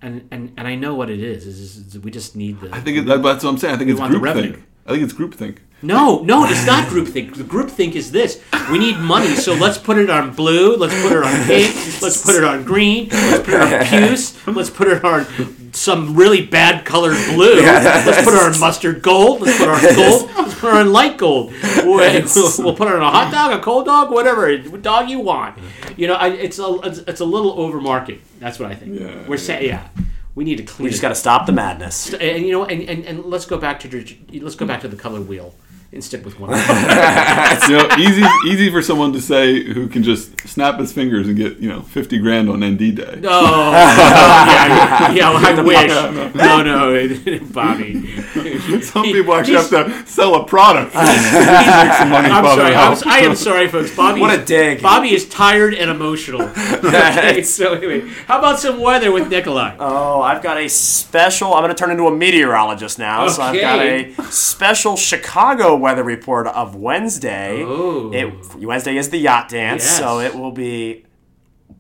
[0.03, 1.47] and, and, and I know what it is.
[1.47, 2.75] Is, is we just need the.
[2.75, 3.75] I think it, that's what I'm saying.
[3.75, 4.63] I think it's want the groupthink.
[4.87, 5.59] I think it's groupthink.
[5.83, 7.37] No, no, it's not groupthink.
[7.37, 11.13] The groupthink is this: we need money, so let's put it on blue, let's put
[11.13, 14.89] it on pink, let's put it on green, let's put it on puce, let's put
[14.89, 15.25] it on
[15.73, 19.95] some really bad colored blue, let's put it on mustard gold, let's put it on
[19.97, 21.53] gold, let's put it on light gold.
[21.79, 21.97] We'll,
[22.59, 25.59] we'll put it on a hot dog, a cold dog, whatever dog you want.
[25.97, 28.21] You know, I, it's a it's, it's a little overmarket.
[28.39, 29.01] That's what I think.
[29.01, 29.89] Yeah, We're saying, yeah,
[30.35, 30.85] we need to clean.
[30.85, 32.13] we just got to stop the madness.
[32.15, 34.89] and you know, and, and, and let's go back to the- let's go back to
[34.89, 35.55] the color wheel
[35.93, 36.51] and stick with one.
[37.69, 41.37] you know, easy easy for someone to say who can just snap his fingers and
[41.37, 43.19] get you know fifty grand on ND day.
[43.21, 43.31] No,
[43.73, 45.63] yeah, yeah, well, I
[46.31, 46.35] wish.
[46.35, 48.81] No, no, Bobby.
[48.83, 50.93] Some He- people actually have to sell a product.
[50.93, 52.75] to make some money I'm Father sorry.
[52.75, 53.03] I'm, Al.
[53.07, 53.95] I am sorry, folks.
[53.97, 54.21] Bobby.
[54.21, 54.83] What a dig.
[54.83, 56.43] Bobby is tired and emotional.
[56.43, 59.77] okay, so anyway, how about some weather with Nikolai?
[59.81, 61.53] Oh, I've got a special.
[61.55, 63.27] I'm going to turn into a meteorologist now.
[63.29, 64.15] So I've got Okay.
[64.19, 67.63] a special Chicago weather report of Wednesday.
[67.63, 69.99] It, Wednesday is the yacht dance, Yes.
[69.99, 71.07] so it will be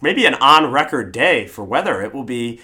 [0.03, 2.03] maybe an on record day for weather.
[2.03, 2.61] It will be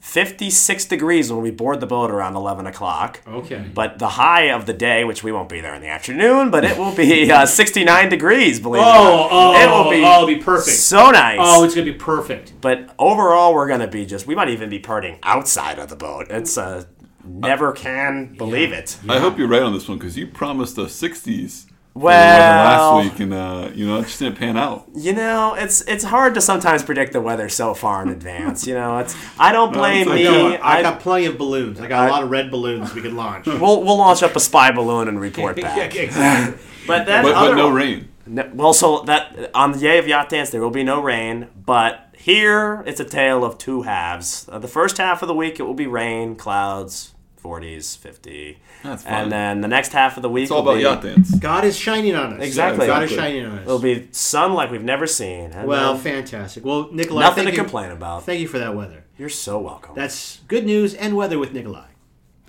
[0.00, 3.20] 56 degrees when we board the boat around 11 o'clock.
[3.26, 3.64] Okay.
[3.72, 6.62] But the high of the day, which we won't be there in the afternoon, but
[6.62, 10.26] it will be uh, 69 degrees, believe it Oh, oh, it will be, oh, it'll
[10.26, 10.76] be perfect.
[10.76, 11.38] so nice.
[11.40, 12.52] Oh, it's gonna be perfect.
[12.60, 14.26] But overall, we're gonna be just.
[14.26, 16.26] We might even be partying outside of the boat.
[16.28, 16.84] It's uh,
[17.26, 18.98] never can believe it.
[19.08, 21.66] I hope you're right on this one because you promised us sixties.
[21.96, 24.88] Well- last week, and uh, you know, it just didn't pan out.
[24.96, 28.66] You know, it's it's hard to sometimes predict the weather so far in advance.
[28.66, 29.14] You know, it's.
[29.38, 30.26] I don't blame it's me.
[30.28, 30.56] okay.
[30.58, 31.80] I I, got plenty of balloons.
[31.80, 33.46] I got a lot of red balloons we can launch.
[33.46, 35.94] we'll we'll launch up a spy balloon and report Yeah, back.
[35.94, 36.58] exactly.
[36.86, 38.08] But then, But, but no rain.
[38.26, 41.48] No, well, so that on the day of yacht dance, there will be no rain.
[41.64, 44.46] But here, it's a tale of two halves.
[44.52, 47.13] Uh, the first half of the week, it will be rain, clouds,
[47.44, 48.58] 40s, 50.
[48.82, 49.12] That's fine.
[49.12, 51.34] And then the next half of the week, It's all about be, yacht dance.
[51.34, 52.42] God is shining on us.
[52.42, 52.86] Exactly.
[52.86, 53.62] God is shining on us.
[53.62, 55.52] It'll be sun like we've never seen.
[55.52, 56.64] And well, fantastic.
[56.64, 58.24] Well, Nikolai, nothing to you, complain about.
[58.24, 59.04] Thank you for that weather.
[59.18, 59.94] You're so welcome.
[59.94, 61.88] That's good news and weather with Nikolai.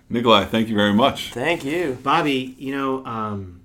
[0.09, 1.33] Nikolai, thank you very much.
[1.33, 1.97] Thank you.
[2.01, 3.61] Bobby, you know, um,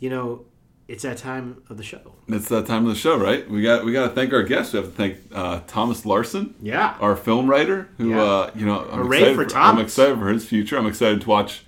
[0.00, 0.46] you know,
[0.92, 2.12] it's that time of the show.
[2.28, 3.48] It's that time of the show, right?
[3.48, 4.74] We got we got to thank our guests.
[4.74, 6.96] We have to thank uh, Thomas Larson, Yeah.
[7.00, 8.22] our film writer, who Yeah.
[8.22, 10.76] uh, you know I'm Hooray excited for I'm excited for his future.
[10.76, 11.64] I'm excited to watch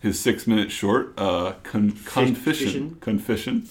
[0.00, 2.96] his six minute short, uh, Con- Confission.
[3.00, 3.68] Confission.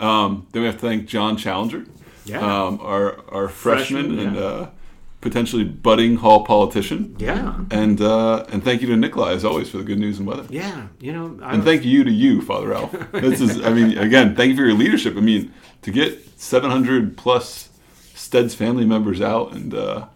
[0.00, 1.84] Um, then we have to thank John Challenger,
[2.24, 2.40] Yeah.
[2.40, 4.42] um, our our freshman, Freshman, and yeah.
[4.42, 4.68] uh,
[5.20, 7.14] potentially budding hall politician.
[7.18, 7.60] Yeah.
[7.70, 10.46] And uh, and thank you to Nikolai as always for the good news and weather.
[10.48, 10.88] Yeah.
[11.00, 12.94] You know, I And thank you to you, Father Alf.
[13.12, 15.16] This is, I mean, again, thank you for your leadership.
[15.16, 15.52] I mean,
[15.82, 17.68] to get 700 plus
[18.14, 20.06] Steds family members out and uh,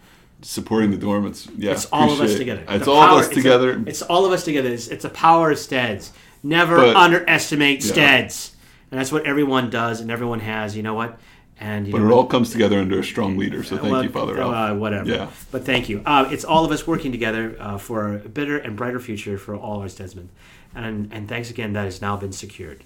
[0.43, 2.39] supporting the dorm, it's yeah, it's all of us it.
[2.39, 2.65] together.
[2.69, 3.83] It's all power- of us it's a- together.
[3.87, 4.69] It's, all of us together.
[4.71, 6.13] It's, it's a power of Steds.
[6.43, 7.93] Never But- underestimate Yeah.
[7.93, 8.51] Steds.
[8.91, 10.77] And that's what everyone does and everyone has.
[10.77, 11.19] You know what?
[11.61, 13.63] And you but know it all comes together under a strong leader.
[13.63, 14.79] So thank Well, you, Father uh, Alf.
[14.79, 15.09] whatever.
[15.09, 15.31] Yeah.
[15.51, 16.03] But thank you.
[16.05, 19.55] Uh, it's all of us working together uh, for a better and brighter future for
[19.55, 20.29] all our Stedsmen.
[20.75, 21.73] And, and thanks again.
[21.73, 22.83] That has now been secured.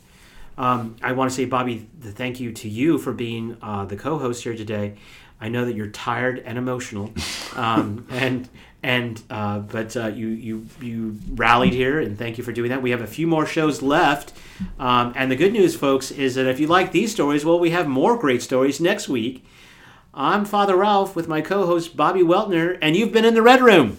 [0.59, 3.97] Um, I want to say, Bobby, the thank you to you for being uh, the
[3.97, 4.97] co-host here today.
[5.41, 7.13] I know that you're tired and emotional,
[7.55, 8.49] um, and
[8.83, 12.83] and uh, but uh, you you you rallied here, and thank you for doing that.
[12.83, 14.33] We have a few more shows left,
[14.79, 17.71] um, and the good news, folks, is that if you like these stories, well, we
[17.71, 19.45] have more great stories next week.
[20.15, 23.99] I'm Father Ralph with my co-host Bobby Weltner, and you've been in the Red Room.